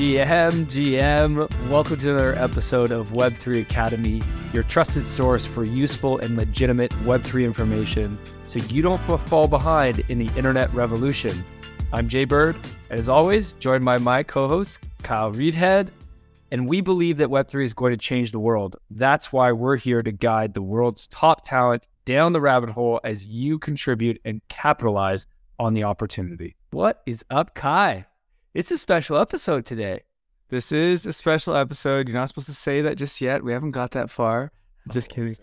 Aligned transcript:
GM, 0.00 0.64
GM. 0.64 1.68
Welcome 1.68 1.98
to 1.98 2.10
another 2.10 2.34
episode 2.36 2.90
of 2.90 3.08
Web3 3.08 3.60
Academy, 3.60 4.22
your 4.54 4.62
trusted 4.62 5.06
source 5.06 5.44
for 5.44 5.62
useful 5.62 6.16
and 6.20 6.38
legitimate 6.38 6.90
Web3 7.04 7.44
information 7.44 8.18
so 8.44 8.60
you 8.60 8.80
don't 8.80 8.96
fall 9.28 9.46
behind 9.46 10.00
in 10.08 10.18
the 10.18 10.34
internet 10.38 10.72
revolution. 10.72 11.44
I'm 11.92 12.08
Jay 12.08 12.24
Bird, 12.24 12.56
and 12.88 12.98
as 12.98 13.10
always, 13.10 13.52
joined 13.52 13.84
by 13.84 13.98
my 13.98 14.22
co 14.22 14.48
host, 14.48 14.78
Kyle 15.02 15.34
Reidhead. 15.34 15.88
And 16.50 16.66
we 16.66 16.80
believe 16.80 17.18
that 17.18 17.28
Web3 17.28 17.62
is 17.62 17.74
going 17.74 17.92
to 17.92 17.98
change 17.98 18.32
the 18.32 18.40
world. 18.40 18.76
That's 18.88 19.34
why 19.34 19.52
we're 19.52 19.76
here 19.76 20.02
to 20.02 20.12
guide 20.12 20.54
the 20.54 20.62
world's 20.62 21.08
top 21.08 21.44
talent 21.44 21.88
down 22.06 22.32
the 22.32 22.40
rabbit 22.40 22.70
hole 22.70 23.00
as 23.04 23.26
you 23.26 23.58
contribute 23.58 24.18
and 24.24 24.40
capitalize 24.48 25.26
on 25.58 25.74
the 25.74 25.84
opportunity. 25.84 26.56
What 26.70 27.02
is 27.04 27.22
up, 27.28 27.54
Kai? 27.54 28.06
It's 28.52 28.72
a 28.72 28.78
special 28.78 29.16
episode 29.16 29.64
today. 29.64 30.00
This 30.48 30.72
is 30.72 31.06
a 31.06 31.12
special 31.12 31.54
episode. 31.54 32.08
You're 32.08 32.18
not 32.18 32.26
supposed 32.26 32.48
to 32.48 32.52
say 32.52 32.80
that 32.80 32.96
just 32.96 33.20
yet. 33.20 33.44
We 33.44 33.52
haven't 33.52 33.70
got 33.70 33.92
that 33.92 34.10
far. 34.10 34.50
Oh, 34.52 34.92
just 34.92 35.12
oh, 35.12 35.14
kidding. 35.14 35.36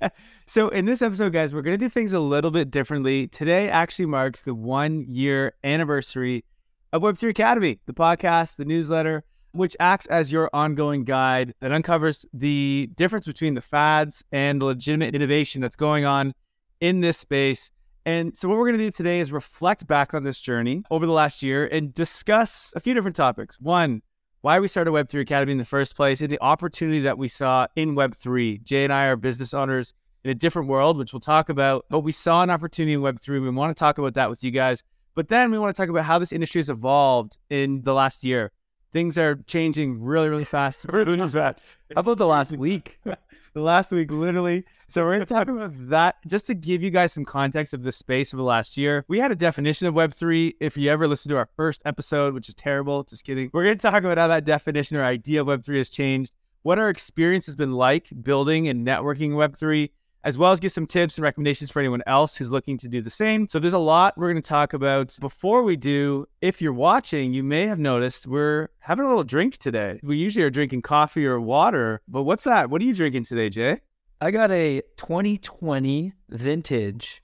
so, 0.46 0.70
in 0.70 0.86
this 0.86 1.02
episode, 1.02 1.34
guys, 1.34 1.52
we're 1.52 1.60
going 1.60 1.78
to 1.78 1.84
do 1.84 1.90
things 1.90 2.14
a 2.14 2.20
little 2.20 2.50
bit 2.50 2.70
differently. 2.70 3.26
Today 3.26 3.68
actually 3.68 4.06
marks 4.06 4.40
the 4.40 4.54
one 4.54 5.04
year 5.06 5.52
anniversary 5.64 6.46
of 6.94 7.02
Web3 7.02 7.28
Academy, 7.28 7.78
the 7.84 7.92
podcast, 7.92 8.56
the 8.56 8.64
newsletter, 8.64 9.22
which 9.52 9.76
acts 9.78 10.06
as 10.06 10.32
your 10.32 10.48
ongoing 10.54 11.04
guide 11.04 11.52
that 11.60 11.72
uncovers 11.72 12.24
the 12.32 12.88
difference 12.96 13.26
between 13.26 13.52
the 13.52 13.60
fads 13.60 14.24
and 14.32 14.62
the 14.62 14.64
legitimate 14.64 15.14
innovation 15.14 15.60
that's 15.60 15.76
going 15.76 16.06
on 16.06 16.32
in 16.80 17.02
this 17.02 17.18
space 17.18 17.70
and 18.06 18.36
so, 18.36 18.48
what 18.48 18.56
we're 18.58 18.66
going 18.66 18.78
to 18.78 18.84
do 18.84 18.90
today 18.90 19.20
is 19.20 19.30
reflect 19.30 19.86
back 19.86 20.14
on 20.14 20.24
this 20.24 20.40
journey 20.40 20.82
over 20.90 21.06
the 21.06 21.12
last 21.12 21.42
year 21.42 21.66
and 21.66 21.92
discuss 21.94 22.72
a 22.74 22.80
few 22.80 22.94
different 22.94 23.16
topics. 23.16 23.60
One, 23.60 24.02
why 24.40 24.58
we 24.58 24.68
started 24.68 24.92
Web3 24.92 25.20
Academy 25.20 25.52
in 25.52 25.58
the 25.58 25.64
first 25.64 25.96
place 25.96 26.20
and 26.20 26.30
the 26.30 26.40
opportunity 26.40 27.00
that 27.00 27.18
we 27.18 27.28
saw 27.28 27.66
in 27.76 27.94
Web3. 27.94 28.62
Jay 28.64 28.84
and 28.84 28.92
I 28.92 29.04
are 29.04 29.16
business 29.16 29.52
owners 29.52 29.92
in 30.24 30.30
a 30.30 30.34
different 30.34 30.68
world, 30.68 30.96
which 30.96 31.12
we'll 31.12 31.20
talk 31.20 31.48
about, 31.48 31.84
but 31.90 32.00
we 32.00 32.12
saw 32.12 32.42
an 32.42 32.50
opportunity 32.50 32.94
in 32.94 33.00
Web3. 33.00 33.42
We 33.42 33.50
want 33.50 33.76
to 33.76 33.78
talk 33.78 33.98
about 33.98 34.14
that 34.14 34.30
with 34.30 34.42
you 34.42 34.50
guys. 34.50 34.82
But 35.14 35.28
then 35.28 35.50
we 35.50 35.58
want 35.58 35.74
to 35.74 35.80
talk 35.80 35.90
about 35.90 36.04
how 36.04 36.18
this 36.18 36.32
industry 36.32 36.60
has 36.60 36.70
evolved 36.70 37.36
in 37.50 37.82
the 37.82 37.92
last 37.92 38.24
year. 38.24 38.52
Things 38.92 39.18
are 39.18 39.36
changing 39.46 40.02
really, 40.02 40.28
really 40.28 40.44
fast. 40.44 40.86
really 40.88 41.16
fast. 41.28 41.60
How 41.94 42.00
about 42.00 42.18
the 42.18 42.26
last 42.26 42.56
week? 42.56 42.98
the 43.52 43.60
last 43.60 43.92
week, 43.92 44.10
literally. 44.10 44.64
So 44.88 45.02
we're 45.02 45.16
going 45.16 45.26
to 45.26 45.34
talk 45.34 45.48
about 45.48 45.72
that 45.90 46.16
just 46.26 46.46
to 46.46 46.54
give 46.54 46.82
you 46.82 46.90
guys 46.90 47.12
some 47.12 47.24
context 47.24 47.74
of 47.74 47.82
the 47.82 47.92
space 47.92 48.32
of 48.32 48.38
the 48.38 48.42
last 48.42 48.76
year. 48.76 49.04
We 49.08 49.18
had 49.18 49.30
a 49.30 49.36
definition 49.36 49.86
of 49.86 49.94
Web3. 49.94 50.54
If 50.60 50.76
you 50.76 50.90
ever 50.90 51.06
listened 51.06 51.30
to 51.30 51.36
our 51.36 51.48
first 51.56 51.82
episode, 51.84 52.34
which 52.34 52.48
is 52.48 52.54
terrible, 52.54 53.04
just 53.04 53.24
kidding. 53.24 53.50
We're 53.52 53.64
going 53.64 53.78
to 53.78 53.90
talk 53.90 54.02
about 54.02 54.18
how 54.18 54.28
that 54.28 54.44
definition 54.44 54.96
or 54.96 55.04
idea 55.04 55.40
of 55.42 55.46
Web3 55.46 55.78
has 55.78 55.88
changed, 55.88 56.32
what 56.62 56.78
our 56.78 56.88
experience 56.88 57.46
has 57.46 57.56
been 57.56 57.72
like 57.72 58.08
building 58.22 58.68
and 58.68 58.86
networking 58.86 59.30
Web3, 59.30 59.90
as 60.24 60.36
well 60.36 60.52
as 60.52 60.60
give 60.60 60.72
some 60.72 60.86
tips 60.86 61.16
and 61.16 61.22
recommendations 61.22 61.70
for 61.70 61.80
anyone 61.80 62.02
else 62.06 62.36
who's 62.36 62.50
looking 62.50 62.76
to 62.78 62.88
do 62.88 63.00
the 63.00 63.10
same. 63.10 63.48
So 63.48 63.58
there's 63.58 63.72
a 63.72 63.78
lot 63.78 64.16
we're 64.16 64.30
going 64.30 64.42
to 64.42 64.48
talk 64.48 64.72
about. 64.72 65.16
Before 65.20 65.62
we 65.62 65.76
do, 65.76 66.26
if 66.40 66.60
you're 66.60 66.72
watching, 66.72 67.32
you 67.32 67.42
may 67.42 67.66
have 67.66 67.78
noticed 67.78 68.26
we're 68.26 68.68
having 68.80 69.04
a 69.04 69.08
little 69.08 69.24
drink 69.24 69.56
today. 69.56 70.00
We 70.02 70.16
usually 70.16 70.44
are 70.44 70.50
drinking 70.50 70.82
coffee 70.82 71.26
or 71.26 71.40
water, 71.40 72.02
but 72.06 72.22
what's 72.24 72.44
that? 72.44 72.70
What 72.70 72.82
are 72.82 72.84
you 72.84 72.94
drinking 72.94 73.24
today, 73.24 73.48
Jay? 73.48 73.80
I 74.20 74.30
got 74.30 74.50
a 74.50 74.82
2020 74.98 76.12
vintage 76.28 77.22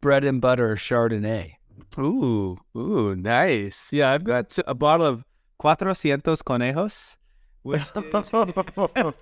bread 0.00 0.24
and 0.24 0.40
butter 0.40 0.76
Chardonnay. 0.76 1.54
Ooh, 1.98 2.58
ooh, 2.76 3.16
nice. 3.16 3.92
Yeah, 3.92 4.12
I've 4.12 4.24
got 4.24 4.56
a 4.66 4.74
bottle 4.74 5.06
of 5.06 5.24
Cuatrocientos 5.60 6.42
Conejos. 6.42 7.16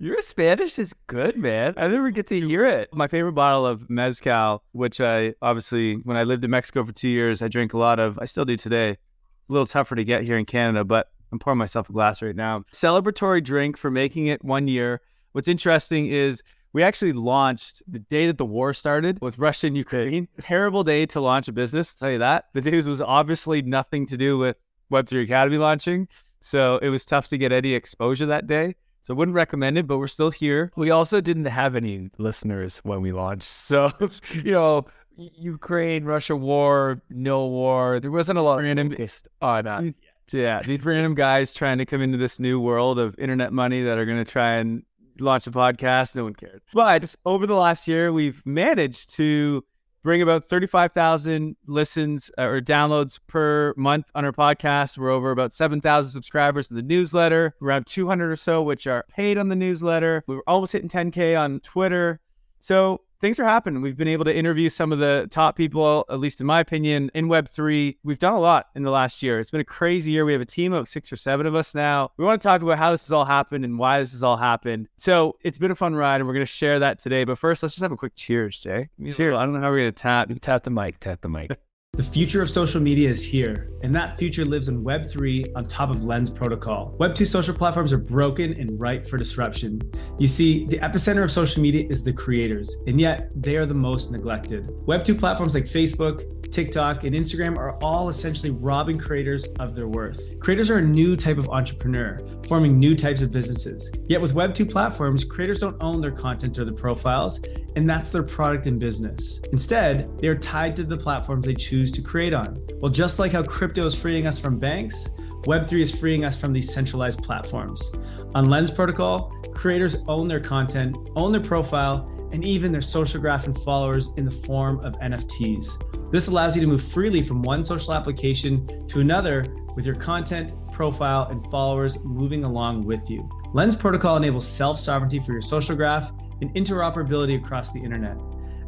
Your 0.00 0.20
Spanish 0.20 0.78
is 0.78 0.94
good, 1.06 1.36
man. 1.36 1.74
I 1.76 1.88
never 1.88 2.10
get 2.10 2.26
to 2.28 2.40
hear 2.40 2.64
it. 2.64 2.92
My 2.92 3.08
favorite 3.08 3.32
bottle 3.32 3.66
of 3.66 3.88
mezcal, 3.88 4.62
which 4.72 5.00
I 5.00 5.34
obviously, 5.42 5.96
when 5.96 6.16
I 6.16 6.24
lived 6.24 6.44
in 6.44 6.50
Mexico 6.50 6.84
for 6.84 6.92
two 6.92 7.08
years, 7.08 7.42
I 7.42 7.48
drank 7.48 7.74
a 7.74 7.78
lot 7.78 7.98
of. 7.98 8.18
I 8.18 8.26
still 8.26 8.44
do 8.44 8.56
today. 8.56 8.90
It's 8.90 9.50
a 9.50 9.52
little 9.52 9.66
tougher 9.66 9.96
to 9.96 10.04
get 10.04 10.24
here 10.24 10.38
in 10.38 10.44
Canada, 10.44 10.84
but 10.84 11.08
I'm 11.32 11.38
pouring 11.38 11.58
myself 11.58 11.88
a 11.88 11.92
glass 11.92 12.22
right 12.22 12.36
now. 12.36 12.64
Celebratory 12.72 13.42
drink 13.42 13.76
for 13.76 13.90
making 13.90 14.26
it 14.26 14.44
one 14.44 14.68
year. 14.68 15.00
What's 15.32 15.48
interesting 15.48 16.06
is 16.06 16.42
we 16.72 16.82
actually 16.82 17.12
launched 17.12 17.82
the 17.88 17.98
day 17.98 18.26
that 18.26 18.38
the 18.38 18.44
war 18.44 18.74
started 18.74 19.18
with 19.20 19.38
Russia 19.38 19.66
and 19.66 19.76
Ukraine. 19.76 20.28
Terrible 20.38 20.84
day 20.84 21.06
to 21.06 21.20
launch 21.20 21.48
a 21.48 21.52
business, 21.52 21.96
I'll 21.96 22.06
tell 22.06 22.12
you 22.12 22.18
that. 22.18 22.46
The 22.52 22.60
news 22.60 22.86
was 22.86 23.00
obviously 23.00 23.62
nothing 23.62 24.06
to 24.06 24.16
do 24.16 24.38
with 24.38 24.56
Web3 24.92 25.24
Academy 25.24 25.58
launching. 25.58 26.08
So 26.40 26.78
it 26.78 26.88
was 26.88 27.04
tough 27.04 27.28
to 27.28 27.38
get 27.38 27.52
any 27.52 27.74
exposure 27.74 28.26
that 28.26 28.46
day. 28.46 28.74
So 29.00 29.14
I 29.14 29.16
wouldn't 29.16 29.36
recommend 29.36 29.78
it, 29.78 29.86
but 29.86 29.98
we're 29.98 30.08
still 30.08 30.30
here. 30.30 30.72
We 30.76 30.90
also 30.90 31.20
didn't 31.20 31.44
have 31.44 31.76
any 31.76 32.10
listeners 32.18 32.78
when 32.78 33.02
we 33.02 33.12
launched. 33.12 33.48
So, 33.48 33.90
you 34.32 34.52
know, 34.52 34.86
Ukraine, 35.16 36.04
Russia 36.04 36.34
war, 36.34 37.00
no 37.08 37.46
war. 37.46 38.00
There 38.00 38.10
wasn't 38.10 38.38
a 38.38 38.42
lot 38.42 38.58
of 38.58 38.64
random 38.64 38.94
on 39.40 39.66
us. 39.66 39.84
Mm, 39.84 39.94
yeah, 40.32 40.60
these 40.62 40.84
random 40.84 41.14
guys 41.14 41.54
trying 41.54 41.78
to 41.78 41.86
come 41.86 42.02
into 42.02 42.18
this 42.18 42.40
new 42.40 42.60
world 42.60 42.98
of 42.98 43.16
internet 43.18 43.52
money 43.52 43.82
that 43.82 43.96
are 43.96 44.04
going 44.04 44.22
to 44.22 44.30
try 44.30 44.54
and 44.54 44.82
launch 45.20 45.46
a 45.46 45.50
podcast. 45.50 46.14
No 46.16 46.24
one 46.24 46.34
cared. 46.34 46.62
But 46.74 47.14
over 47.24 47.46
the 47.46 47.54
last 47.54 47.86
year, 47.86 48.12
we've 48.12 48.42
managed 48.44 49.14
to 49.16 49.64
bring 50.06 50.22
about 50.22 50.48
35,000 50.48 51.56
listens 51.66 52.30
uh, 52.38 52.44
or 52.44 52.60
downloads 52.60 53.18
per 53.26 53.74
month 53.76 54.06
on 54.14 54.24
our 54.24 54.30
podcast. 54.30 54.96
We're 54.96 55.10
over 55.10 55.32
about 55.32 55.52
7,000 55.52 56.12
subscribers 56.12 56.68
to 56.68 56.74
the 56.74 56.82
newsletter, 56.82 57.56
around 57.60 57.88
200 57.88 58.30
or 58.30 58.36
so, 58.36 58.62
which 58.62 58.86
are 58.86 59.04
paid 59.10 59.36
on 59.36 59.48
the 59.48 59.56
newsletter. 59.56 60.22
We 60.28 60.36
were 60.36 60.44
almost 60.46 60.72
hitting 60.72 60.88
10K 60.88 61.38
on 61.38 61.58
Twitter. 61.58 62.20
So 62.60 63.00
things 63.20 63.38
are 63.38 63.44
happening. 63.44 63.82
We've 63.82 63.96
been 63.96 64.08
able 64.08 64.24
to 64.24 64.34
interview 64.34 64.70
some 64.70 64.92
of 64.92 64.98
the 64.98 65.26
top 65.30 65.56
people, 65.56 66.04
at 66.08 66.20
least 66.20 66.40
in 66.40 66.46
my 66.46 66.60
opinion, 66.60 67.10
in 67.14 67.28
Web3. 67.28 67.96
We've 68.04 68.18
done 68.18 68.34
a 68.34 68.40
lot 68.40 68.68
in 68.74 68.82
the 68.82 68.90
last 68.90 69.22
year. 69.22 69.40
It's 69.40 69.50
been 69.50 69.60
a 69.60 69.64
crazy 69.64 70.10
year. 70.12 70.24
We 70.24 70.32
have 70.32 70.42
a 70.42 70.46
team 70.46 70.72
of 70.72 70.88
six 70.88 71.12
or 71.12 71.16
seven 71.16 71.46
of 71.46 71.54
us 71.54 71.74
now. 71.74 72.10
We 72.16 72.24
want 72.24 72.40
to 72.40 72.46
talk 72.46 72.62
about 72.62 72.78
how 72.78 72.90
this 72.90 73.06
has 73.06 73.12
all 73.12 73.24
happened 73.24 73.64
and 73.64 73.78
why 73.78 74.00
this 74.00 74.12
has 74.12 74.22
all 74.22 74.36
happened. 74.36 74.88
So 74.96 75.36
it's 75.42 75.58
been 75.58 75.70
a 75.70 75.76
fun 75.76 75.94
ride, 75.94 76.20
and 76.20 76.26
we're 76.26 76.34
going 76.34 76.46
to 76.46 76.50
share 76.50 76.78
that 76.78 76.98
today. 76.98 77.24
But 77.24 77.38
first, 77.38 77.62
let's 77.62 77.74
just 77.74 77.82
have 77.82 77.92
a 77.92 77.96
quick 77.96 78.14
cheers, 78.16 78.58
Jay. 78.58 78.88
Cheers. 79.12 79.36
I 79.36 79.44
don't 79.44 79.54
know 79.54 79.60
how 79.60 79.70
we're 79.70 79.80
going 79.80 79.92
to 79.92 80.02
tap. 80.02 80.28
You 80.28 80.36
tap 80.36 80.64
the 80.64 80.70
mic, 80.70 81.00
tap 81.00 81.20
the 81.20 81.28
mic. 81.28 81.50
The 81.96 82.02
future 82.02 82.42
of 82.42 82.50
social 82.50 82.82
media 82.82 83.08
is 83.08 83.26
here, 83.26 83.70
and 83.82 83.96
that 83.96 84.18
future 84.18 84.44
lives 84.44 84.68
in 84.68 84.84
Web3 84.84 85.56
on 85.56 85.64
top 85.64 85.88
of 85.88 86.04
Lens 86.04 86.28
Protocol. 86.28 86.94
Web2 87.00 87.26
social 87.26 87.54
platforms 87.54 87.90
are 87.90 87.98
broken 87.98 88.52
and 88.60 88.78
ripe 88.78 89.06
for 89.06 89.16
disruption. 89.16 89.80
You 90.18 90.26
see, 90.26 90.66
the 90.66 90.76
epicenter 90.76 91.24
of 91.24 91.30
social 91.30 91.62
media 91.62 91.86
is 91.88 92.04
the 92.04 92.12
creators, 92.12 92.82
and 92.86 93.00
yet 93.00 93.30
they 93.34 93.56
are 93.56 93.64
the 93.64 93.72
most 93.72 94.12
neglected. 94.12 94.66
Web2 94.84 95.18
platforms 95.18 95.54
like 95.54 95.64
Facebook, 95.64 96.45
TikTok, 96.56 97.04
and 97.04 97.14
Instagram 97.14 97.58
are 97.58 97.76
all 97.82 98.08
essentially 98.08 98.50
robbing 98.50 98.96
creators 98.96 99.48
of 99.60 99.74
their 99.74 99.88
worth. 99.88 100.40
Creators 100.40 100.70
are 100.70 100.78
a 100.78 100.82
new 100.82 101.14
type 101.14 101.36
of 101.36 101.50
entrepreneur, 101.50 102.18
forming 102.48 102.78
new 102.78 102.96
types 102.96 103.20
of 103.20 103.30
businesses. 103.30 103.92
Yet 104.06 104.22
with 104.22 104.34
Web2 104.34 104.70
platforms, 104.70 105.22
creators 105.22 105.58
don't 105.58 105.76
own 105.82 106.00
their 106.00 106.10
content 106.10 106.58
or 106.58 106.64
the 106.64 106.72
profiles, 106.72 107.44
and 107.76 107.86
that's 107.86 108.08
their 108.08 108.22
product 108.22 108.66
and 108.66 108.80
business. 108.80 109.42
Instead, 109.52 110.16
they 110.18 110.28
are 110.28 110.34
tied 110.34 110.74
to 110.76 110.84
the 110.84 110.96
platforms 110.96 111.44
they 111.44 111.52
choose 111.52 111.92
to 111.92 112.00
create 112.00 112.32
on. 112.32 112.66
Well, 112.80 112.90
just 112.90 113.18
like 113.18 113.32
how 113.32 113.42
crypto 113.42 113.84
is 113.84 113.94
freeing 113.94 114.26
us 114.26 114.38
from 114.38 114.58
banks, 114.58 115.14
Web3 115.42 115.80
is 115.82 116.00
freeing 116.00 116.24
us 116.24 116.40
from 116.40 116.54
these 116.54 116.72
centralized 116.72 117.22
platforms. 117.22 117.94
On 118.34 118.48
Lens 118.48 118.70
Protocol, 118.70 119.30
creators 119.52 119.96
own 120.08 120.26
their 120.26 120.40
content, 120.40 120.96
own 121.16 121.32
their 121.32 121.42
profile, 121.42 122.10
and 122.32 122.44
even 122.44 122.72
their 122.72 122.80
social 122.80 123.20
graph 123.20 123.46
and 123.46 123.56
followers 123.58 124.14
in 124.16 124.24
the 124.24 124.30
form 124.30 124.80
of 124.80 124.94
NFTs. 124.94 125.95
This 126.16 126.28
allows 126.28 126.56
you 126.56 126.62
to 126.62 126.66
move 126.66 126.82
freely 126.82 127.22
from 127.22 127.42
one 127.42 127.62
social 127.62 127.92
application 127.92 128.86
to 128.86 129.00
another 129.00 129.44
with 129.74 129.84
your 129.84 129.96
content, 129.96 130.54
profile, 130.72 131.28
and 131.28 131.44
followers 131.50 132.02
moving 132.06 132.44
along 132.44 132.86
with 132.86 133.10
you. 133.10 133.28
Lens 133.52 133.76
Protocol 133.76 134.16
enables 134.16 134.48
self 134.48 134.78
sovereignty 134.78 135.20
for 135.20 135.32
your 135.32 135.42
social 135.42 135.76
graph 135.76 136.10
and 136.40 136.50
interoperability 136.54 137.38
across 137.38 137.74
the 137.74 137.80
internet. 137.80 138.16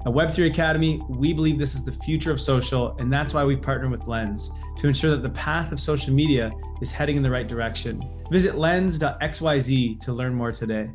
At 0.01 0.13
Web3 0.13 0.51
Academy, 0.51 1.01
we 1.09 1.33
believe 1.33 1.59
this 1.59 1.75
is 1.75 1.87
the 1.87 1.93
future 1.93 2.31
of 2.31 2.39
social, 2.39 2.95
and 2.99 3.11
that's 3.11 3.33
why 3.33 3.47
we've 3.47 3.63
partnered 3.63 3.93
with 3.93 4.07
Lens 4.07 4.53
to 4.77 4.87
ensure 4.87 5.13
that 5.13 5.23
the 5.23 5.31
path 5.31 5.73
of 5.73 5.81
social 5.81 6.13
media 6.13 6.53
is 6.83 6.93
heading 6.93 7.17
in 7.17 7.23
the 7.23 7.31
right 7.31 7.49
direction. 7.49 8.03
Visit 8.31 8.57
lens.xyz 8.59 10.01
to 10.03 10.13
learn 10.13 10.35
more 10.35 10.53
today. 10.53 10.91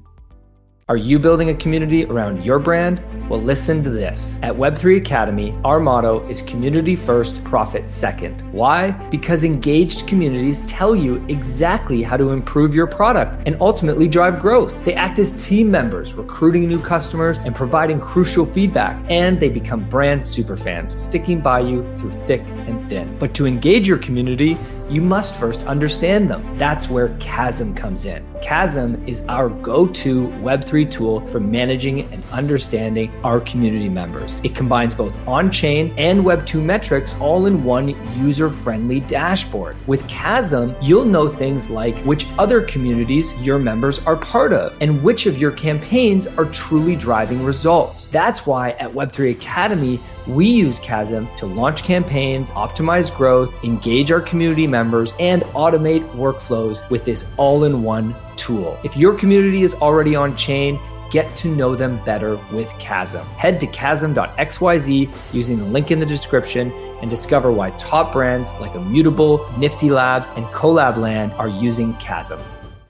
Are 0.90 0.98
you 0.98 1.18
building 1.18 1.48
a 1.48 1.56
community 1.56 2.04
around 2.04 2.44
your 2.44 2.60
brand? 2.60 3.02
Well, 3.30 3.42
listen 3.42 3.86
to 3.86 3.90
this. 3.90 4.38
At 4.42 4.54
Web3 4.54 4.98
Academy, 4.98 5.58
our 5.64 5.80
motto 5.80 6.28
is 6.28 6.42
community 6.42 6.98
first, 6.98 7.42
profit 7.46 7.88
second. 7.88 8.42
Why? 8.52 8.92
Because 9.10 9.46
engaged 9.46 10.08
communities 10.08 10.60
tell 10.68 10.94
you 10.94 11.24
exactly 11.30 12.04
how 12.04 12.18
to 12.18 12.32
improve 12.32 12.76
your 12.76 12.86
product 12.86 13.48
and 13.48 13.56
ultimately 13.62 14.10
drive 14.10 14.40
growth. 14.42 14.84
They 14.84 14.94
act 14.94 15.20
as 15.20 15.32
team 15.48 15.72
members, 15.72 16.16
recruiting 16.16 16.68
new 16.68 16.82
customers 16.82 17.38
and 17.38 17.56
providing 17.56 18.02
crucial 18.02 18.46
feedback. 18.46 19.02
And 19.10 19.40
they 19.40 19.48
become 19.48 19.88
brand 19.88 20.20
superfans, 20.20 20.90
sticking 20.90 21.40
by 21.40 21.62
you 21.62 21.90
through 21.98 22.12
thick 22.28 22.42
and 22.42 22.90
thin. 22.90 23.18
But 23.20 23.34
to 23.36 23.48
engage 23.48 23.88
your 23.88 24.00
community, 24.00 24.58
you 24.90 25.02
must 25.02 25.36
first 25.36 25.66
understand 25.66 26.30
them. 26.30 26.58
That's 26.58 26.90
where 26.90 27.10
Kazm 27.20 27.76
comes 27.76 28.06
in. 28.06 28.26
Kazm 28.42 29.08
is 29.08 29.24
our 29.30 29.50
go 29.50 29.88
to 29.88 30.28
Web3 30.28 30.92
tool 30.92 31.26
for 31.28 31.40
managing 31.40 32.02
and 32.12 32.24
understanding 32.32 33.12
our 33.24 33.40
community 33.40 33.90
members. 33.90 34.38
It 34.44 34.56
combines 34.56 34.94
both 34.94 35.16
on 35.28 35.52
chain 35.52 35.94
and 35.98 36.24
Web2 36.24 36.62
metrics 36.62 37.16
all 37.20 37.46
in 37.46 37.64
one 37.64 37.90
user 38.18 38.50
friendly 38.50 39.00
dashboard. 39.02 39.76
With 39.88 40.04
Kazm, 40.08 40.76
you'll 40.82 41.06
know 41.06 41.28
things 41.28 41.70
like 41.70 41.96
which 42.04 42.28
other 42.38 42.62
communities 42.62 43.34
your 43.36 43.60
members 43.60 44.00
are 44.06 44.18
part 44.18 44.54
of 44.54 44.76
and 44.82 45.02
which 45.02 45.26
of 45.26 45.38
your 45.38 45.52
campaigns 45.52 46.28
are 46.28 46.46
truly 46.46 46.96
driving 46.96 47.44
results. 47.44 48.06
That's 48.08 48.46
why 48.46 48.72
at 48.72 48.92
Web3 48.92 49.32
Academy, 49.32 50.00
we 50.28 50.46
use 50.46 50.80
Kazm 50.80 51.34
to 51.38 51.46
launch 51.46 51.84
campaigns, 51.84 52.52
optimize 52.52 53.16
growth, 53.16 53.54
engage 53.64 54.12
our 54.12 54.22
community 54.22 54.68
members, 54.68 55.14
and 55.20 55.44
automate 55.54 56.10
workflows 56.14 56.88
with 56.90 57.06
this 57.06 57.26
all 57.38 57.64
in 57.64 57.84
one 57.84 58.16
tool. 58.36 58.78
If 58.84 58.96
your 58.96 59.14
community 59.16 59.64
is 59.64 59.74
already 59.76 60.16
on 60.16 60.36
chain, 60.36 60.80
get 61.12 61.36
to 61.36 61.48
know 61.48 61.76
them 61.76 62.04
better 62.04 62.38
with 62.52 62.70
Kazm. 62.80 63.24
Head 63.36 63.60
to 63.60 63.68
kazm.xyz 63.68 65.10
using 65.32 65.58
the 65.58 65.66
link 65.66 65.92
in 65.92 66.00
the 66.00 66.06
description 66.06 66.72
and 67.02 67.10
discover 67.10 67.52
why 67.52 67.70
top 67.72 68.12
brands 68.14 68.54
like 68.56 68.74
Immutable, 68.74 69.48
Nifty 69.58 69.92
Labs, 69.92 70.30
and 70.30 70.46
Collab 70.48 70.98
Land 70.98 71.34
are 71.34 71.48
using 71.48 71.94
Kazm. 71.96 72.42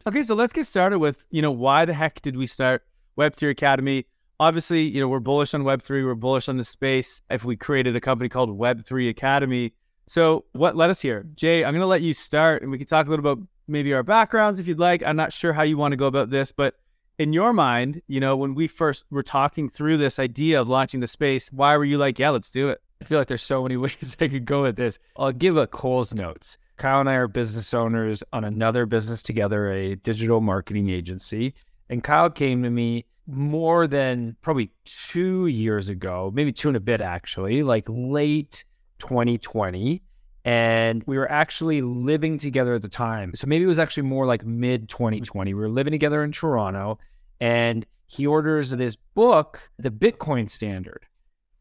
Okay, 0.07 0.23
so 0.23 0.35
let's 0.35 0.53
get 0.53 0.65
started 0.65 0.99
with, 0.99 1.25
you 1.31 1.41
know, 1.41 1.51
why 1.51 1.85
the 1.85 1.93
heck 1.93 2.21
did 2.21 2.37
we 2.37 2.47
start 2.47 2.85
Web3 3.17 3.49
Academy? 3.49 4.05
Obviously, 4.43 4.81
you 4.81 4.99
know, 4.99 5.07
we're 5.07 5.19
bullish 5.19 5.53
on 5.53 5.63
Web3, 5.63 6.05
we're 6.05 6.15
bullish 6.15 6.49
on 6.49 6.57
the 6.57 6.63
space. 6.63 7.21
If 7.29 7.45
we 7.45 7.55
created 7.55 7.95
a 7.95 8.01
company 8.01 8.29
called 8.29 8.49
Web3 8.49 9.09
Academy. 9.09 9.73
So, 10.05 10.43
what 10.51 10.75
led 10.75 10.89
us 10.89 11.01
here? 11.01 11.25
Jay, 11.33 11.63
I'm 11.63 11.71
going 11.71 11.81
to 11.81 11.87
let 11.87 12.01
you 12.01 12.13
start 12.13 12.61
and 12.61 12.69
we 12.69 12.77
can 12.77 12.85
talk 12.85 13.07
a 13.07 13.09
little 13.09 13.25
about 13.25 13.47
maybe 13.67 13.93
our 13.93 14.03
backgrounds 14.03 14.59
if 14.59 14.67
you'd 14.67 14.79
like. 14.79 15.01
I'm 15.05 15.15
not 15.15 15.31
sure 15.31 15.53
how 15.53 15.63
you 15.63 15.77
want 15.77 15.93
to 15.93 15.97
go 15.97 16.07
about 16.07 16.29
this, 16.29 16.51
but 16.51 16.75
in 17.17 17.31
your 17.31 17.53
mind, 17.53 18.01
you 18.07 18.19
know, 18.19 18.35
when 18.35 18.53
we 18.53 18.67
first 18.67 19.05
were 19.09 19.23
talking 19.23 19.69
through 19.69 19.97
this 19.97 20.19
idea 20.19 20.59
of 20.59 20.67
launching 20.67 20.99
the 20.99 21.07
space, 21.07 21.49
why 21.51 21.77
were 21.77 21.85
you 21.85 21.97
like, 21.97 22.19
yeah, 22.19 22.31
let's 22.31 22.49
do 22.49 22.67
it? 22.69 22.81
I 23.01 23.05
feel 23.05 23.19
like 23.19 23.27
there's 23.27 23.41
so 23.41 23.63
many 23.63 23.77
ways 23.83 24.17
I 24.19 24.27
could 24.27 24.45
go 24.45 24.63
with 24.63 24.75
this. 24.75 24.99
I'll 25.15 25.31
give 25.31 25.55
a 25.55 25.67
Cole's 25.67 26.13
notes. 26.13 26.57
Kyle 26.75 26.99
and 26.99 27.09
I 27.09 27.13
are 27.13 27.27
business 27.27 27.73
owners 27.73 28.23
on 28.33 28.43
another 28.43 28.85
business 28.85 29.23
together, 29.23 29.71
a 29.71 29.95
digital 29.95 30.41
marketing 30.41 30.89
agency. 30.89 31.53
And 31.89 32.03
Kyle 32.03 32.29
came 32.29 32.63
to 32.63 32.69
me 32.69 33.05
more 33.27 33.87
than 33.87 34.35
probably 34.41 34.71
two 34.85 35.47
years 35.47 35.89
ago, 35.89 36.31
maybe 36.33 36.51
two 36.51 36.67
and 36.67 36.77
a 36.77 36.81
bit 36.81 37.01
actually, 37.01 37.63
like 37.63 37.85
late 37.87 38.65
2020. 38.99 40.01
And 40.45 41.03
we 41.05 41.17
were 41.17 41.31
actually 41.31 41.81
living 41.81 42.37
together 42.37 42.73
at 42.73 42.81
the 42.81 42.89
time. 42.89 43.33
So 43.35 43.47
maybe 43.47 43.63
it 43.63 43.67
was 43.67 43.79
actually 43.79 44.03
more 44.03 44.25
like 44.25 44.45
mid 44.45 44.89
2020. 44.89 45.53
We 45.53 45.59
were 45.59 45.69
living 45.69 45.91
together 45.91 46.23
in 46.23 46.31
Toronto 46.31 46.99
and 47.39 47.85
he 48.07 48.27
orders 48.27 48.71
this 48.71 48.95
book, 48.95 49.69
The 49.79 49.89
Bitcoin 49.89 50.49
Standard. 50.49 51.05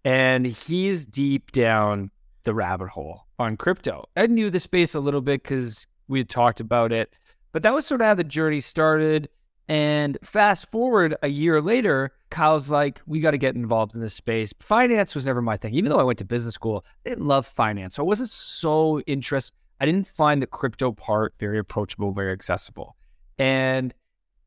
And 0.05 0.47
he's 0.47 1.07
deep 1.07 1.53
down 1.53 2.11
the 2.43 2.55
rabbit 2.55 2.89
hole 2.89 3.27
on 3.39 3.57
crypto. 3.57 4.09
I 4.17 4.27
knew 4.27 4.51
the 4.51 4.61
space 4.61 4.95
a 4.95 5.01
little 5.01 5.21
bit 5.21 5.43
because 5.43 5.87
we 6.09 6.19
had 6.19 6.29
talked 6.29 6.61
about 6.61 6.93
it, 6.93 7.19
but 7.53 7.63
that 7.63 7.73
was 7.73 7.87
sort 7.87 8.01
of 8.01 8.07
how 8.07 8.15
the 8.15 8.25
journey 8.25 8.61
started. 8.61 9.29
And 9.69 10.19
fast 10.23 10.71
forward 10.71 11.17
a 11.23 11.29
year 11.29 11.61
later, 11.61 12.13
Kyle's 12.31 12.71
like, 12.71 13.01
we 13.07 13.21
got 13.21 13.31
to 13.31 13.39
get 13.39 13.55
involved 13.55 13.95
in 13.95 14.01
this 14.01 14.15
space. 14.15 14.53
Finance 14.61 15.15
was 15.15 15.25
never 15.25 15.41
my 15.41 15.57
thing. 15.57 15.75
Even 15.75 15.91
though 15.91 16.01
I 16.01 16.03
went 16.03 16.19
to 16.19 16.25
business 16.25 16.55
school, 16.55 16.85
I 17.07 17.11
didn't 17.11 17.27
love 17.27 17.47
finance. 17.47 17.97
So 17.97 18.03
I 18.03 18.07
wasn't 18.07 18.31
so 18.31 19.01
interested. 19.01 19.57
I 19.81 19.87
didn't 19.87 20.07
find 20.07 20.43
the 20.43 20.47
crypto 20.47 20.93
part 20.93 21.35
very 21.39 21.59
approachable, 21.59 22.13
very 22.13 22.33
accessible. 22.33 22.97
And 23.39 23.95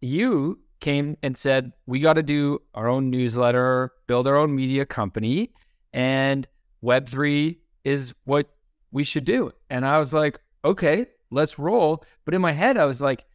you 0.02 0.60
came 0.80 1.18
and 1.24 1.36
said, 1.36 1.72
we 1.86 2.00
got 2.00 2.14
to 2.14 2.24
do 2.24 2.60
our 2.74 2.88
own 2.88 3.10
newsletter, 3.10 3.92
build 4.08 4.28
our 4.28 4.36
own 4.36 4.56
media 4.56 4.86
company, 4.86 5.52
and 5.94 6.48
Web3 6.84 7.58
is 7.84 8.14
what 8.26 8.50
we 8.92 9.04
should 9.04 9.26
do. 9.26 9.52
And 9.70 9.86
I 9.86 9.98
was 9.98 10.14
like, 10.14 10.40
okay, 10.64 11.08
let's 11.32 11.58
roll. 11.58 12.04
But 12.24 12.34
in 12.34 12.42
my 12.42 12.52
head, 12.52 12.78
I 12.78 12.86
was 12.86 13.02
like, 13.02 13.26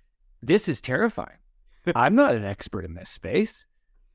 this 0.43 0.69
is 0.69 0.81
terrifying. 0.81 1.37
I'm 1.95 2.15
not 2.15 2.35
an 2.35 2.45
expert 2.45 2.85
in 2.85 2.95
this 2.95 3.11
space. 3.11 3.67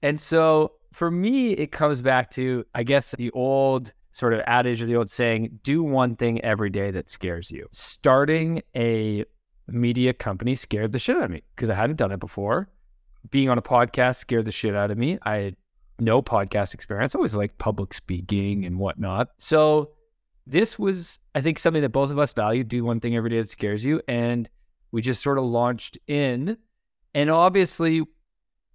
And 0.01 0.19
so 0.19 0.73
for 0.93 1.09
me, 1.09 1.51
it 1.51 1.71
comes 1.71 2.01
back 2.01 2.29
to, 2.31 2.65
I 2.73 2.83
guess, 2.83 3.11
the 3.11 3.31
old 3.31 3.93
sort 4.11 4.33
of 4.33 4.41
adage 4.47 4.81
or 4.81 4.85
the 4.85 4.95
old 4.95 5.09
saying 5.09 5.59
do 5.61 5.83
one 5.83 6.15
thing 6.15 6.41
every 6.41 6.69
day 6.69 6.91
that 6.91 7.09
scares 7.09 7.51
you. 7.51 7.67
Starting 7.71 8.61
a 8.75 9.25
media 9.67 10.13
company 10.13 10.55
scared 10.55 10.91
the 10.91 10.99
shit 10.99 11.17
out 11.17 11.23
of 11.23 11.31
me 11.31 11.43
because 11.55 11.69
I 11.69 11.75
hadn't 11.75 11.97
done 11.97 12.11
it 12.11 12.19
before. 12.19 12.69
Being 13.29 13.49
on 13.49 13.57
a 13.57 13.61
podcast 13.61 14.17
scared 14.17 14.45
the 14.45 14.51
shit 14.51 14.75
out 14.75 14.91
of 14.91 14.97
me. 14.97 15.17
I 15.23 15.37
had 15.37 15.55
no 15.99 16.21
podcast 16.21 16.73
experience, 16.73 17.15
I 17.15 17.19
always 17.19 17.35
like 17.35 17.57
public 17.57 17.93
speaking 17.93 18.65
and 18.65 18.77
whatnot. 18.77 19.29
So 19.37 19.91
this 20.45 20.77
was, 20.77 21.19
I 21.33 21.41
think, 21.41 21.57
something 21.57 21.81
that 21.81 21.89
both 21.89 22.11
of 22.11 22.19
us 22.19 22.33
value 22.33 22.63
do 22.63 22.83
one 22.83 22.99
thing 22.99 23.15
every 23.15 23.29
day 23.29 23.37
that 23.37 23.49
scares 23.49 23.83
you. 23.83 24.01
And 24.07 24.49
we 24.91 25.01
just 25.01 25.23
sort 25.23 25.37
of 25.37 25.45
launched 25.45 25.97
in 26.07 26.57
and 27.15 27.31
obviously, 27.31 28.03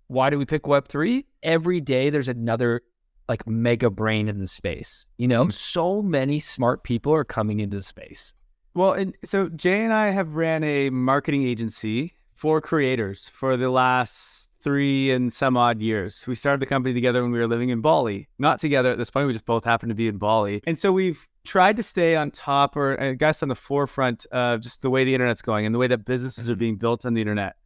why 0.08 0.30
do 0.30 0.38
we 0.38 0.46
pick 0.46 0.64
Web3? 0.64 1.24
Every 1.42 1.80
day 1.80 2.08
there's 2.10 2.28
another 2.28 2.82
like 3.28 3.46
mega 3.46 3.90
brain 3.90 4.28
in 4.28 4.38
the 4.38 4.46
space. 4.48 5.06
You 5.18 5.28
know, 5.28 5.42
mm-hmm. 5.42 5.50
so 5.50 6.02
many 6.02 6.40
smart 6.40 6.82
people 6.82 7.14
are 7.14 7.22
coming 7.22 7.60
into 7.60 7.76
the 7.76 7.82
space. 7.82 8.34
Well, 8.74 8.94
and 8.94 9.14
so 9.24 9.48
Jay 9.50 9.84
and 9.84 9.92
I 9.92 10.10
have 10.10 10.34
ran 10.34 10.64
a 10.64 10.90
marketing 10.90 11.44
agency 11.44 12.14
for 12.34 12.60
creators 12.62 13.28
for 13.28 13.56
the 13.56 13.68
last 13.68 14.48
three 14.62 15.10
and 15.10 15.32
some 15.32 15.56
odd 15.56 15.82
years. 15.82 16.26
We 16.26 16.34
started 16.34 16.60
the 16.60 16.66
company 16.66 16.94
together 16.94 17.22
when 17.22 17.32
we 17.32 17.38
were 17.38 17.46
living 17.46 17.68
in 17.68 17.82
Bali. 17.82 18.28
Not 18.38 18.58
together 18.58 18.90
at 18.90 18.98
this 18.98 19.10
point, 19.10 19.26
we 19.26 19.32
just 19.34 19.44
both 19.44 19.64
happened 19.64 19.90
to 19.90 19.94
be 19.94 20.08
in 20.08 20.16
Bali. 20.16 20.62
And 20.66 20.78
so 20.78 20.92
we've 20.92 21.28
tried 21.44 21.76
to 21.76 21.82
stay 21.82 22.16
on 22.16 22.30
top 22.30 22.76
or 22.76 23.00
I 23.00 23.14
guess 23.14 23.42
on 23.42 23.48
the 23.48 23.54
forefront 23.54 24.26
of 24.32 24.60
just 24.60 24.82
the 24.82 24.90
way 24.90 25.04
the 25.04 25.14
internet's 25.14 25.42
going 25.42 25.66
and 25.66 25.74
the 25.74 25.78
way 25.78 25.86
that 25.88 26.04
businesses 26.04 26.48
are 26.48 26.56
being 26.56 26.76
built 26.76 27.04
on 27.04 27.14
the 27.14 27.20
internet. 27.20 27.56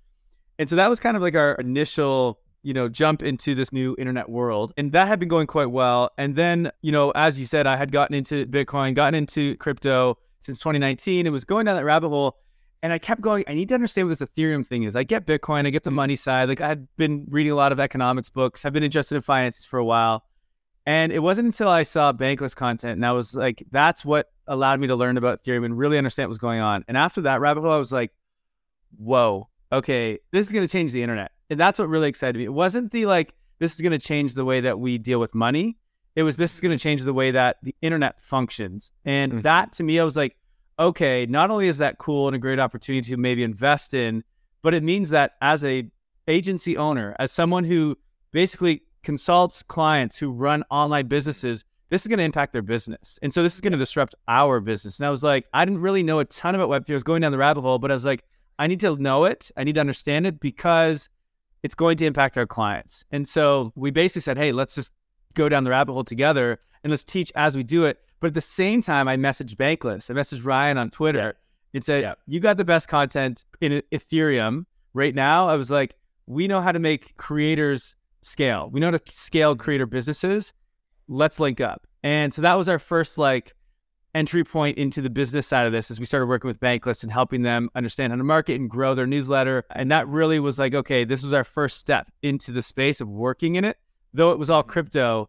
And 0.59 0.69
so 0.69 0.77
that 0.77 0.89
was 0.89 1.01
kind 1.01 1.17
of 1.17 1.23
like 1.23 1.35
our 1.35 1.55
initial, 1.55 2.41
you 2.63 2.73
know, 2.73 2.89
jump 2.89 3.23
into 3.23 3.55
this 3.55 3.73
new 3.73 3.95
internet 3.99 4.29
world. 4.29 4.73
And 4.77 4.93
that 4.93 5.09
had 5.09 5.19
been 5.19 5.29
going 5.29 5.47
quite 5.47 5.71
well. 5.71 6.11
And 6.17 6.37
then, 6.37 6.71
you 6.83 6.93
know, 6.93 7.11
as 7.13 7.39
you 7.39 7.47
said, 7.47 7.67
I 7.67 7.77
had 7.77 7.93
gotten 7.93 8.15
into 8.15 8.47
Bitcoin, 8.47 8.95
gotten 8.95 9.15
into 9.15 9.57
crypto 9.57 10.19
since 10.41 10.59
2019. 10.61 11.27
It 11.27 11.31
was 11.31 11.45
going 11.45 11.67
down 11.67 11.77
that 11.77 11.85
rabbit 11.85 12.09
hole. 12.09 12.37
And 12.83 12.93
I 12.93 12.99
kept 12.99 13.23
going, 13.23 13.45
I 13.49 13.55
need 13.55 13.69
to 13.71 13.75
understand 13.75 14.09
what 14.09 14.19
this 14.19 14.29
Ethereum 14.29 14.65
thing 14.65 14.83
is. 14.83 14.95
I 14.95 15.05
get 15.05 15.25
Bitcoin, 15.25 15.67
I 15.67 15.71
get 15.71 15.85
the 15.85 15.91
mm-hmm. 15.91 15.97
money 15.97 16.17
side. 16.17 16.51
Like 16.51 16.61
I 16.61 16.69
had 16.69 16.87
been 16.99 17.25
reading 17.31 17.51
a 17.51 17.55
lot 17.55 17.73
of 17.73 17.81
economics 17.81 18.29
books, 18.29 18.65
I've 18.65 18.75
been 18.75 18.83
interested 18.83 19.17
in 19.17 19.23
finances 19.23 19.65
for 19.65 19.79
a 19.79 19.85
while. 19.85 20.25
And 20.87 21.11
it 21.11 21.21
wasn't 21.21 21.47
until 21.47 21.71
I 21.71 21.83
saw 21.83 22.13
bankless 22.13 22.55
content 22.55 22.97
and 22.97 23.07
I 23.07 23.13
was 23.13 23.35
like, 23.35 23.65
that's 23.71 24.05
what 24.05 24.31
allowed 24.47 24.81
me 24.81 24.87
to 24.89 24.97
learn 24.97 25.17
about 25.17 25.43
Ethereum 25.43 25.65
and 25.65 25.79
really 25.79 25.97
understand 25.97 26.27
what 26.27 26.33
was 26.33 26.39
going 26.39 26.61
on. 26.61 26.85
And 26.87 26.99
after 26.99 27.23
that 27.23 27.41
rabbit 27.41 27.63
hole, 27.63 27.73
I 27.73 27.79
was 27.79 27.91
like, 27.91 28.13
whoa, 28.99 29.49
okay, 29.73 30.19
this 30.33 30.47
is 30.47 30.53
going 30.53 30.67
to 30.67 30.71
change 30.71 30.93
the 30.93 31.03
internet. 31.03 31.33
And 31.51 31.59
that's 31.59 31.79
what 31.79 31.89
really 31.89 32.09
excited 32.09 32.39
me. 32.39 32.45
It 32.45 32.53
wasn't 32.53 32.91
the 32.93 33.07
like, 33.07 33.35
this 33.59 33.75
is 33.75 33.81
going 33.81 33.93
to 33.93 33.99
change 33.99 34.35
the 34.35 34.45
way 34.45 34.61
that 34.61 34.79
we 34.79 34.99
deal 34.99 35.21
with 35.21 35.35
money. 35.35 35.77
It 36.17 36.23
was, 36.23 36.37
this 36.37 36.55
is 36.55 36.61
going 36.61 36.77
to 36.77 36.83
change 36.83 37.03
the 37.03 37.13
way 37.13 37.31
that 37.33 37.57
the 37.63 37.75
internet 37.83 38.21
functions. 38.21 38.93
And 39.05 39.33
mm-hmm. 39.33 39.41
that 39.43 39.73
to 39.75 39.83
me, 39.83 39.99
I 39.99 40.05
was 40.05 40.17
like, 40.17 40.37
okay, 40.79 41.27
not 41.27 41.51
only 41.51 41.69
is 41.69 41.79
that 41.79 41.99
cool 41.99 42.27
and 42.27 42.37
a 42.37 42.39
great 42.39 42.59
opportunity 42.59 43.11
to 43.11 43.17
maybe 43.17 43.43
invest 43.43 43.95
in, 43.95 44.25
but 44.63 44.75
it 44.75 44.83
means 44.83 45.11
that 45.11 45.33
as 45.41 45.65
a 45.65 45.89
agency 46.27 46.77
owner, 46.77 47.15
as 47.19 47.31
someone 47.31 47.65
who 47.65 47.97
basically 48.33 48.83
consults 49.03 49.63
clients 49.63 50.19
who 50.19 50.33
run 50.33 50.65
online 50.71 51.07
businesses, 51.07 51.65
this 51.91 52.03
is 52.03 52.09
going 52.09 52.19
to 52.19 52.25
impact 52.25 52.53
their 52.53 52.63
business. 52.63 53.19
And 53.23 53.33
so 53.33 53.43
this 53.43 53.55
is 53.55 53.61
going 53.61 53.73
to 53.73 53.79
disrupt 53.79 54.15
our 54.27 54.61
business. 54.61 54.99
And 54.99 55.07
I 55.07 55.11
was 55.11 55.23
like, 55.23 55.47
I 55.53 55.65
didn't 55.65 55.81
really 55.81 56.03
know 56.03 56.19
a 56.19 56.25
ton 56.25 56.55
about 56.55 56.69
Web3. 56.69 56.91
I 56.91 56.95
was 56.95 57.03
going 57.03 57.21
down 57.21 57.31
the 57.31 57.39
rabbit 57.39 57.61
hole, 57.61 57.79
but 57.79 57.91
I 57.91 57.95
was 57.95 58.05
like, 58.05 58.25
I 58.59 58.67
need 58.67 58.81
to 58.81 58.95
know 58.97 59.25
it. 59.25 59.51
I 59.57 59.65
need 59.65 59.75
to 59.75 59.81
understand 59.81 60.27
it 60.27 60.41
because 60.41 61.09
it's 61.63 61.75
going 61.75 61.97
to 61.97 62.07
impact 62.07 62.37
our 62.39 62.47
clients. 62.47 63.05
And 63.11 63.27
so 63.27 63.73
we 63.75 63.91
basically 63.91 64.23
said, 64.23 64.37
hey, 64.37 64.53
let's 64.53 64.75
just 64.75 64.93
go 65.35 65.49
down 65.49 65.65
the 65.65 65.71
rabbit 65.71 65.93
hole 65.93 66.05
together 66.05 66.61
and 66.83 66.91
let's 66.91 67.05
teach 67.05 67.33
as 67.35 67.57
we 67.57 67.63
do 67.63 67.85
it. 67.87 68.01
But 68.21 68.29
at 68.29 68.35
the 68.35 68.41
same 68.41 68.83
time, 68.83 69.09
I 69.09 69.17
messaged 69.17 69.57
Bankless. 69.57 70.11
I 70.11 70.15
messaged 70.15 70.45
Ryan 70.45 70.79
on 70.79 70.91
Twitter 70.91 71.19
yeah. 71.73 71.77
and 71.79 71.85
said, 71.85 72.03
yeah. 72.03 72.15
you 72.27 72.41
got 72.41 72.57
the 72.57 72.65
best 72.65 72.89
content 72.89 73.45
in 73.61 73.83
Ethereum 73.93 74.67
right 74.93 75.15
now. 75.15 75.49
I 75.49 75.57
was 75.57 75.71
like, 75.71 75.95
we 76.27 76.47
know 76.47 76.61
how 76.61 76.73
to 76.73 76.79
make 76.79 77.17
creators 77.17 77.97
scale. 78.23 78.71
We 78.73 78.81
know 78.81 78.87
how 78.87 78.99
to 78.99 79.13
scale 79.13 79.57
creator 79.57 79.87
businesses. 79.87 80.53
Let's 81.09 81.39
link 81.41 81.61
up. 81.61 81.87
And 82.03 82.33
so 82.33 82.43
that 82.43 82.55
was 82.55 82.69
our 82.69 82.79
first 82.79 83.19
like 83.19 83.55
entry 84.15 84.45
point 84.45 84.79
into 84.79 85.03
the 85.03 85.11
business 85.11 85.47
side 85.47 85.67
of 85.67 85.73
this 85.73 85.91
as 85.91 85.99
we 85.99 86.07
started 86.07 86.27
working 86.27 86.49
with 86.49 86.61
Bankless 86.61 87.03
and 87.03 87.13
helping 87.13 87.43
them 87.43 87.69
understand 87.75 88.13
how 88.13 88.17
to 88.17 88.25
market 88.25 88.55
and 88.61 88.71
grow 88.71 88.95
their 88.95 89.07
newsletter. 89.07 89.65
And 89.71 89.91
that 89.91 90.07
really 90.09 90.41
was 90.41 90.59
like, 90.59 90.75
okay, 90.75 91.05
this 91.05 91.23
was 91.23 91.33
our 91.33 91.45
first 91.45 91.79
step 91.79 92.09
into 92.23 92.53
the 92.53 92.63
space 92.63 93.01
of 93.01 93.09
working 93.09 93.57
in 93.57 93.65
it, 93.65 93.79
though 94.13 94.31
it 94.31 94.39
was 94.39 94.51
all 94.51 94.63
crypto. 94.63 95.29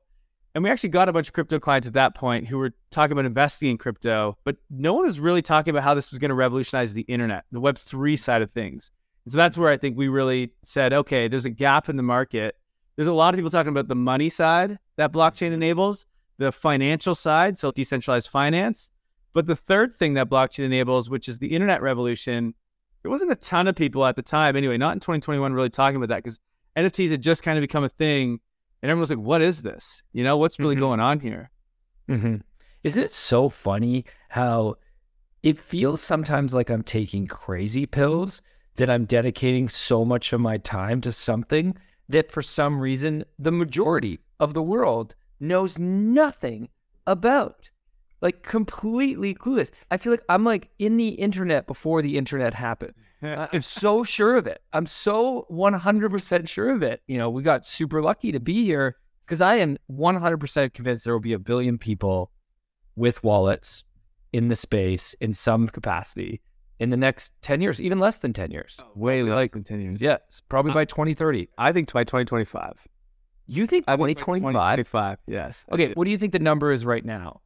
And 0.53 0.63
we 0.63 0.69
actually 0.69 0.89
got 0.89 1.09
a 1.09 1.13
bunch 1.13 1.27
of 1.27 1.33
crypto 1.33 1.59
clients 1.59 1.87
at 1.87 1.93
that 1.93 2.15
point 2.15 2.47
who 2.47 2.57
were 2.57 2.71
talking 2.89 3.11
about 3.11 3.25
investing 3.25 3.71
in 3.71 3.77
crypto, 3.77 4.37
but 4.45 4.55
no 4.69 4.93
one 4.93 5.05
was 5.05 5.19
really 5.19 5.41
talking 5.41 5.71
about 5.71 5.83
how 5.83 5.93
this 5.93 6.11
was 6.11 6.19
going 6.19 6.29
to 6.29 6.35
revolutionize 6.35 6.93
the 6.93 7.01
internet, 7.01 7.43
the 7.51 7.59
Web3 7.59 8.17
side 8.17 8.41
of 8.41 8.51
things. 8.51 8.91
And 9.25 9.33
so 9.33 9.37
that's 9.37 9.57
where 9.57 9.69
I 9.69 9.75
think 9.75 9.97
we 9.97 10.07
really 10.07 10.53
said, 10.61 10.93
okay, 10.93 11.27
there's 11.27 11.45
a 11.45 11.49
gap 11.49 11.89
in 11.89 11.97
the 11.97 12.03
market. 12.03 12.55
There's 12.95 13.07
a 13.07 13.13
lot 13.13 13.33
of 13.33 13.37
people 13.37 13.51
talking 13.51 13.71
about 13.71 13.89
the 13.89 13.95
money 13.95 14.29
side 14.29 14.79
that 14.95 15.11
blockchain 15.11 15.51
enables, 15.51 16.05
the 16.37 16.51
financial 16.51 17.15
side, 17.15 17.57
so 17.57 17.71
decentralized 17.71 18.29
finance. 18.29 18.89
But 19.33 19.45
the 19.45 19.55
third 19.55 19.93
thing 19.93 20.13
that 20.13 20.29
blockchain 20.29 20.65
enables, 20.65 21.09
which 21.09 21.27
is 21.27 21.39
the 21.39 21.53
internet 21.53 21.81
revolution, 21.81 22.53
there 23.01 23.11
wasn't 23.11 23.31
a 23.31 23.35
ton 23.35 23.67
of 23.67 23.75
people 23.75 24.05
at 24.05 24.15
the 24.15 24.21
time, 24.21 24.55
anyway, 24.55 24.77
not 24.77 24.93
in 24.93 24.99
2021, 24.99 25.53
really 25.53 25.69
talking 25.69 25.97
about 25.97 26.09
that 26.09 26.23
because 26.23 26.39
NFTs 26.75 27.11
had 27.11 27.21
just 27.21 27.43
kind 27.43 27.57
of 27.57 27.61
become 27.61 27.83
a 27.83 27.89
thing 27.89 28.39
and 28.81 28.91
everyone 28.91 29.01
was 29.01 29.09
like, 29.09 29.19
"What 29.19 29.41
is 29.41 29.61
this? 29.63 30.03
You 30.13 30.23
know, 30.23 30.37
what's 30.37 30.59
really 30.59 30.75
mm-hmm. 30.75 30.81
going 30.81 30.99
on 30.99 31.19
here?" 31.19 31.49
Mm-hmm. 32.07 32.35
Isn't 32.83 33.03
it 33.03 33.11
so 33.11 33.49
funny 33.49 34.05
how 34.29 34.75
it 35.41 35.57
feels 35.57 36.01
sometimes 36.01 36.53
like 36.53 36.69
I'm 36.69 36.83
taking 36.83 37.25
crazy 37.25 37.85
pills 37.85 38.41
that 38.75 38.89
I'm 38.89 39.05
dedicating 39.05 39.69
so 39.69 40.05
much 40.05 40.33
of 40.33 40.41
my 40.41 40.57
time 40.57 41.01
to 41.01 41.11
something 41.11 41.75
that 42.09 42.31
for 42.31 42.41
some 42.41 42.79
reason 42.79 43.25
the 43.39 43.51
majority 43.51 44.19
of 44.39 44.53
the 44.53 44.61
world 44.61 45.15
knows 45.39 45.77
nothing 45.79 46.69
about. 47.07 47.69
Like 48.21 48.43
completely 48.43 49.35
clueless. 49.35 49.71
I 49.91 49.97
feel 49.97 50.11
like 50.11 50.23
I'm 50.29 50.43
like 50.43 50.69
in 50.79 50.97
the 50.97 51.09
internet 51.09 51.67
before 51.67 52.01
the 52.01 52.17
internet 52.17 52.53
happened. 52.53 52.93
I'm 53.21 53.61
so 53.61 54.03
sure 54.03 54.35
of 54.35 54.47
it. 54.47 54.61
I'm 54.73 54.85
so 54.87 55.45
100% 55.51 56.47
sure 56.47 56.71
of 56.71 56.83
it. 56.83 57.01
You 57.07 57.17
know, 57.17 57.29
we 57.29 57.43
got 57.43 57.65
super 57.65 58.01
lucky 58.01 58.31
to 58.31 58.39
be 58.39 58.63
here 58.63 58.97
because 59.25 59.41
I 59.41 59.55
am 59.57 59.77
100% 59.91 60.73
convinced 60.73 61.03
there 61.05 61.13
will 61.13 61.19
be 61.19 61.33
a 61.33 61.39
billion 61.39 61.77
people 61.77 62.31
with 62.95 63.23
wallets 63.23 63.83
in 64.33 64.47
the 64.47 64.55
space 64.55 65.13
in 65.19 65.33
some 65.33 65.67
capacity 65.67 66.41
in 66.79 66.89
the 66.89 66.97
next 66.97 67.33
10 67.41 67.61
years, 67.61 67.81
even 67.81 67.99
less 67.99 68.17
than 68.17 68.33
10 68.33 68.51
years. 68.51 68.79
Oh, 68.83 68.91
way 68.95 69.23
less 69.23 69.35
like, 69.35 69.51
than 69.51 69.63
10 69.63 69.81
years. 69.81 70.01
Yeah, 70.01 70.17
probably 70.49 70.71
uh, 70.71 70.75
by 70.75 70.85
2030. 70.85 71.49
I 71.57 71.71
think 71.71 71.91
by 71.91 72.03
2025. 72.03 72.87
You 73.47 73.65
think 73.65 73.85
2025? 73.85 74.41
2025, 74.53 75.17
yes. 75.27 75.65
Okay, 75.71 75.93
what 75.93 76.05
do 76.05 76.11
you 76.11 76.17
think 76.17 76.33
the 76.33 76.39
number 76.39 76.71
is 76.71 76.85
right 76.85 77.05
now? 77.05 77.41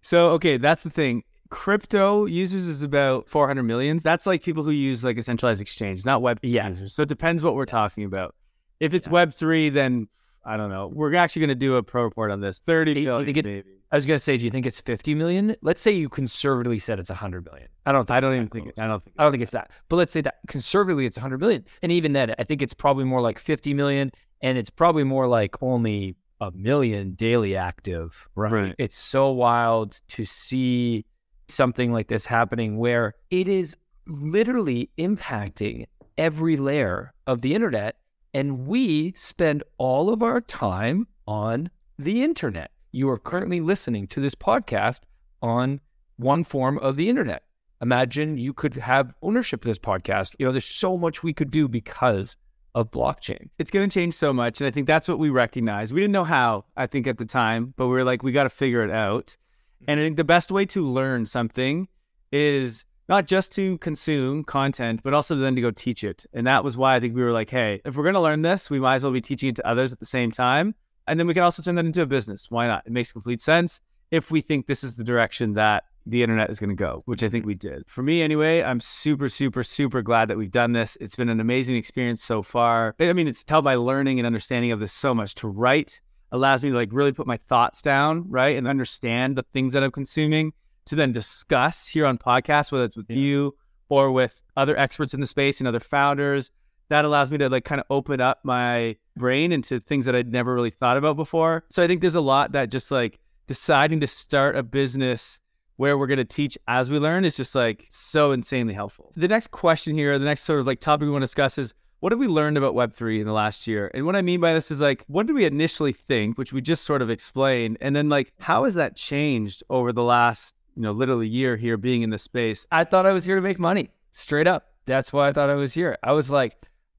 So, 0.00 0.30
okay, 0.30 0.56
that's 0.56 0.82
the 0.82 0.90
thing 0.90 1.22
crypto 1.52 2.24
users 2.24 2.66
is 2.66 2.82
about 2.82 3.28
400 3.28 3.62
millions. 3.62 4.02
That's 4.02 4.26
like 4.26 4.42
people 4.42 4.62
who 4.64 4.70
use 4.70 5.04
like 5.04 5.18
a 5.18 5.22
centralized 5.22 5.60
exchange, 5.60 6.04
not 6.06 6.22
Web 6.22 6.40
yeah. 6.42 6.66
users. 6.66 6.94
So 6.94 7.02
it 7.02 7.10
depends 7.10 7.42
what 7.42 7.54
we're 7.54 7.66
talking 7.66 8.04
about. 8.04 8.34
If 8.80 8.94
it's 8.94 9.06
yeah. 9.06 9.12
Web 9.12 9.32
three, 9.32 9.68
then 9.68 10.08
I 10.44 10.56
don't 10.56 10.70
know. 10.70 10.90
We're 10.92 11.14
actually 11.14 11.40
going 11.40 11.50
to 11.50 11.54
do 11.54 11.76
a 11.76 11.82
pro 11.82 12.04
report 12.04 12.30
on 12.30 12.40
this. 12.40 12.58
30 12.60 13.04
million, 13.04 13.36
it, 13.36 13.44
maybe. 13.44 13.68
I 13.92 13.96
was 13.96 14.06
going 14.06 14.16
to 14.16 14.24
say, 14.24 14.38
do 14.38 14.44
you 14.44 14.50
think 14.50 14.64
it's 14.64 14.80
50 14.80 15.14
million? 15.14 15.54
Let's 15.60 15.82
say 15.82 15.92
you 15.92 16.08
conservatively 16.08 16.78
said 16.78 16.98
it's 16.98 17.10
100 17.10 17.44
million. 17.44 17.68
I 17.84 17.92
don't. 17.92 18.10
I 18.10 18.20
don't 18.20 18.34
even 18.34 18.48
think. 18.48 18.68
It, 18.68 18.74
I 18.78 18.86
don't 18.86 19.02
think. 19.02 19.14
I 19.18 19.22
don't 19.22 19.32
think 19.32 19.42
it's 19.42 19.52
that. 19.52 19.70
But 19.90 19.96
let's 19.96 20.12
say 20.12 20.22
that 20.22 20.36
conservatively 20.48 21.04
it's 21.04 21.18
100 21.18 21.38
million, 21.38 21.66
and 21.82 21.92
even 21.92 22.14
then, 22.14 22.34
I 22.38 22.44
think 22.44 22.62
it's 22.62 22.74
probably 22.74 23.04
more 23.04 23.20
like 23.20 23.38
50 23.38 23.74
million, 23.74 24.10
and 24.42 24.58
it's 24.58 24.70
probably 24.70 25.04
more 25.04 25.26
like 25.26 25.62
only 25.62 26.16
a 26.40 26.50
million 26.52 27.12
daily 27.12 27.56
active. 27.56 28.28
Right. 28.34 28.52
right. 28.52 28.74
It's 28.78 28.98
so 28.98 29.30
wild 29.30 30.00
to 30.08 30.24
see 30.24 31.04
something 31.48 31.92
like 31.92 32.08
this 32.08 32.26
happening 32.26 32.78
where 32.78 33.14
it 33.30 33.46
is 33.46 33.76
literally 34.06 34.90
impacting 34.98 35.86
every 36.18 36.56
layer 36.56 37.12
of 37.26 37.40
the 37.42 37.54
internet. 37.54 37.96
And 38.34 38.66
we 38.66 39.12
spend 39.14 39.62
all 39.78 40.12
of 40.12 40.22
our 40.22 40.40
time 40.40 41.06
on 41.28 41.70
the 41.98 42.24
internet. 42.24 42.70
You 42.90 43.08
are 43.10 43.18
currently 43.18 43.60
listening 43.60 44.06
to 44.08 44.20
this 44.20 44.34
podcast 44.34 45.00
on 45.42 45.80
one 46.16 46.42
form 46.42 46.78
of 46.78 46.96
the 46.96 47.08
internet. 47.08 47.44
Imagine 47.80 48.38
you 48.38 48.52
could 48.52 48.74
have 48.76 49.12
ownership 49.22 49.64
of 49.64 49.68
this 49.68 49.78
podcast. 49.78 50.34
You 50.38 50.46
know, 50.46 50.52
there's 50.52 50.64
so 50.64 50.96
much 50.96 51.22
we 51.22 51.32
could 51.32 51.50
do 51.50 51.68
because 51.68 52.36
of 52.74 52.90
blockchain. 52.90 53.50
It's 53.58 53.70
going 53.70 53.88
to 53.88 53.92
change 53.92 54.14
so 54.14 54.32
much. 54.32 54.60
And 54.60 54.68
I 54.68 54.70
think 54.70 54.86
that's 54.86 55.08
what 55.08 55.18
we 55.18 55.30
recognize. 55.30 55.92
We 55.92 56.00
didn't 56.00 56.12
know 56.12 56.24
how, 56.24 56.64
I 56.76 56.86
think, 56.86 57.06
at 57.06 57.18
the 57.18 57.24
time, 57.24 57.74
but 57.76 57.86
we 57.86 57.94
were 57.94 58.04
like, 58.04 58.22
we 58.22 58.32
got 58.32 58.44
to 58.44 58.50
figure 58.50 58.82
it 58.82 58.90
out. 58.90 59.36
Hmm. 59.80 59.84
And 59.88 60.00
I 60.00 60.02
think 60.04 60.16
the 60.16 60.24
best 60.24 60.50
way 60.50 60.64
to 60.66 60.86
learn 60.86 61.26
something 61.26 61.88
is 62.30 62.84
not 63.08 63.26
just 63.26 63.52
to 63.52 63.76
consume 63.78 64.44
content, 64.44 65.00
but 65.02 65.12
also 65.12 65.36
then 65.36 65.54
to 65.54 65.60
go 65.60 65.70
teach 65.70 66.02
it. 66.02 66.24
And 66.32 66.46
that 66.46 66.64
was 66.64 66.76
why 66.76 66.96
I 66.96 67.00
think 67.00 67.14
we 67.14 67.22
were 67.22 67.32
like, 67.32 67.50
hey, 67.50 67.82
if 67.84 67.96
we're 67.96 68.04
going 68.04 68.14
to 68.14 68.20
learn 68.20 68.42
this, 68.42 68.70
we 68.70 68.80
might 68.80 68.96
as 68.96 69.02
well 69.02 69.12
be 69.12 69.20
teaching 69.20 69.50
it 69.50 69.56
to 69.56 69.66
others 69.66 69.92
at 69.92 70.00
the 70.00 70.06
same 70.06 70.30
time. 70.30 70.74
And 71.06 71.18
then 71.18 71.26
we 71.26 71.34
can 71.34 71.42
also 71.42 71.62
turn 71.62 71.74
that 71.74 71.84
into 71.84 72.02
a 72.02 72.06
business. 72.06 72.50
Why 72.50 72.66
not? 72.66 72.86
It 72.86 72.92
makes 72.92 73.12
complete 73.12 73.40
sense 73.40 73.80
if 74.10 74.30
we 74.30 74.40
think 74.40 74.66
this 74.66 74.84
is 74.84 74.96
the 74.96 75.04
direction 75.04 75.54
that 75.54 75.84
the 76.06 76.22
internet 76.22 76.50
is 76.50 76.58
going 76.58 76.70
to 76.70 76.76
go, 76.76 77.02
which 77.06 77.22
I 77.22 77.28
think 77.28 77.42
mm-hmm. 77.42 77.48
we 77.48 77.54
did. 77.54 77.84
For 77.88 78.02
me, 78.02 78.22
anyway, 78.22 78.62
I'm 78.62 78.80
super, 78.80 79.28
super, 79.28 79.62
super 79.62 80.02
glad 80.02 80.28
that 80.28 80.36
we've 80.36 80.50
done 80.50 80.72
this. 80.72 80.96
It's 81.00 81.16
been 81.16 81.28
an 81.28 81.40
amazing 81.40 81.76
experience 81.76 82.22
so 82.22 82.42
far. 82.42 82.94
I 82.98 83.12
mean, 83.12 83.28
it's 83.28 83.42
tell 83.42 83.62
by 83.62 83.76
learning 83.76 84.18
and 84.18 84.26
understanding 84.26 84.72
of 84.72 84.80
this 84.80 84.92
so 84.92 85.14
much 85.14 85.34
to 85.36 85.48
write 85.48 86.00
allows 86.32 86.64
me 86.64 86.70
to 86.70 86.76
like 86.76 86.88
really 86.92 87.12
put 87.12 87.26
my 87.26 87.36
thoughts 87.36 87.82
down, 87.82 88.28
right? 88.28 88.56
And 88.56 88.66
understand 88.66 89.36
the 89.36 89.44
things 89.52 89.74
that 89.74 89.82
I'm 89.82 89.90
consuming 89.90 90.52
to 90.86 90.96
then 90.96 91.12
discuss 91.12 91.86
here 91.86 92.06
on 92.06 92.18
podcasts, 92.18 92.72
whether 92.72 92.84
it's 92.84 92.96
with 92.96 93.10
yeah. 93.10 93.16
you 93.16 93.56
or 93.88 94.10
with 94.10 94.42
other 94.56 94.76
experts 94.76 95.14
in 95.14 95.20
the 95.20 95.26
space 95.26 95.60
and 95.60 95.68
other 95.68 95.80
founders. 95.80 96.50
That 96.88 97.04
allows 97.04 97.30
me 97.30 97.38
to 97.38 97.48
like 97.48 97.64
kind 97.64 97.80
of 97.80 97.86
open 97.90 98.20
up 98.20 98.40
my 98.44 98.96
brain 99.16 99.52
into 99.52 99.78
things 99.78 100.04
that 100.06 100.16
I'd 100.16 100.32
never 100.32 100.54
really 100.54 100.70
thought 100.70 100.96
about 100.96 101.16
before. 101.16 101.64
So 101.70 101.82
I 101.82 101.86
think 101.86 102.00
there's 102.00 102.14
a 102.14 102.20
lot 102.20 102.52
that 102.52 102.70
just 102.70 102.90
like 102.90 103.18
deciding 103.46 104.00
to 104.00 104.06
start 104.06 104.56
a 104.56 104.62
business 104.62 105.40
where 105.76 105.96
we're 105.98 106.06
going 106.06 106.18
to 106.18 106.24
teach 106.24 106.56
as 106.68 106.90
we 106.90 106.98
learn 106.98 107.24
is 107.24 107.36
just 107.36 107.54
like 107.54 107.86
so 107.88 108.32
insanely 108.32 108.74
helpful. 108.74 109.12
The 109.16 109.28
next 109.28 109.50
question 109.50 109.94
here, 109.94 110.18
the 110.18 110.24
next 110.24 110.42
sort 110.42 110.60
of 110.60 110.66
like 110.66 110.80
topic 110.80 111.06
we 111.06 111.10
want 111.10 111.22
to 111.22 111.26
discuss 111.26 111.58
is 111.58 111.74
what 112.02 112.10
have 112.10 112.18
we 112.18 112.26
learned 112.26 112.58
about 112.58 112.74
Web3 112.74 113.20
in 113.20 113.26
the 113.26 113.32
last 113.32 113.68
year? 113.68 113.88
And 113.94 114.04
what 114.04 114.16
I 114.16 114.22
mean 114.22 114.40
by 114.40 114.54
this 114.54 114.72
is 114.72 114.80
like, 114.80 115.04
what 115.06 115.26
did 115.26 115.34
we 115.34 115.44
initially 115.44 115.92
think, 115.92 116.36
which 116.36 116.52
we 116.52 116.60
just 116.60 116.84
sort 116.84 117.00
of 117.00 117.10
explained? 117.10 117.78
And 117.80 117.94
then, 117.94 118.08
like, 118.08 118.32
how 118.40 118.64
has 118.64 118.74
that 118.74 118.96
changed 118.96 119.62
over 119.70 119.92
the 119.92 120.02
last, 120.02 120.56
you 120.74 120.82
know, 120.82 120.90
literally 120.90 121.28
year 121.28 121.56
here 121.56 121.76
being 121.76 122.02
in 122.02 122.10
the 122.10 122.18
space? 122.18 122.66
I 122.72 122.82
thought 122.82 123.06
I 123.06 123.12
was 123.12 123.24
here 123.24 123.36
to 123.36 123.40
make 123.40 123.60
money, 123.60 123.90
straight 124.10 124.48
up. 124.48 124.72
That's 124.84 125.12
why 125.12 125.28
I 125.28 125.32
thought 125.32 125.48
I 125.48 125.54
was 125.54 125.74
here. 125.74 125.96
I 126.02 126.10
was 126.10 126.28
like, 126.28 126.56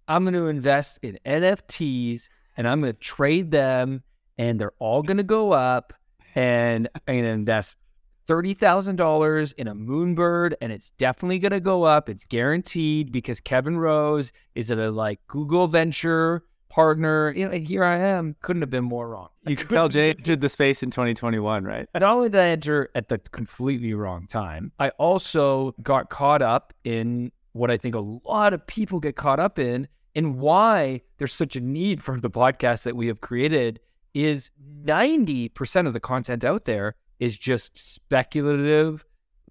I'm 0.08 0.24
going 0.24 0.36
to 0.36 0.48
invest 0.48 1.00
in 1.02 1.20
NFTs 1.26 2.30
and 2.56 2.66
I'm 2.66 2.80
going 2.80 2.94
to 2.94 3.00
trade 3.00 3.52
them 3.52 4.04
and 4.38 4.58
they're 4.58 4.72
all 4.80 5.04
going 5.04 5.18
to 5.18 5.24
go 5.24 5.52
up 5.52 5.94
and 6.34 6.88
I'm 6.96 7.16
going 7.16 7.26
to 7.26 7.32
invest 7.32 7.78
$30,000 8.28 9.54
in 9.58 9.68
a 9.68 9.76
Moonbird 9.76 10.54
and 10.62 10.72
it's 10.72 10.92
definitely 10.92 11.40
going 11.40 11.52
to 11.52 11.60
go 11.60 11.84
up. 11.84 12.10
It's 12.10 12.24
guaranteed 12.24 13.12
because 13.12 13.40
Kevin 13.40 13.78
Rose 13.78 14.32
is 14.56 14.72
a 14.72 14.76
like 14.76 15.20
Google 15.28 15.68
venture 15.68 16.44
partner. 16.70 17.32
You 17.36 17.50
know, 17.50 17.58
here 17.58 17.84
I 17.84 17.98
am. 17.98 18.36
Couldn't 18.42 18.62
have 18.62 18.70
been 18.70 18.84
more 18.84 19.10
wrong. 19.10 19.30
You 19.46 19.56
could 19.56 19.70
tell 19.70 19.90
Jay 19.90 20.10
entered 20.12 20.42
the 20.42 20.50
space 20.50 20.82
in 20.82 20.90
2021, 20.90 21.64
right? 21.64 21.88
Not 21.94 22.04
only 22.04 22.30
did 22.30 22.40
I 22.40 22.48
enter 22.50 22.90
at 22.96 23.10
the 23.10 23.20
completely 23.20 23.94
wrong 23.94 24.26
time, 24.28 24.72
I 24.80 24.90
also 24.92 25.76
got 25.84 26.10
caught 26.10 26.42
up 26.42 26.74
in 26.84 27.32
what 27.52 27.70
I 27.70 27.78
think 27.78 27.94
a 27.94 28.00
lot 28.00 28.54
of 28.54 28.66
people 28.66 29.00
get 29.00 29.16
caught 29.16 29.40
up 29.40 29.60
in 29.60 29.88
and 30.16 30.40
why 30.40 31.02
there's 31.18 31.34
such 31.34 31.56
a 31.56 31.62
need 31.62 32.02
for 32.02 32.20
the 32.20 32.30
podcast 32.30 32.84
that 32.84 32.96
we 32.96 33.08
have 33.08 33.22
created 33.22 33.80
is 34.14 34.52
90% 34.84 35.88
of 35.88 35.94
the 35.94 36.00
content 36.00 36.44
out 36.44 36.66
there 36.66 36.96
is 37.20 37.38
just 37.38 37.78
speculative. 37.78 39.06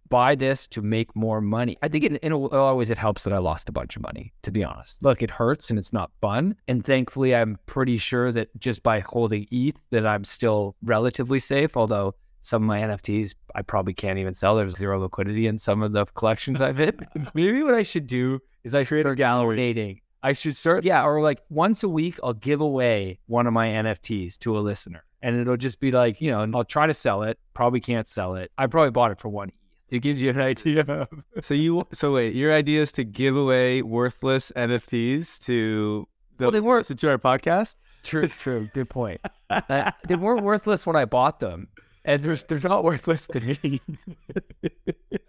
Buy 0.09 0.35
this 0.35 0.69
to 0.69 0.83
make 0.83 1.17
more 1.17 1.41
money. 1.41 1.79
I 1.83 1.89
think 1.89 2.05
in, 2.05 2.17
in 2.17 2.33
a, 2.33 2.39
ways 2.75 2.91
it 2.91 2.99
helps 2.99 3.25
that 3.25 3.33
I 3.33 3.39
lost 3.39 3.69
a 3.69 3.73
bunch 3.73 3.97
of 3.97 4.03
money, 4.03 4.33
to 4.43 4.51
be 4.51 4.63
honest. 4.63 5.03
Look, 5.03 5.23
it 5.23 5.31
hurts 5.31 5.71
and 5.71 5.79
it's 5.79 5.93
not 5.93 6.13
fun. 6.21 6.55
And 6.69 6.85
thankfully, 6.85 7.35
I'm 7.35 7.59
pretty 7.65 7.97
sure 7.97 8.31
that 8.33 8.49
just 8.61 8.83
by 8.83 9.01
holding 9.01 9.47
ETH, 9.51 9.79
that 9.91 10.07
I'm 10.07 10.25
still 10.25 10.77
relatively 10.83 11.39
safe. 11.39 11.79
Although 11.79 12.15
some 12.43 12.63
of 12.63 12.67
my 12.67 12.81
NFTs, 12.81 13.35
I 13.55 13.63
probably 13.63 13.95
can't 13.95 14.19
even 14.19 14.35
sell. 14.35 14.57
There's 14.57 14.77
zero 14.77 15.01
liquidity 15.01 15.47
in 15.47 15.57
some 15.57 15.83
of 15.83 15.93
the 15.93 16.05
collections 16.05 16.61
I've 16.61 16.79
hit. 16.79 17.01
Maybe 17.35 17.63
what 17.63 17.75
I 17.75 17.83
should 17.83 18.07
do 18.07 18.41
is 18.65 18.75
I 18.75 18.83
should 18.83 19.01
start 19.01 19.17
donating. 19.17 20.01
I 20.23 20.35
should 20.35 20.57
start, 20.57 20.85
yeah, 20.85 21.05
or 21.05 21.21
like 21.21 21.41
once 21.49 21.83
a 21.83 21.89
week, 21.89 22.19
I'll 22.23 22.33
give 22.35 22.61
away 22.61 23.19
one 23.27 23.47
of 23.47 23.53
my 23.53 23.69
NFTs 23.69 24.39
to 24.41 24.57
a 24.57 24.61
listener 24.61 25.05
and 25.23 25.41
it'll 25.41 25.57
just 25.57 25.81
be 25.81 25.91
like, 25.93 26.21
you 26.21 26.31
know, 26.31 26.47
I'll 26.55 26.65
try 26.65 26.87
to 26.87 26.95
sell 26.95 27.23
it. 27.23 27.39
Probably 27.55 27.81
can't 27.81 28.07
sell 28.07 28.35
it. 28.35 28.51
I 28.59 28.67
probably 28.67 28.91
bought 28.91 29.13
it 29.13 29.21
for 29.21 29.29
one 29.29 29.49
ETH. 29.49 29.55
It 29.91 30.01
gives 30.01 30.21
you 30.21 30.31
an 30.31 30.41
idea. 30.53 31.09
so 31.41 31.55
you, 31.55 31.87
so 31.93 32.13
wait, 32.13 32.35
your 32.35 32.53
idea 32.53 32.83
is 32.83 32.93
to 32.93 33.05
give 33.05 33.37
away 33.37 33.83
worthless 33.83 34.53
NFTs 34.57 35.39
to 35.45 36.09
the, 36.39 36.45
well, 36.45 36.51
they 36.51 36.61
weren't 36.61 36.87
to 36.87 37.09
our 37.11 37.19
podcast. 37.19 37.77
True, 38.03 38.27
true. 38.27 38.69
Good 38.75 38.91
point. 38.91 39.21
they 39.69 40.17
weren't 40.17 40.43
worthless 40.43 40.85
when 40.85 40.97
I 40.97 41.05
bought 41.05 41.39
them, 41.39 41.69
and 42.05 42.21
they're 42.21 42.35
they're 42.35 42.69
not 42.69 42.83
worthless 42.83 43.29
to 43.29 43.41
me. 43.41 43.81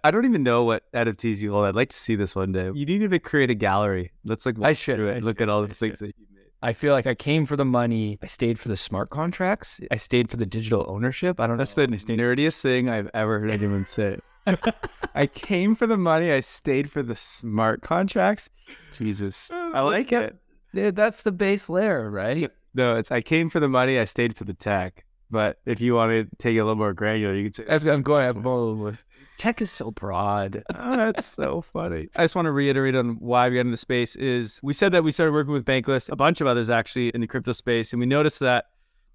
I 0.03 0.09
don't 0.09 0.25
even 0.25 0.41
know 0.41 0.63
what 0.63 0.91
NFTs 0.91 1.39
you 1.39 1.51
hold. 1.51 1.65
I'd 1.65 1.75
like 1.75 1.89
to 1.89 1.97
see 1.97 2.15
this 2.15 2.35
one 2.35 2.51
day. 2.51 2.71
You 2.73 2.85
need 2.85 3.07
to 3.11 3.19
create 3.19 3.51
a 3.51 3.55
gallery. 3.55 4.11
Let's 4.25 4.45
like 4.45 4.55
I 4.61 4.73
should 4.73 4.99
I 4.99 5.19
look 5.19 5.37
should, 5.37 5.43
at 5.43 5.49
all 5.49 5.61
the 5.61 5.67
I 5.67 5.73
things 5.73 5.99
should. 5.99 6.07
that 6.09 6.15
you 6.17 6.25
I 6.63 6.71
feel 6.71 6.93
like 6.93 7.05
I 7.05 7.13
came 7.13 7.45
for 7.45 7.57
the 7.57 7.65
money. 7.65 8.17
I 8.23 8.27
stayed 8.27 8.57
for 8.57 8.69
the 8.69 8.77
smart 8.77 9.09
contracts. 9.09 9.81
I 9.91 9.97
stayed 9.97 10.31
for 10.31 10.37
the 10.37 10.45
digital 10.45 10.85
ownership. 10.87 11.41
I 11.41 11.45
don't 11.45 11.57
That's 11.57 11.75
know. 11.75 11.85
That's 11.85 12.05
the 12.05 12.15
nerdiest 12.15 12.61
thing 12.61 12.87
I've 12.87 13.09
ever 13.13 13.41
heard 13.41 13.51
anyone 13.51 13.85
say. 13.85 14.17
I 15.13 15.27
came 15.27 15.75
for 15.75 15.87
the 15.87 15.97
money. 15.97 16.31
I 16.31 16.39
stayed 16.39 16.89
for 16.89 17.03
the 17.03 17.15
smart 17.15 17.81
contracts. 17.81 18.49
Jesus, 18.93 19.51
uh, 19.51 19.71
I 19.73 19.81
like 19.81 20.13
it. 20.13 20.37
That's 20.73 21.23
the 21.23 21.33
base 21.33 21.67
layer, 21.67 22.09
right? 22.09 22.49
No, 22.73 22.95
it's 22.95 23.11
I 23.11 23.19
came 23.19 23.49
for 23.49 23.59
the 23.59 23.67
money. 23.67 23.99
I 23.99 24.05
stayed 24.05 24.37
for 24.37 24.45
the 24.45 24.53
tech. 24.53 25.03
But 25.33 25.57
if 25.65 25.81
you 25.81 25.95
want 25.95 26.11
to 26.11 26.35
take 26.37 26.55
it 26.55 26.59
a 26.59 26.63
little 26.63 26.77
more 26.77 26.93
granular, 26.93 27.33
you 27.33 27.45
can 27.45 27.53
say 27.53 27.65
That's 27.67 27.83
what 27.83 27.93
I'm 27.93 28.03
going. 28.03 28.29
I'm. 28.29 28.97
Tech 29.39 29.61
is 29.63 29.71
so 29.71 29.89
broad. 29.89 30.63
Oh, 30.75 30.95
that's 30.95 31.25
so 31.25 31.61
funny. 31.61 32.07
I 32.15 32.23
just 32.23 32.35
want 32.35 32.45
to 32.45 32.51
reiterate 32.51 32.95
on 32.95 33.15
why 33.15 33.49
we 33.49 33.55
got 33.55 33.61
into 33.61 33.71
the 33.71 33.77
space 33.77 34.15
is 34.15 34.59
we 34.61 34.73
said 34.73 34.91
that 34.91 35.03
we 35.03 35.11
started 35.11 35.31
working 35.31 35.53
with 35.53 35.65
Bankless, 35.65 36.11
a 36.11 36.15
bunch 36.15 36.39
of 36.39 36.45
others 36.45 36.69
actually 36.69 37.09
in 37.09 37.21
the 37.21 37.27
crypto 37.27 37.51
space, 37.51 37.93
and 37.93 37.99
we 37.99 38.05
noticed 38.05 38.39
that 38.41 38.65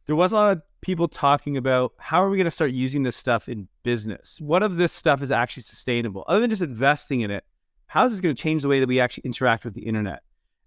there 0.07 0.17
was 0.17 0.33
a 0.33 0.35
lot 0.35 0.57
of 0.57 0.63
people 0.81 1.07
talking 1.07 1.57
about 1.57 1.93
how 1.99 2.25
are 2.25 2.31
we 2.31 2.37
going 2.37 2.47
to 2.47 2.51
start 2.51 2.73
using 2.73 3.05
this 3.05 3.17
stuff 3.17 3.49
in 3.49 3.69
business? 3.85 4.41
What 4.41 4.65
of 4.65 4.77
this 4.77 4.93
stuff 4.93 5.23
is 5.23 5.31
actually 5.31 5.63
sustainable? 5.63 6.25
Other 6.27 6.41
than 6.41 6.51
just 6.51 6.63
investing 6.63 7.21
in 7.21 7.31
it, 7.31 7.45
how 7.87 8.05
is 8.05 8.13
this 8.13 8.21
going 8.21 8.35
to 8.35 8.43
change 8.43 8.63
the 8.63 8.69
way 8.69 8.81
that 8.81 8.89
we 8.89 8.99
actually 8.99 9.23
interact 9.25 9.65
with 9.65 9.75
the 9.75 9.83
internet? 9.83 10.23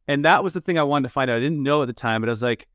And 0.07 0.23
that 0.23 0.43
was 0.43 0.53
the 0.53 0.61
thing 0.61 0.79
I 0.79 0.83
wanted 0.83 1.09
to 1.09 1.13
find 1.13 1.29
out. 1.29 1.37
I 1.37 1.41
didn't 1.41 1.61
know 1.61 1.81
at 1.81 1.87
the 1.87 1.93
time, 1.93 2.21
but 2.21 2.29
I 2.29 2.31
was 2.31 2.41
like, 2.41 2.67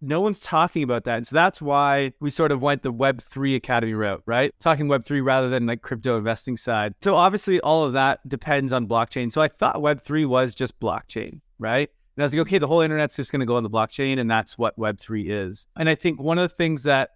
no 0.00 0.20
one's 0.20 0.40
talking 0.40 0.82
about 0.82 1.04
that. 1.04 1.16
And 1.18 1.26
so 1.26 1.34
that's 1.34 1.60
why 1.60 2.12
we 2.20 2.30
sort 2.30 2.52
of 2.52 2.62
went 2.62 2.82
the 2.82 2.92
Web3 2.92 3.56
Academy 3.56 3.94
route, 3.94 4.22
right? 4.26 4.52
Talking 4.60 4.88
Web3 4.88 5.24
rather 5.24 5.48
than 5.48 5.66
like 5.66 5.82
crypto 5.82 6.16
investing 6.16 6.56
side. 6.56 6.94
So 7.02 7.14
obviously, 7.14 7.60
all 7.60 7.84
of 7.84 7.92
that 7.92 8.26
depends 8.28 8.72
on 8.72 8.86
blockchain. 8.86 9.30
So 9.30 9.40
I 9.40 9.48
thought 9.48 9.76
Web3 9.76 10.26
was 10.26 10.54
just 10.54 10.78
blockchain, 10.80 11.40
right? 11.58 11.90
And 12.16 12.22
I 12.22 12.26
was 12.26 12.34
like, 12.34 12.40
okay, 12.42 12.58
the 12.58 12.66
whole 12.66 12.80
internet's 12.80 13.16
just 13.16 13.32
going 13.32 13.40
to 13.40 13.46
go 13.46 13.56
on 13.56 13.62
the 13.62 13.70
blockchain, 13.70 14.18
and 14.18 14.30
that's 14.30 14.58
what 14.58 14.78
Web3 14.78 15.24
is. 15.28 15.66
And 15.76 15.88
I 15.88 15.94
think 15.94 16.20
one 16.20 16.38
of 16.38 16.50
the 16.50 16.54
things 16.54 16.82
that 16.82 17.10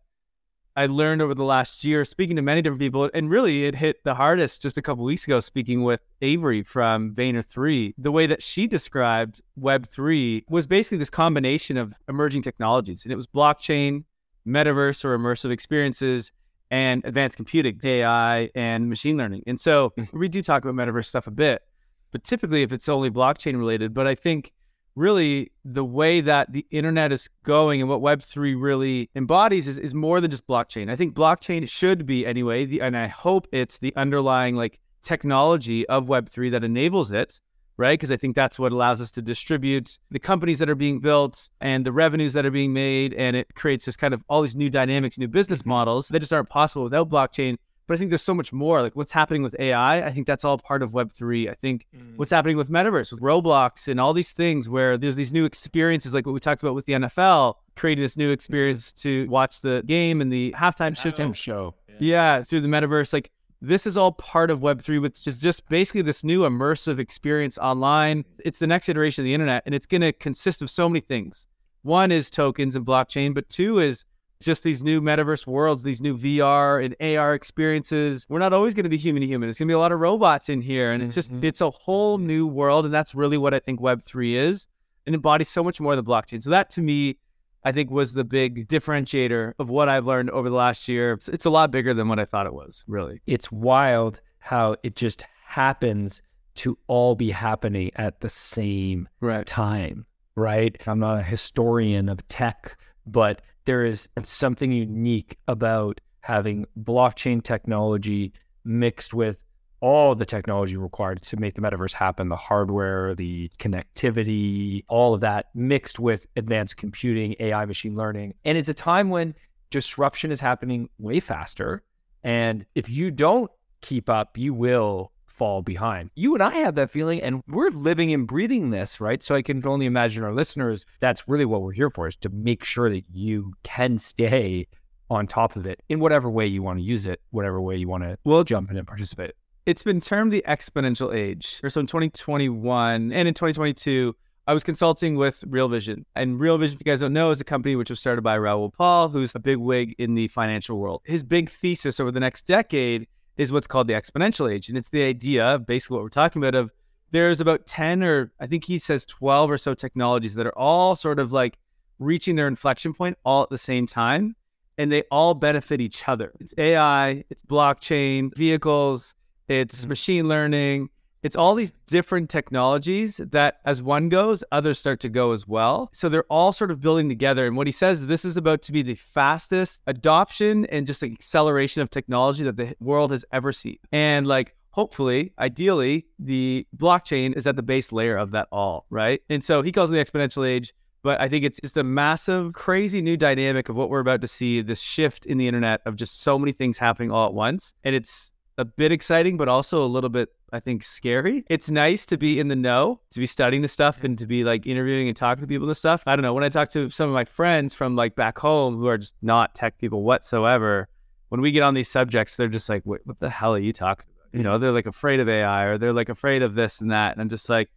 I 0.76 0.86
learned 0.86 1.22
over 1.22 1.34
the 1.34 1.44
last 1.44 1.84
year, 1.84 2.04
speaking 2.04 2.34
to 2.36 2.42
many 2.42 2.60
different 2.60 2.80
people, 2.80 3.08
and 3.14 3.30
really 3.30 3.64
it 3.64 3.76
hit 3.76 4.02
the 4.02 4.14
hardest 4.14 4.60
just 4.60 4.76
a 4.76 4.82
couple 4.82 5.04
weeks 5.04 5.24
ago, 5.24 5.38
speaking 5.38 5.84
with 5.84 6.00
Avery 6.20 6.64
from 6.64 7.14
Vayner 7.14 7.44
3. 7.44 7.94
The 7.96 8.10
way 8.10 8.26
that 8.26 8.42
she 8.42 8.66
described 8.66 9.40
Web3 9.58 10.44
was 10.48 10.66
basically 10.66 10.98
this 10.98 11.10
combination 11.10 11.76
of 11.76 11.94
emerging 12.08 12.42
technologies, 12.42 13.04
and 13.04 13.12
it 13.12 13.16
was 13.16 13.26
blockchain, 13.26 14.04
metaverse 14.46 15.04
or 15.04 15.16
immersive 15.16 15.52
experiences, 15.52 16.32
and 16.72 17.04
advanced 17.04 17.36
computing, 17.36 17.78
AI, 17.84 18.50
and 18.56 18.88
machine 18.88 19.16
learning. 19.16 19.44
And 19.46 19.60
so 19.60 19.92
hmm. 19.96 20.18
we 20.18 20.28
do 20.28 20.42
talk 20.42 20.64
about 20.64 20.74
metaverse 20.74 21.06
stuff 21.06 21.28
a 21.28 21.30
bit, 21.30 21.62
but 22.10 22.24
typically 22.24 22.62
if 22.62 22.72
it's 22.72 22.88
only 22.88 23.10
blockchain 23.10 23.58
related, 23.58 23.94
but 23.94 24.08
I 24.08 24.16
think 24.16 24.52
really 24.96 25.50
the 25.64 25.84
way 25.84 26.20
that 26.20 26.52
the 26.52 26.66
internet 26.70 27.12
is 27.12 27.28
going 27.42 27.80
and 27.80 27.90
what 27.90 28.00
web3 28.00 28.60
really 28.60 29.10
embodies 29.14 29.66
is, 29.66 29.78
is 29.78 29.92
more 29.92 30.20
than 30.20 30.30
just 30.30 30.46
blockchain. 30.46 30.90
I 30.90 30.96
think 30.96 31.14
blockchain 31.14 31.68
should 31.68 32.06
be 32.06 32.26
anyway 32.26 32.64
the, 32.64 32.80
and 32.80 32.96
i 32.96 33.06
hope 33.08 33.46
it's 33.52 33.78
the 33.78 33.94
underlying 33.96 34.56
like 34.56 34.78
technology 35.02 35.86
of 35.88 36.06
web3 36.06 36.50
that 36.52 36.64
enables 36.64 37.10
it 37.10 37.40
right? 37.76 37.98
Because 37.98 38.12
i 38.12 38.16
think 38.16 38.36
that's 38.36 38.58
what 38.58 38.72
allows 38.72 39.00
us 39.00 39.10
to 39.12 39.22
distribute 39.22 39.98
the 40.10 40.20
companies 40.20 40.60
that 40.60 40.70
are 40.70 40.76
being 40.76 41.00
built 41.00 41.48
and 41.60 41.84
the 41.84 41.92
revenues 41.92 42.32
that 42.34 42.46
are 42.46 42.50
being 42.50 42.72
made 42.72 43.12
and 43.14 43.36
it 43.36 43.54
creates 43.54 43.84
this 43.86 43.96
kind 43.96 44.14
of 44.14 44.22
all 44.28 44.42
these 44.42 44.54
new 44.54 44.70
dynamics 44.70 45.18
new 45.18 45.28
business 45.28 45.60
mm-hmm. 45.60 45.70
models 45.70 46.08
that 46.08 46.20
just 46.20 46.32
aren't 46.32 46.48
possible 46.48 46.84
without 46.84 47.08
blockchain 47.08 47.56
but 47.86 47.94
I 47.94 47.98
think 47.98 48.10
there's 48.10 48.22
so 48.22 48.34
much 48.34 48.52
more. 48.52 48.82
Like 48.82 48.94
what's 48.96 49.12
happening 49.12 49.42
with 49.42 49.54
AI, 49.58 50.04
I 50.06 50.10
think 50.10 50.26
that's 50.26 50.44
all 50.44 50.58
part 50.58 50.82
of 50.82 50.92
Web3. 50.92 51.50
I 51.50 51.54
think 51.54 51.86
Mm. 51.96 52.16
what's 52.16 52.30
happening 52.30 52.56
with 52.56 52.70
Metaverse, 52.70 53.10
with 53.12 53.20
Roblox, 53.20 53.88
and 53.88 54.00
all 54.00 54.12
these 54.12 54.32
things 54.32 54.68
where 54.68 54.96
there's 54.96 55.16
these 55.16 55.32
new 55.32 55.44
experiences, 55.44 56.14
like 56.14 56.26
what 56.26 56.32
we 56.32 56.40
talked 56.40 56.62
about 56.62 56.74
with 56.74 56.86
the 56.86 56.94
NFL, 56.94 57.56
creating 57.76 58.02
this 58.02 58.16
new 58.16 58.30
experience 58.30 58.92
to 58.92 59.26
watch 59.28 59.60
the 59.60 59.82
game 59.86 60.20
and 60.20 60.32
the 60.32 60.54
halftime 60.56 60.96
show. 60.96 61.10
Halftime 61.10 61.34
show. 61.34 61.74
Yeah, 61.98 62.42
through 62.42 62.60
the 62.60 62.68
metaverse. 62.68 63.12
Like 63.12 63.30
this 63.62 63.86
is 63.86 63.96
all 63.96 64.12
part 64.12 64.50
of 64.50 64.60
Web3, 64.60 65.00
which 65.00 65.26
is 65.26 65.38
just 65.38 65.66
basically 65.68 66.02
this 66.02 66.22
new 66.24 66.40
immersive 66.42 66.98
experience 66.98 67.56
online. 67.58 68.24
It's 68.44 68.58
the 68.58 68.66
next 68.66 68.88
iteration 68.88 69.22
of 69.22 69.24
the 69.24 69.32
internet, 69.34 69.62
and 69.64 69.74
it's 69.74 69.86
going 69.86 70.00
to 70.02 70.12
consist 70.12 70.60
of 70.60 70.68
so 70.70 70.88
many 70.88 71.00
things. 71.00 71.46
One 71.82 72.10
is 72.12 72.28
tokens 72.30 72.76
and 72.76 72.84
blockchain, 72.84 73.32
but 73.34 73.48
two 73.48 73.78
is 73.78 74.04
just 74.44 74.62
these 74.62 74.82
new 74.82 75.00
metaverse 75.00 75.46
worlds, 75.46 75.82
these 75.82 76.00
new 76.00 76.16
VR 76.16 76.84
and 76.84 76.94
AR 77.00 77.34
experiences. 77.34 78.26
We're 78.28 78.38
not 78.38 78.52
always 78.52 78.74
going 78.74 78.84
to 78.84 78.90
be 78.90 78.96
human 78.96 79.20
to 79.22 79.26
human. 79.26 79.48
It's 79.48 79.58
going 79.58 79.68
to 79.68 79.72
be 79.72 79.76
a 79.76 79.78
lot 79.78 79.92
of 79.92 80.00
robots 80.00 80.48
in 80.48 80.60
here. 80.60 80.92
And 80.92 81.02
it's 81.02 81.14
just, 81.14 81.32
Mhm. 81.32 81.44
it's 81.44 81.60
a 81.60 81.70
whole 81.70 82.18
new 82.18 82.46
world. 82.46 82.84
And 82.84 82.92
that's 82.94 83.14
really 83.14 83.38
what 83.38 83.54
I 83.54 83.58
think 83.58 83.80
Web3 83.80 84.34
is 84.34 84.66
and 85.06 85.14
embodies 85.14 85.48
so 85.48 85.62
much 85.64 85.80
more 85.80 85.96
than 85.96 86.04
blockchain. 86.04 86.42
So 86.42 86.50
that 86.50 86.70
to 86.70 86.82
me, 86.82 87.18
I 87.64 87.72
think 87.72 87.90
was 87.90 88.12
the 88.12 88.24
big 88.24 88.68
differentiator 88.68 89.54
of 89.58 89.70
what 89.70 89.88
I've 89.88 90.06
learned 90.06 90.30
over 90.30 90.50
the 90.50 90.56
last 90.56 90.86
year. 90.88 91.12
It's, 91.12 91.28
it's 91.28 91.46
a 91.46 91.50
lot 91.50 91.70
bigger 91.70 91.94
than 91.94 92.08
what 92.08 92.18
I 92.18 92.24
thought 92.26 92.46
it 92.46 92.52
was, 92.54 92.84
really. 92.86 93.22
It's 93.26 93.50
wild 93.50 94.20
how 94.38 94.76
it 94.82 94.96
just 94.96 95.24
happens 95.46 96.20
to 96.56 96.76
all 96.86 97.14
be 97.14 97.30
happening 97.30 97.90
at 97.96 98.20
the 98.20 98.28
same 98.28 99.08
Right. 99.20 99.46
time, 99.46 100.04
right? 100.36 100.76
I'm 100.86 100.98
not 101.00 101.18
a 101.18 101.22
historian 101.22 102.08
of 102.08 102.26
tech, 102.28 102.76
but 103.06 103.42
there 103.64 103.84
is 103.84 104.08
something 104.22 104.72
unique 104.72 105.38
about 105.48 106.00
having 106.20 106.66
blockchain 106.80 107.42
technology 107.42 108.32
mixed 108.64 109.12
with 109.12 109.44
all 109.80 110.14
the 110.14 110.24
technology 110.24 110.78
required 110.78 111.20
to 111.20 111.36
make 111.36 111.54
the 111.54 111.60
metaverse 111.60 111.92
happen 111.92 112.30
the 112.30 112.36
hardware, 112.36 113.14
the 113.14 113.50
connectivity, 113.58 114.82
all 114.88 115.12
of 115.12 115.20
that 115.20 115.46
mixed 115.54 115.98
with 115.98 116.26
advanced 116.36 116.78
computing, 116.78 117.36
AI, 117.38 117.66
machine 117.66 117.94
learning. 117.94 118.32
And 118.46 118.56
it's 118.56 118.70
a 118.70 118.74
time 118.74 119.10
when 119.10 119.34
disruption 119.68 120.32
is 120.32 120.40
happening 120.40 120.88
way 120.98 121.20
faster. 121.20 121.82
And 122.22 122.64
if 122.74 122.88
you 122.88 123.10
don't 123.10 123.50
keep 123.82 124.08
up, 124.08 124.38
you 124.38 124.54
will 124.54 125.12
fall 125.34 125.62
behind. 125.62 126.10
You 126.14 126.34
and 126.34 126.42
I 126.42 126.54
have 126.56 126.76
that 126.76 126.90
feeling, 126.90 127.20
and 127.22 127.42
we're 127.48 127.70
living 127.70 128.12
and 128.12 128.26
breathing 128.26 128.70
this, 128.70 129.00
right? 129.00 129.22
So 129.22 129.34
I 129.34 129.42
can 129.42 129.66
only 129.66 129.86
imagine 129.86 130.22
our 130.24 130.32
listeners, 130.32 130.86
that's 131.00 131.28
really 131.28 131.44
what 131.44 131.62
we're 131.62 131.72
here 131.72 131.90
for, 131.90 132.06
is 132.06 132.16
to 132.16 132.28
make 132.28 132.64
sure 132.64 132.88
that 132.90 133.04
you 133.12 133.52
can 133.64 133.98
stay 133.98 134.66
on 135.10 135.26
top 135.26 135.56
of 135.56 135.66
it 135.66 135.82
in 135.88 136.00
whatever 136.00 136.30
way 136.30 136.46
you 136.46 136.62
want 136.62 136.78
to 136.78 136.82
use 136.84 137.04
it, 137.06 137.20
whatever 137.30 137.60
way 137.60 137.76
you 137.76 137.88
want 137.88 138.02
to 138.04 138.16
Well, 138.24 138.44
jump 138.44 138.70
in 138.70 138.76
and 138.76 138.86
participate. 138.86 139.32
it's 139.66 139.82
been 139.82 140.00
termed 140.00 140.32
the 140.32 140.44
exponential 140.48 141.14
age. 141.14 141.60
So 141.68 141.80
in 141.80 141.86
2021 141.86 143.12
and 143.12 143.28
in 143.28 143.34
2022, 143.34 144.14
I 144.46 144.52
was 144.52 144.62
consulting 144.62 145.16
with 145.16 145.42
Real 145.48 145.68
Vision. 145.68 146.04
And 146.14 146.38
Real 146.38 146.58
Vision, 146.58 146.74
if 146.74 146.80
you 146.86 146.90
guys 146.90 147.00
don't 147.00 147.14
know, 147.14 147.30
is 147.30 147.40
a 147.40 147.44
company 147.44 147.76
which 147.76 147.88
was 147.88 147.98
started 147.98 148.20
by 148.22 148.36
Raoul 148.36 148.70
Paul, 148.70 149.08
who's 149.08 149.34
a 149.34 149.38
big 149.40 149.56
wig 149.56 149.94
in 149.98 150.14
the 150.14 150.28
financial 150.28 150.78
world. 150.78 151.00
His 151.04 151.22
big 151.22 151.48
thesis 151.50 151.98
over 151.98 152.10
the 152.10 152.20
next 152.20 152.46
decade 152.46 153.06
is 153.36 153.52
what's 153.52 153.66
called 153.66 153.88
the 153.88 153.94
exponential 153.94 154.52
age. 154.52 154.68
And 154.68 154.78
it's 154.78 154.88
the 154.88 155.02
idea, 155.02 155.44
of 155.44 155.66
basically 155.66 155.96
what 155.96 156.02
we're 156.02 156.08
talking 156.08 156.42
about, 156.42 156.54
of 156.54 156.72
there's 157.10 157.40
about 157.40 157.66
10 157.66 158.02
or 158.02 158.32
I 158.40 158.46
think 158.46 158.64
he 158.64 158.78
says 158.78 159.06
12 159.06 159.50
or 159.50 159.58
so 159.58 159.74
technologies 159.74 160.34
that 160.34 160.46
are 160.46 160.58
all 160.58 160.96
sort 160.96 161.18
of 161.18 161.32
like 161.32 161.58
reaching 161.98 162.36
their 162.36 162.48
inflection 162.48 162.92
point 162.92 163.18
all 163.24 163.42
at 163.42 163.50
the 163.50 163.58
same 163.58 163.86
time. 163.86 164.36
And 164.76 164.90
they 164.90 165.02
all 165.10 165.34
benefit 165.34 165.80
each 165.80 166.08
other. 166.08 166.32
It's 166.40 166.52
AI, 166.58 167.24
it's 167.30 167.42
blockchain, 167.42 168.34
vehicles, 168.36 169.14
it's 169.46 169.80
mm-hmm. 169.80 169.88
machine 169.88 170.28
learning, 170.28 170.88
it's 171.24 171.34
all 171.34 171.54
these 171.54 171.72
different 171.86 172.28
technologies 172.28 173.16
that 173.16 173.60
as 173.64 173.80
one 173.80 174.10
goes, 174.10 174.44
others 174.52 174.78
start 174.78 175.00
to 175.00 175.08
go 175.08 175.32
as 175.32 175.48
well. 175.48 175.88
So 175.92 176.10
they're 176.10 176.24
all 176.24 176.52
sort 176.52 176.70
of 176.70 176.82
building 176.82 177.08
together. 177.08 177.46
And 177.46 177.56
what 177.56 177.66
he 177.66 177.72
says 177.72 178.06
this 178.06 178.26
is 178.26 178.36
about 178.36 178.60
to 178.62 178.72
be 178.72 178.82
the 178.82 178.94
fastest 178.94 179.82
adoption 179.86 180.66
and 180.66 180.86
just 180.86 181.02
acceleration 181.02 181.80
of 181.80 181.88
technology 181.88 182.44
that 182.44 182.58
the 182.58 182.76
world 182.78 183.10
has 183.10 183.24
ever 183.32 183.52
seen. 183.52 183.78
And 183.90 184.26
like 184.26 184.54
hopefully, 184.70 185.32
ideally, 185.38 186.06
the 186.18 186.66
blockchain 186.76 187.34
is 187.36 187.46
at 187.46 187.56
the 187.56 187.62
base 187.62 187.90
layer 187.90 188.18
of 188.18 188.32
that 188.32 188.46
all, 188.52 188.84
right? 188.90 189.22
And 189.30 189.42
so 189.42 189.62
he 189.62 189.72
calls 189.72 189.90
it 189.90 189.94
the 189.94 190.04
exponential 190.04 190.46
age. 190.46 190.74
But 191.02 191.20
I 191.20 191.28
think 191.28 191.44
it's 191.44 191.60
just 191.60 191.76
a 191.76 191.84
massive, 191.84 192.52
crazy 192.54 193.00
new 193.00 193.16
dynamic 193.16 193.68
of 193.68 193.76
what 193.76 193.88
we're 193.88 194.00
about 194.00 194.20
to 194.22 194.28
see 194.28 194.60
this 194.60 194.80
shift 194.80 195.26
in 195.26 195.38
the 195.38 195.46
internet 195.46 195.80
of 195.86 195.96
just 195.96 196.20
so 196.20 196.38
many 196.38 196.52
things 196.52 196.76
happening 196.76 197.10
all 197.10 197.26
at 197.26 197.34
once. 197.34 197.74
And 197.82 197.94
it's 197.94 198.33
a 198.58 198.64
bit 198.64 198.92
exciting, 198.92 199.36
but 199.36 199.48
also 199.48 199.84
a 199.84 199.86
little 199.86 200.10
bit, 200.10 200.28
I 200.52 200.60
think, 200.60 200.82
scary. 200.82 201.44
It's 201.48 201.68
nice 201.68 202.06
to 202.06 202.16
be 202.16 202.38
in 202.38 202.48
the 202.48 202.56
know, 202.56 203.00
to 203.10 203.20
be 203.20 203.26
studying 203.26 203.62
the 203.62 203.68
stuff 203.68 203.96
mm-hmm. 203.96 204.06
and 204.06 204.18
to 204.18 204.26
be 204.26 204.44
like 204.44 204.66
interviewing 204.66 205.08
and 205.08 205.16
talking 205.16 205.42
to 205.42 205.48
people 205.48 205.66
and 205.66 205.76
stuff. 205.76 206.04
I 206.06 206.16
don't 206.16 206.22
know. 206.22 206.34
When 206.34 206.44
I 206.44 206.48
talk 206.48 206.70
to 206.70 206.90
some 206.90 207.08
of 207.08 207.14
my 207.14 207.24
friends 207.24 207.74
from 207.74 207.96
like 207.96 208.14
back 208.14 208.38
home 208.38 208.76
who 208.76 208.86
are 208.86 208.98
just 208.98 209.14
not 209.22 209.54
tech 209.54 209.78
people 209.78 210.02
whatsoever, 210.02 210.88
when 211.30 211.40
we 211.40 211.50
get 211.50 211.62
on 211.62 211.74
these 211.74 211.90
subjects, 211.90 212.36
they're 212.36 212.48
just 212.48 212.68
like, 212.68 212.82
Wait, 212.84 213.00
what 213.04 213.18
the 213.18 213.30
hell 213.30 213.54
are 213.54 213.58
you 213.58 213.72
talking 213.72 214.06
about? 214.08 214.38
You 214.38 214.44
know, 214.44 214.52
mm-hmm. 214.52 214.62
they're 214.62 214.72
like 214.72 214.86
afraid 214.86 215.20
of 215.20 215.28
AI 215.28 215.64
or 215.64 215.78
they're 215.78 215.92
like 215.92 216.08
afraid 216.08 216.42
of 216.42 216.54
this 216.54 216.80
and 216.80 216.90
that. 216.90 217.12
And 217.12 217.20
I'm 217.20 217.28
just 217.28 217.48
like, 217.48 217.70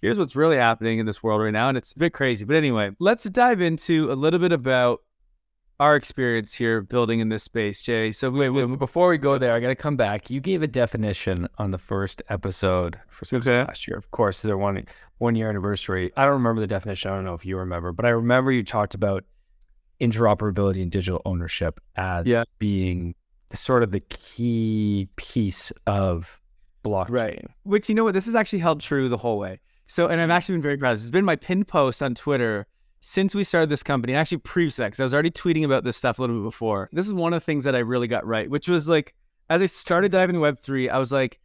here's 0.00 0.18
what's 0.18 0.36
really 0.36 0.56
happening 0.56 0.98
in 0.98 1.06
this 1.06 1.22
world 1.22 1.40
right 1.40 1.52
now. 1.52 1.68
And 1.68 1.78
it's 1.78 1.92
a 1.92 1.98
bit 1.98 2.12
crazy. 2.12 2.44
But 2.44 2.56
anyway, 2.56 2.90
let's 2.98 3.24
dive 3.24 3.60
into 3.60 4.10
a 4.10 4.14
little 4.14 4.38
bit 4.38 4.52
about 4.52 5.00
our 5.80 5.96
experience 5.96 6.54
here 6.54 6.80
building 6.80 7.20
in 7.20 7.28
this 7.28 7.42
space, 7.42 7.82
Jay. 7.82 8.12
So 8.12 8.30
wait, 8.30 8.50
wait, 8.50 8.78
before 8.78 9.08
we 9.08 9.18
go 9.18 9.38
there, 9.38 9.54
I 9.54 9.60
got 9.60 9.68
to 9.68 9.74
come 9.74 9.96
back. 9.96 10.30
You 10.30 10.40
gave 10.40 10.62
a 10.62 10.66
definition 10.66 11.48
on 11.58 11.70
the 11.70 11.78
first 11.78 12.22
episode 12.28 12.98
for 13.08 13.36
okay. 13.36 13.64
last 13.64 13.88
year. 13.88 13.96
Of 13.96 14.10
course, 14.10 14.42
their 14.42 14.56
one 14.56 14.84
one 15.18 15.34
year 15.34 15.48
anniversary. 15.48 16.12
I 16.16 16.24
don't 16.24 16.34
remember 16.34 16.60
the 16.60 16.66
definition. 16.66 17.10
I 17.10 17.16
don't 17.16 17.24
know 17.24 17.34
if 17.34 17.44
you 17.44 17.58
remember, 17.58 17.92
but 17.92 18.06
I 18.06 18.10
remember 18.10 18.52
you 18.52 18.62
talked 18.62 18.94
about 18.94 19.24
interoperability 20.00 20.82
and 20.82 20.90
digital 20.90 21.22
ownership 21.24 21.80
as 21.96 22.26
yeah. 22.26 22.44
being 22.58 23.14
sort 23.54 23.82
of 23.82 23.92
the 23.92 24.00
key 24.00 25.08
piece 25.16 25.72
of 25.86 26.40
blockchain. 26.84 27.10
Right. 27.10 27.44
Which 27.62 27.88
you 27.88 27.94
know 27.94 28.04
what, 28.04 28.14
this 28.14 28.26
has 28.26 28.34
actually 28.34 28.58
held 28.60 28.80
true 28.80 29.08
the 29.08 29.16
whole 29.16 29.38
way. 29.38 29.60
So, 29.86 30.06
and 30.06 30.20
I've 30.20 30.24
mm-hmm. 30.24 30.30
actually 30.32 30.54
been 30.56 30.62
very 30.62 30.76
proud. 30.76 30.94
This 30.94 31.02
has 31.02 31.10
been 31.10 31.24
my 31.24 31.36
pinned 31.36 31.68
post 31.68 32.02
on 32.02 32.14
Twitter 32.14 32.66
since 33.06 33.34
we 33.34 33.44
started 33.44 33.68
this 33.68 33.82
company, 33.82 34.14
and 34.14 34.18
actually 34.18 34.38
previous 34.38 34.76
that, 34.76 34.86
because 34.86 35.00
I 35.00 35.02
was 35.02 35.12
already 35.12 35.30
tweeting 35.30 35.62
about 35.62 35.84
this 35.84 35.94
stuff 35.94 36.18
a 36.18 36.22
little 36.22 36.38
bit 36.38 36.44
before. 36.44 36.88
This 36.90 37.04
is 37.04 37.12
one 37.12 37.34
of 37.34 37.36
the 37.42 37.44
things 37.44 37.64
that 37.64 37.74
I 37.74 37.80
really 37.80 38.08
got 38.08 38.26
right, 38.26 38.48
which 38.48 38.66
was 38.66 38.88
like, 38.88 39.14
as 39.50 39.60
I 39.60 39.66
started 39.66 40.10
diving 40.10 40.36
into 40.36 40.50
Web3, 40.50 40.88
I 40.88 40.96
was 40.96 41.12
like, 41.12 41.38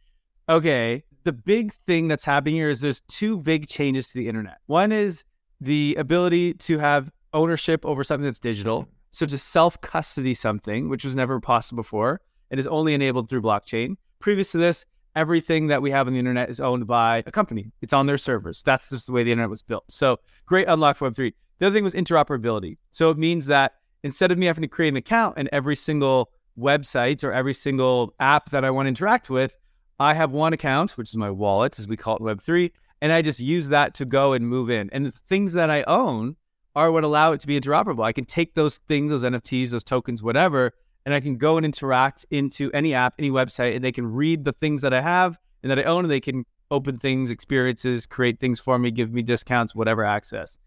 okay, 0.48 1.04
the 1.24 1.32
big 1.32 1.74
thing 1.86 2.08
that's 2.08 2.24
happening 2.24 2.54
here 2.54 2.70
is 2.70 2.80
there's 2.80 3.02
two 3.02 3.36
big 3.36 3.68
changes 3.68 4.08
to 4.08 4.14
the 4.14 4.26
internet. 4.26 4.56
One 4.68 4.90
is 4.90 5.22
the 5.60 5.96
ability 5.98 6.54
to 6.54 6.78
have 6.78 7.12
ownership 7.34 7.84
over 7.84 8.04
something 8.04 8.24
that's 8.24 8.38
digital. 8.38 8.88
So 9.10 9.26
to 9.26 9.36
self 9.36 9.78
custody 9.82 10.32
something, 10.32 10.88
which 10.88 11.04
was 11.04 11.14
never 11.14 11.40
possible 11.40 11.82
before, 11.82 12.22
and 12.50 12.58
is 12.58 12.66
only 12.68 12.94
enabled 12.94 13.28
through 13.28 13.42
blockchain. 13.42 13.96
Previous 14.18 14.52
to 14.52 14.58
this, 14.58 14.86
everything 15.14 15.66
that 15.66 15.82
we 15.82 15.90
have 15.90 16.06
on 16.06 16.14
the 16.14 16.18
internet 16.18 16.48
is 16.48 16.58
owned 16.58 16.86
by 16.86 17.22
a 17.26 17.30
company. 17.30 17.70
It's 17.82 17.92
on 17.92 18.06
their 18.06 18.18
servers. 18.18 18.62
That's 18.62 18.88
just 18.88 19.06
the 19.06 19.12
way 19.12 19.24
the 19.24 19.32
internet 19.32 19.50
was 19.50 19.62
built. 19.62 19.84
So 19.90 20.20
great 20.46 20.66
unlock 20.66 20.96
for 20.96 21.10
Web3. 21.10 21.34
The 21.60 21.66
other 21.66 21.74
thing 21.74 21.84
was 21.84 21.94
interoperability. 21.94 22.78
So 22.90 23.10
it 23.10 23.18
means 23.18 23.46
that 23.46 23.74
instead 24.02 24.32
of 24.32 24.38
me 24.38 24.46
having 24.46 24.62
to 24.62 24.68
create 24.68 24.88
an 24.88 24.96
account 24.96 25.36
in 25.38 25.48
every 25.52 25.76
single 25.76 26.30
website 26.58 27.22
or 27.22 27.32
every 27.32 27.52
single 27.52 28.14
app 28.18 28.48
that 28.50 28.64
I 28.64 28.70
want 28.70 28.86
to 28.86 28.88
interact 28.88 29.28
with, 29.28 29.56
I 30.00 30.14
have 30.14 30.32
one 30.32 30.54
account, 30.54 30.92
which 30.92 31.10
is 31.10 31.16
my 31.16 31.30
wallet, 31.30 31.78
as 31.78 31.86
we 31.86 31.98
call 31.98 32.16
it 32.16 32.20
in 32.22 32.26
Web3, 32.26 32.72
and 33.02 33.12
I 33.12 33.20
just 33.20 33.40
use 33.40 33.68
that 33.68 33.92
to 33.94 34.06
go 34.06 34.32
and 34.32 34.48
move 34.48 34.70
in. 34.70 34.88
And 34.90 35.04
the 35.04 35.10
things 35.10 35.52
that 35.52 35.68
I 35.68 35.82
own 35.82 36.36
are 36.74 36.90
what 36.90 37.04
allow 37.04 37.32
it 37.32 37.40
to 37.40 37.46
be 37.46 37.60
interoperable. 37.60 38.04
I 38.04 38.12
can 38.12 38.24
take 38.24 38.54
those 38.54 38.78
things, 38.88 39.10
those 39.10 39.24
NFTs, 39.24 39.68
those 39.68 39.84
tokens, 39.84 40.22
whatever, 40.22 40.72
and 41.04 41.14
I 41.14 41.20
can 41.20 41.36
go 41.36 41.58
and 41.58 41.66
interact 41.66 42.24
into 42.30 42.70
any 42.72 42.94
app, 42.94 43.14
any 43.18 43.30
website, 43.30 43.74
and 43.74 43.84
they 43.84 43.92
can 43.92 44.06
read 44.06 44.44
the 44.44 44.52
things 44.52 44.80
that 44.80 44.94
I 44.94 45.02
have 45.02 45.36
and 45.62 45.70
that 45.70 45.78
I 45.78 45.82
own, 45.82 46.04
and 46.04 46.10
they 46.10 46.20
can 46.20 46.46
open 46.70 46.96
things, 46.96 47.30
experiences, 47.30 48.06
create 48.06 48.40
things 48.40 48.60
for 48.60 48.78
me, 48.78 48.90
give 48.90 49.12
me 49.12 49.20
discounts, 49.20 49.74
whatever 49.74 50.04
access. 50.04 50.58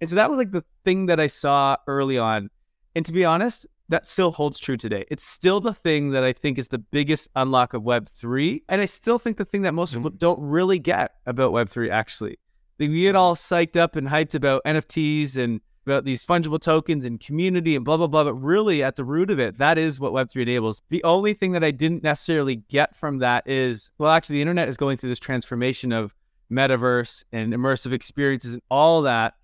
And 0.00 0.10
so 0.10 0.16
that 0.16 0.28
was 0.28 0.38
like 0.38 0.52
the 0.52 0.64
thing 0.84 1.06
that 1.06 1.20
I 1.20 1.26
saw 1.26 1.76
early 1.86 2.18
on. 2.18 2.50
And 2.94 3.04
to 3.06 3.12
be 3.12 3.24
honest, 3.24 3.66
that 3.88 4.06
still 4.06 4.32
holds 4.32 4.58
true 4.58 4.76
today. 4.76 5.04
It's 5.10 5.24
still 5.24 5.60
the 5.60 5.74
thing 5.74 6.10
that 6.10 6.24
I 6.24 6.32
think 6.32 6.58
is 6.58 6.68
the 6.68 6.78
biggest 6.78 7.28
unlock 7.36 7.74
of 7.74 7.82
Web3. 7.82 8.62
And 8.68 8.80
I 8.80 8.86
still 8.86 9.18
think 9.18 9.36
the 9.36 9.44
thing 9.44 9.62
that 9.62 9.74
most 9.74 9.94
people 9.94 10.10
mm. 10.10 10.18
don't 10.18 10.40
really 10.40 10.78
get 10.78 11.14
about 11.26 11.52
Web3 11.52 11.90
actually. 11.90 12.38
We 12.78 13.02
get 13.02 13.16
all 13.16 13.34
psyched 13.34 13.76
up 13.76 13.96
and 13.96 14.08
hyped 14.08 14.34
about 14.34 14.62
NFTs 14.64 15.36
and 15.36 15.60
about 15.86 16.04
these 16.04 16.26
fungible 16.26 16.60
tokens 16.60 17.04
and 17.04 17.20
community 17.20 17.76
and 17.76 17.84
blah, 17.84 17.96
blah, 17.96 18.08
blah. 18.08 18.24
But 18.24 18.34
really, 18.34 18.82
at 18.82 18.96
the 18.96 19.04
root 19.04 19.30
of 19.30 19.38
it, 19.38 19.56
that 19.58 19.78
is 19.78 20.00
what 20.00 20.12
Web3 20.12 20.42
enables. 20.42 20.82
The 20.90 21.02
only 21.04 21.32
thing 21.32 21.52
that 21.52 21.64
I 21.64 21.70
didn't 21.70 22.02
necessarily 22.02 22.56
get 22.56 22.96
from 22.96 23.18
that 23.18 23.48
is 23.48 23.92
well, 23.98 24.10
actually, 24.10 24.36
the 24.36 24.42
internet 24.42 24.68
is 24.68 24.76
going 24.76 24.96
through 24.96 25.10
this 25.10 25.20
transformation 25.20 25.92
of 25.92 26.14
metaverse 26.50 27.24
and 27.32 27.52
immersive 27.52 27.92
experiences 27.92 28.54
and 28.54 28.62
all 28.70 29.02
that. 29.02 29.34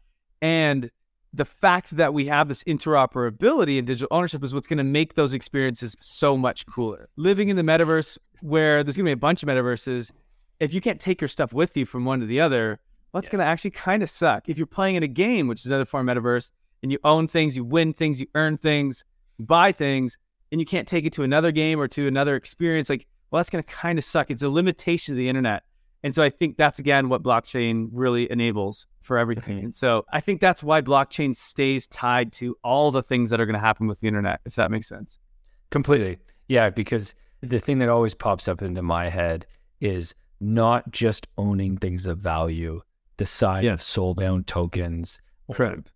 And 0.43 0.91
the 1.33 1.47
fact 1.47 1.97
that 1.97 2.13
we 2.13 2.27
have 2.27 2.49
this 2.49 2.63
interoperability 2.65 3.79
and 3.79 3.87
digital 3.87 4.09
ownership 4.11 4.45
is 4.45 4.53
what's 4.53 4.67
going 4.67 4.79
to 4.79 4.85
make 4.85 5.15
those 5.15 5.33
experiences 5.33 5.97
so 6.01 6.37
much 6.37 6.67
cooler. 6.67 7.09
Living 7.17 7.49
in 7.49 7.57
the 7.57 7.63
metaverse, 7.63 8.19
where 8.43 8.85
there's 8.85 8.97
going 8.97 9.07
to 9.07 9.09
be 9.09 9.13
a 9.13 9.17
bunch 9.17 9.43
of 9.43 9.49
metaverses, 9.49 10.11
if 10.61 10.75
you 10.75 10.81
can't 10.81 11.01
take 11.01 11.21
your 11.21 11.29
stuff 11.29 11.55
with 11.55 11.77
you 11.77 11.87
from 11.87 12.05
one 12.05 12.21
to 12.21 12.27
the 12.27 12.41
other, 12.41 12.81
well, 13.13 13.23
yeah. 13.23 13.31
going 13.31 13.39
to 13.39 13.47
actually 13.47 13.71
kind 13.71 14.03
of 14.03 14.11
suck. 14.11 14.49
If 14.49 14.59
you're 14.59 14.67
playing 14.67 14.97
in 14.97 15.03
a 15.03 15.09
game, 15.09 15.47
which 15.47 15.61
is 15.61 15.67
another 15.67 15.85
form 15.85 16.09
of 16.09 16.17
metaverse, 16.17 16.51
and 16.83 16.91
you 16.91 16.99
own 17.05 17.29
things, 17.29 17.57
you 17.57 17.65
win 17.65 17.93
things, 17.93 18.21
you 18.21 18.27
earn 18.35 18.59
things, 18.59 19.05
you 19.39 19.47
buy 19.47 19.73
things, 19.73 20.19
and 20.51 20.61
you 20.61 20.67
can't 20.67 20.89
take 20.89 21.07
it 21.07 21.13
to 21.15 21.23
another 21.23 21.53
game 21.53 21.81
or 21.81 21.89
to 21.89 22.07
another 22.07 22.37
experience, 22.37 22.91
like, 22.91 23.07
well, 23.31 23.39
that's 23.39 23.49
going 23.49 23.63
to 23.63 23.71
kind 23.71 23.99
of 23.99 24.05
suck. 24.05 24.31
It's 24.31 24.43
a 24.43 24.49
limitation 24.49 25.15
of 25.15 25.19
the 25.19 25.29
internet. 25.29 25.63
And 26.03 26.15
so 26.15 26.23
I 26.23 26.31
think 26.31 26.57
that's 26.57 26.79
again 26.79 27.09
what 27.09 27.23
blockchain 27.23 27.89
really 27.93 28.31
enables 28.31 28.87
for 29.03 29.19
everything. 29.19 29.59
Mm-hmm. 29.59 29.67
And 29.67 29.75
so 29.75 30.05
I 30.13 30.21
think 30.21 30.41
that's 30.41 30.63
why 30.63 30.81
blockchain 30.81 31.35
stays 31.35 31.87
tied 31.87 32.33
to 32.35 32.57
all 32.65 32.91
the 32.91 33.03
things 33.03 33.31
that 33.31 33.41
are 33.41 33.47
going 33.47 33.55
to 33.55 33.61
happen 33.61 33.87
with 33.87 34.01
the 34.01 34.09
internet, 34.09 34.41
if 34.45 34.55
that 34.57 34.71
makes 34.71 34.89
sense. 34.89 35.19
Completely. 35.71 36.19
Yeah, 36.49 36.71
because 36.71 37.15
the 37.41 37.59
thing 37.59 37.79
that 37.79 37.89
always 37.89 38.15
pops 38.15 38.49
up 38.49 38.63
into 38.63 38.83
my 38.83 39.09
head 39.09 39.47
is 39.81 40.15
not 40.41 40.91
just 40.91 41.29
owning 41.39 41.77
things 41.77 42.07
of 42.07 42.19
value, 42.19 42.83
the 43.17 43.27
side 43.27 43.65
of 43.65 43.81
soul 43.81 44.15
bound 44.15 44.47
tokens, 44.47 45.21
correct, 45.53 45.93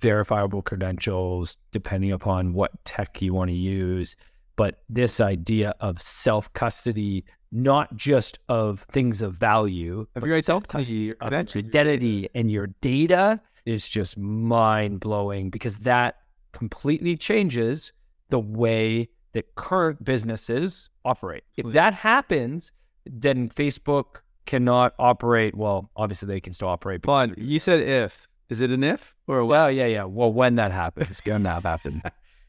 verifiable 0.00 0.62
credentials, 0.62 1.56
depending 1.72 2.12
upon 2.12 2.52
what 2.52 2.84
tech 2.84 3.20
you 3.20 3.34
want 3.34 3.50
to 3.50 3.56
use. 3.56 4.16
But 4.56 4.82
this 4.88 5.20
idea 5.20 5.74
of 5.80 6.00
self 6.00 6.52
custody 6.52 7.24
not 7.52 7.94
just 7.94 8.38
of 8.48 8.86
things 8.90 9.22
of 9.22 9.34
value, 9.34 10.06
of 10.16 10.26
your 10.26 10.36
identity, 10.36 11.14
identity 11.22 12.28
and 12.34 12.50
your 12.50 12.68
data 12.80 13.40
is 13.66 13.88
just 13.88 14.16
mind 14.18 14.98
blowing 15.00 15.50
because 15.50 15.78
that 15.78 16.16
completely 16.52 17.16
changes 17.16 17.92
the 18.30 18.40
way 18.40 19.08
that 19.32 19.54
current 19.54 20.02
businesses 20.02 20.88
operate. 21.04 21.44
If 21.56 21.66
that 21.66 21.94
happens, 21.94 22.72
then 23.04 23.48
Facebook 23.48 24.22
cannot 24.46 24.94
operate. 24.98 25.54
Well, 25.54 25.90
obviously 25.96 26.28
they 26.28 26.40
can 26.40 26.52
still 26.52 26.68
operate. 26.68 27.02
But 27.02 27.38
you 27.38 27.58
said 27.58 27.80
if. 27.80 28.28
Is 28.48 28.60
it 28.60 28.70
an 28.70 28.84
if 28.84 29.14
or 29.26 29.38
a 29.38 29.46
well? 29.46 29.70
Yeah, 29.70 29.86
yeah. 29.86 30.04
Well, 30.04 30.30
when 30.30 30.56
that 30.56 30.72
happens, 30.72 31.08
it's 31.08 31.20
gonna 31.22 31.60
happen. 31.60 32.02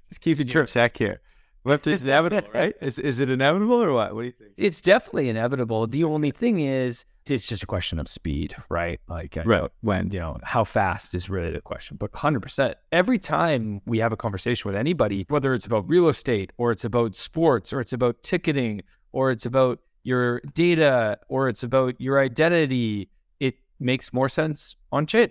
Just 0.09 0.19
keep 0.19 0.37
it 0.39 0.67
check 0.67 0.97
here. 0.97 1.21
Left 1.65 1.88
is 1.88 2.04
inevitable, 2.04 2.49
right? 2.54 2.76
Is 2.82 2.99
is 2.99 3.19
it 3.19 3.30
inevitable 3.30 3.82
or 3.82 3.93
what? 3.93 4.13
What 4.13 4.21
do 4.21 4.26
you 4.28 4.34
think? 4.34 4.52
It's 4.58 4.82
definitely 4.82 5.30
inevitable. 5.30 5.88
The 5.88 6.04
only 6.04 6.32
thing 6.32 6.60
is, 6.60 7.06
it's 7.26 7.47
just 7.47 7.63
a 7.63 7.65
question 7.65 7.99
of 7.99 8.08
speed, 8.08 8.56
right? 8.69 8.99
Like, 9.08 9.38
right. 9.45 9.69
when 9.82 10.12
you 10.12 10.19
know 10.19 10.38
how 10.43 10.65
fast 10.65 11.15
is 11.15 11.30
really 11.30 11.52
the 11.52 11.62
question. 11.62 11.97
But 11.97 12.13
hundred 12.13 12.41
percent, 12.41 12.76
every 12.91 13.17
time 13.17 13.82
we 13.86 13.99
have 13.99 14.12
a 14.12 14.17
conversation 14.17 14.69
with 14.69 14.78
anybody, 14.78 15.26
whether 15.30 15.54
it's 15.54 15.65
about 15.65 15.88
real 15.88 16.10
estate 16.10 16.52
or 16.58 16.71
it's 16.71 16.84
about 16.84 17.15
sports 17.15 17.71
or 17.71 17.80
it's 17.80 17.93
about 17.93 18.23
ticketing 18.23 18.82
or 19.13 19.32
it's 19.32 19.45
about 19.45 19.80
your 20.04 20.41
data 20.54 21.17
or 21.30 21.47
it's 21.47 21.63
about 21.63 21.99
your 21.99 22.19
identity, 22.19 23.10
it 23.39 23.56
makes 23.80 24.12
more 24.12 24.28
sense 24.28 24.76
on 24.91 25.06
chain. 25.06 25.30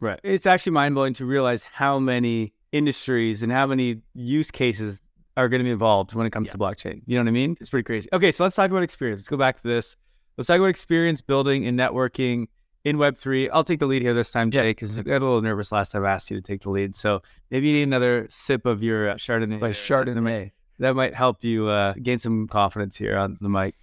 Right. 0.00 0.20
It's 0.22 0.46
actually 0.46 0.72
mind 0.72 0.94
blowing 0.94 1.12
to 1.14 1.26
realize 1.26 1.62
how 1.62 1.98
many 1.98 2.54
industries 2.72 3.42
and 3.42 3.50
how 3.50 3.66
many 3.66 4.02
use 4.14 4.50
cases 4.50 5.00
are 5.38 5.48
going 5.48 5.60
to 5.60 5.64
be 5.64 5.70
involved 5.70 6.14
when 6.14 6.26
it 6.26 6.30
comes 6.30 6.48
yeah. 6.48 6.52
to 6.52 6.58
blockchain. 6.58 7.00
You 7.06 7.16
know 7.16 7.22
what 7.22 7.28
I 7.28 7.32
mean? 7.32 7.56
It's 7.60 7.70
pretty 7.70 7.84
crazy. 7.84 8.08
Okay, 8.12 8.32
so 8.32 8.42
let's 8.42 8.56
talk 8.56 8.70
about 8.70 8.82
experience. 8.82 9.20
Let's 9.20 9.28
go 9.28 9.36
back 9.36 9.56
to 9.62 9.68
this. 9.68 9.96
Let's 10.36 10.48
talk 10.48 10.58
about 10.58 10.66
experience 10.66 11.20
building 11.20 11.66
and 11.66 11.78
networking 11.78 12.48
in 12.84 12.96
Web3. 12.96 13.48
I'll 13.52 13.62
take 13.62 13.78
the 13.78 13.86
lead 13.86 14.02
here 14.02 14.14
this 14.14 14.32
time, 14.32 14.50
Jay, 14.50 14.70
because 14.70 14.98
I 14.98 15.02
got 15.02 15.22
a 15.22 15.24
little 15.24 15.40
nervous 15.40 15.70
last 15.70 15.92
time 15.92 16.04
I 16.04 16.10
asked 16.10 16.30
you 16.30 16.36
to 16.36 16.42
take 16.42 16.62
the 16.62 16.70
lead. 16.70 16.96
So 16.96 17.22
maybe 17.50 17.68
you 17.68 17.74
need 17.74 17.82
another 17.84 18.26
sip 18.30 18.66
of 18.66 18.82
your 18.82 19.10
uh, 19.10 19.14
Chardonnay. 19.14 19.60
By 19.60 19.70
Chardonnay. 19.70 20.50
That 20.80 20.96
might 20.96 21.14
help 21.14 21.44
you 21.44 21.68
uh, 21.68 21.94
gain 22.02 22.18
some 22.18 22.48
confidence 22.48 22.96
here 22.96 23.16
on 23.16 23.38
the 23.40 23.48
mic. 23.48 23.76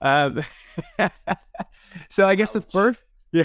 Um, 0.00 0.42
so 2.08 2.26
I 2.26 2.34
guess 2.34 2.56
Ouch. 2.56 2.64
the 2.64 2.70
first, 2.70 3.02
yeah, 3.32 3.44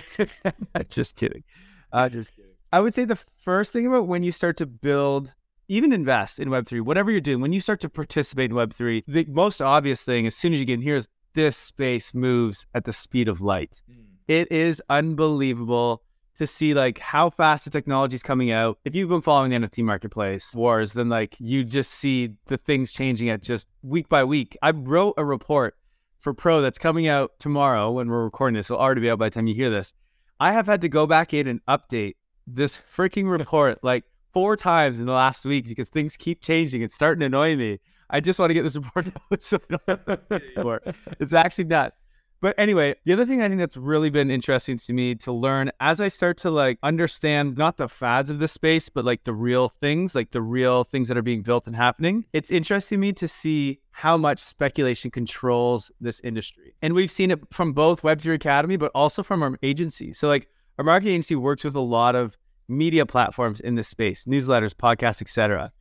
just 0.90 1.18
kidding. 1.18 1.44
Uh, 1.92 2.08
just 2.10 2.34
kidding. 2.36 2.52
I 2.72 2.80
would 2.80 2.94
say 2.94 3.06
the 3.06 3.20
first 3.44 3.72
thing 3.74 3.88
about 3.88 4.08
when 4.08 4.24
you 4.24 4.32
start 4.32 4.58
to 4.58 4.66
build 4.66 5.34
even 5.68 5.94
invest 5.94 6.40
in 6.40 6.50
Web3, 6.50 6.82
whatever 6.82 7.12
you're 7.12 7.22
doing, 7.22 7.42
when 7.42 7.54
you 7.54 7.60
start 7.60 7.82
to 7.82 7.90
participate 7.90 8.52
in 8.52 8.58
Web3, 8.58 9.04
the 9.08 9.26
most 9.30 9.62
obvious 9.62 10.04
thing, 10.04 10.26
as 10.28 10.36
soon 10.36 10.54
as 10.54 10.60
you 10.60 10.66
get 10.66 10.76
in 10.76 10.82
here, 10.82 10.96
is 10.96 11.10
this 11.34 11.58
space 11.58 12.14
moves 12.14 12.66
at 12.74 12.86
the 12.86 12.94
speed 12.94 13.28
of 13.28 13.42
light. 13.42 13.82
Mm. 13.90 14.06
It 14.28 14.52
is 14.52 14.82
unbelievable 14.90 16.04
to 16.36 16.48
see 16.48 16.74
like 16.74 17.00
how 17.00 17.30
fast 17.30 17.66
the 17.66 17.72
technology 17.72 18.16
is 18.16 18.24
coming 18.24 18.52
out. 18.52 18.78
If 18.86 18.96
you've 18.96 19.10
been 19.10 19.22
following 19.22 19.52
the 19.52 19.58
NFT 19.58 19.84
marketplace 19.84 20.54
wars, 20.54 20.94
then 20.94 21.10
like 21.10 21.36
you 21.40 21.64
just 21.64 21.92
see 21.92 22.34
the 22.46 22.58
things 22.58 22.94
changing 22.94 23.30
at 23.30 23.42
just 23.42 23.68
week 23.82 24.08
by 24.08 24.24
week. 24.24 24.56
I 24.62 24.72
wrote 24.72 25.16
a 25.18 25.26
report 25.26 25.76
for 26.20 26.34
Pro 26.34 26.62
that's 26.62 26.78
coming 26.78 27.08
out 27.08 27.32
tomorrow 27.40 27.92
when 27.92 28.10
we're 28.10 28.24
recording 28.24 28.56
this. 28.56 28.70
It'll 28.70 28.82
already 28.82 29.02
be 29.02 29.10
out 29.10 29.20
by 29.20 29.30
the 29.30 29.34
time 29.34 29.48
you 29.48 29.56
hear 29.56 29.70
this. 29.70 29.94
I 30.40 30.52
have 30.52 30.68
had 30.68 30.82
to 30.82 30.90
go 30.90 31.08
back 31.08 31.34
in 31.34 31.48
and 31.48 31.66
update 31.68 32.16
this 32.46 32.80
freaking 32.96 33.30
report 33.30 33.84
like 33.84 34.04
four 34.38 34.56
times 34.56 35.00
in 35.00 35.08
the 35.08 35.12
last 35.12 35.46
week 35.46 35.68
because 35.68 35.90
things 35.90 36.16
keep 36.16 36.44
changing. 36.44 36.84
It's 36.84 36.94
starting 36.94 37.22
to 37.22 37.26
annoy 37.26 37.56
me. 37.56 37.80
I 38.08 38.20
just 38.20 38.38
want 38.38 38.52
to 38.52 38.54
get 38.54 38.62
this 38.62 38.76
report 38.96 39.08
out 39.08 39.42
so 39.42 39.58
I 39.58 39.78
don't 39.88 40.06
have 40.08 40.28
to 40.28 40.42
anymore. 40.56 40.82
It's 41.20 41.34
actually 41.34 41.64
nuts. 41.64 42.00
But 42.40 42.54
anyway, 42.60 42.94
the 43.04 43.14
other 43.14 43.26
thing 43.26 43.42
I 43.42 43.48
think 43.48 43.58
that's 43.58 43.76
really 43.76 44.12
been 44.12 44.30
interesting 44.30 44.78
to 44.78 44.94
me 44.94 45.16
to 45.16 45.32
learn 45.32 45.72
as 45.80 46.00
I 46.00 46.10
start 46.10 46.38
to 46.38 46.52
like 46.52 46.78
understand 46.84 47.58
not 47.58 47.78
the 47.78 47.90
fads 47.90 48.30
of 48.30 48.38
the 48.38 48.48
space, 48.48 48.90
but 48.90 49.06
like 49.06 49.24
the 49.24 49.34
real 49.34 49.70
things, 49.70 50.14
like 50.14 50.30
the 50.30 50.42
real 50.44 50.84
things 50.84 51.08
that 51.08 51.18
are 51.18 51.24
being 51.24 51.42
built 51.42 51.66
and 51.66 51.76
happening. 51.76 52.26
It's 52.34 52.52
interesting 52.52 52.98
to 52.98 53.02
me 53.02 53.14
to 53.14 53.28
see 53.28 53.80
how 53.90 54.18
much 54.18 54.38
speculation 54.38 55.10
controls 55.10 55.92
this 56.00 56.20
industry. 56.20 56.76
And 56.84 56.94
we've 56.94 57.10
seen 57.10 57.32
it 57.32 57.40
from 57.52 57.74
both 57.74 58.04
Web3 58.04 58.36
Academy, 58.36 58.78
but 58.78 58.92
also 58.94 59.24
from 59.24 59.42
our 59.42 59.58
agency. 59.64 60.14
So 60.14 60.28
like 60.28 60.48
our 60.78 60.86
marketing 60.86 61.14
agency 61.14 61.36
works 61.36 61.64
with 61.64 61.74
a 61.74 61.80
lot 61.80 62.14
of 62.14 62.38
media 62.68 63.06
platforms 63.06 63.60
in 63.60 63.76
this 63.76 63.88
space, 63.88 64.26
newsletters, 64.26 64.74
podcasts, 64.74 65.22
etc. 65.22 65.72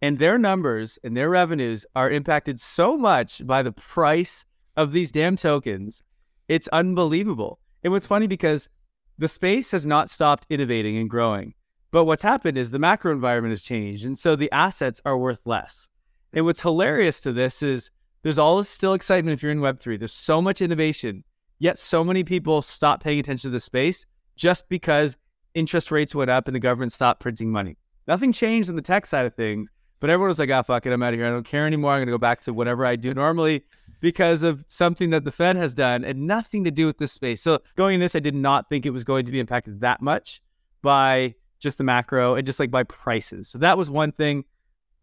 And 0.00 0.18
their 0.18 0.38
numbers 0.38 0.98
and 1.04 1.16
their 1.16 1.30
revenues 1.30 1.86
are 1.94 2.10
impacted 2.10 2.58
so 2.60 2.96
much 2.96 3.46
by 3.46 3.62
the 3.62 3.72
price 3.72 4.44
of 4.76 4.92
these 4.92 5.12
damn 5.12 5.36
tokens. 5.36 6.02
It's 6.48 6.68
unbelievable. 6.68 7.60
And 7.84 7.92
what's 7.92 8.06
funny 8.06 8.26
because 8.26 8.68
the 9.18 9.28
space 9.28 9.70
has 9.70 9.86
not 9.86 10.10
stopped 10.10 10.46
innovating 10.50 10.96
and 10.96 11.08
growing. 11.08 11.54
But 11.90 12.06
what's 12.06 12.22
happened 12.22 12.56
is 12.56 12.70
the 12.70 12.78
macro 12.78 13.12
environment 13.12 13.52
has 13.52 13.62
changed. 13.62 14.04
And 14.04 14.18
so 14.18 14.34
the 14.34 14.50
assets 14.50 15.00
are 15.04 15.18
worth 15.18 15.40
less. 15.44 15.88
And 16.32 16.46
what's 16.46 16.62
hilarious 16.62 17.20
to 17.20 17.32
this 17.32 17.62
is 17.62 17.90
there's 18.22 18.38
all 18.38 18.56
this 18.56 18.68
still 18.68 18.94
excitement 18.94 19.34
if 19.34 19.42
you're 19.42 19.52
in 19.52 19.60
Web3. 19.60 19.98
There's 19.98 20.12
so 20.12 20.40
much 20.40 20.62
innovation, 20.62 21.24
yet 21.58 21.78
so 21.78 22.02
many 22.02 22.24
people 22.24 22.62
stop 22.62 23.02
paying 23.02 23.18
attention 23.18 23.50
to 23.50 23.52
the 23.52 23.60
space 23.60 24.06
just 24.36 24.68
because 24.68 25.16
interest 25.54 25.90
rates 25.90 26.14
went 26.14 26.30
up 26.30 26.48
and 26.48 26.54
the 26.54 26.60
government 26.60 26.92
stopped 26.92 27.20
printing 27.20 27.50
money. 27.50 27.76
Nothing 28.06 28.32
changed 28.32 28.68
on 28.68 28.76
the 28.76 28.82
tech 28.82 29.06
side 29.06 29.26
of 29.26 29.34
things, 29.34 29.68
but 30.00 30.10
everyone 30.10 30.28
was 30.28 30.38
like, 30.38 30.50
ah, 30.50 30.58
oh, 30.58 30.62
fuck 30.62 30.86
it, 30.86 30.92
I'm 30.92 31.02
out 31.02 31.12
of 31.12 31.18
here. 31.18 31.26
I 31.26 31.30
don't 31.30 31.46
care 31.46 31.66
anymore. 31.66 31.92
I'm 31.92 31.98
going 31.98 32.06
to 32.06 32.12
go 32.12 32.18
back 32.18 32.40
to 32.42 32.52
whatever 32.52 32.84
I 32.84 32.96
do 32.96 33.14
normally 33.14 33.64
because 34.00 34.42
of 34.42 34.64
something 34.66 35.10
that 35.10 35.24
the 35.24 35.30
Fed 35.30 35.56
has 35.56 35.74
done 35.74 36.04
and 36.04 36.26
nothing 36.26 36.64
to 36.64 36.70
do 36.70 36.86
with 36.86 36.98
this 36.98 37.12
space. 37.12 37.40
So 37.40 37.60
going 37.76 37.94
in 37.94 38.00
this, 38.00 38.16
I 38.16 38.20
did 38.20 38.34
not 38.34 38.68
think 38.68 38.84
it 38.84 38.90
was 38.90 39.04
going 39.04 39.24
to 39.26 39.32
be 39.32 39.38
impacted 39.38 39.80
that 39.80 40.02
much 40.02 40.42
by 40.82 41.34
just 41.60 41.78
the 41.78 41.84
macro 41.84 42.34
and 42.34 42.44
just 42.44 42.58
like 42.58 42.70
by 42.70 42.82
prices. 42.82 43.48
So 43.48 43.58
that 43.58 43.78
was 43.78 43.88
one 43.88 44.10
thing. 44.10 44.44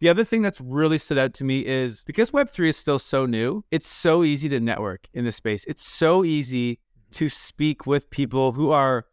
The 0.02 0.10
other 0.10 0.24
thing 0.24 0.42
that's 0.42 0.62
really 0.62 0.98
stood 0.98 1.18
out 1.18 1.34
to 1.36 1.44
me 1.44 1.66
is 1.66 2.04
because 2.04 2.32
Web3 2.32 2.70
is 2.70 2.78
still 2.78 3.00
so 3.00 3.26
new, 3.26 3.64
it's 3.72 3.88
so 3.88 4.24
easy 4.24 4.48
to 4.50 4.60
network 4.60 5.08
in 5.14 5.26
this 5.26 5.38
space. 5.38 5.66
It's 5.66 5.86
so 5.86 6.24
easy 6.24 6.80
to 7.12 7.30
speak 7.30 7.86
with 7.86 8.10
people 8.10 8.52
who 8.52 8.72
are 8.72 9.06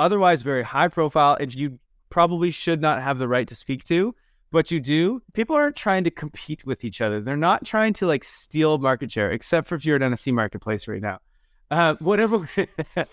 otherwise 0.00 0.42
very 0.42 0.64
high 0.64 0.88
profile 0.88 1.36
and 1.38 1.54
you 1.54 1.78
probably 2.08 2.50
should 2.50 2.80
not 2.80 3.00
have 3.00 3.18
the 3.18 3.28
right 3.28 3.46
to 3.46 3.54
speak 3.54 3.84
to 3.84 4.14
but 4.50 4.70
you 4.70 4.80
do, 4.80 5.22
people 5.32 5.54
aren't 5.54 5.76
trying 5.76 6.04
to 6.04 6.10
compete 6.10 6.66
with 6.66 6.84
each 6.84 7.00
other. 7.00 7.20
They're 7.20 7.36
not 7.36 7.64
trying 7.64 7.92
to 7.94 8.06
like 8.06 8.24
steal 8.24 8.78
market 8.78 9.10
share, 9.10 9.30
except 9.30 9.68
for 9.68 9.76
if 9.76 9.84
you're 9.84 9.96
at 9.96 10.02
NFT 10.02 10.32
marketplace 10.32 10.88
right 10.88 11.00
now. 11.00 11.20
Uh, 11.70 11.94
whatever, 12.00 12.38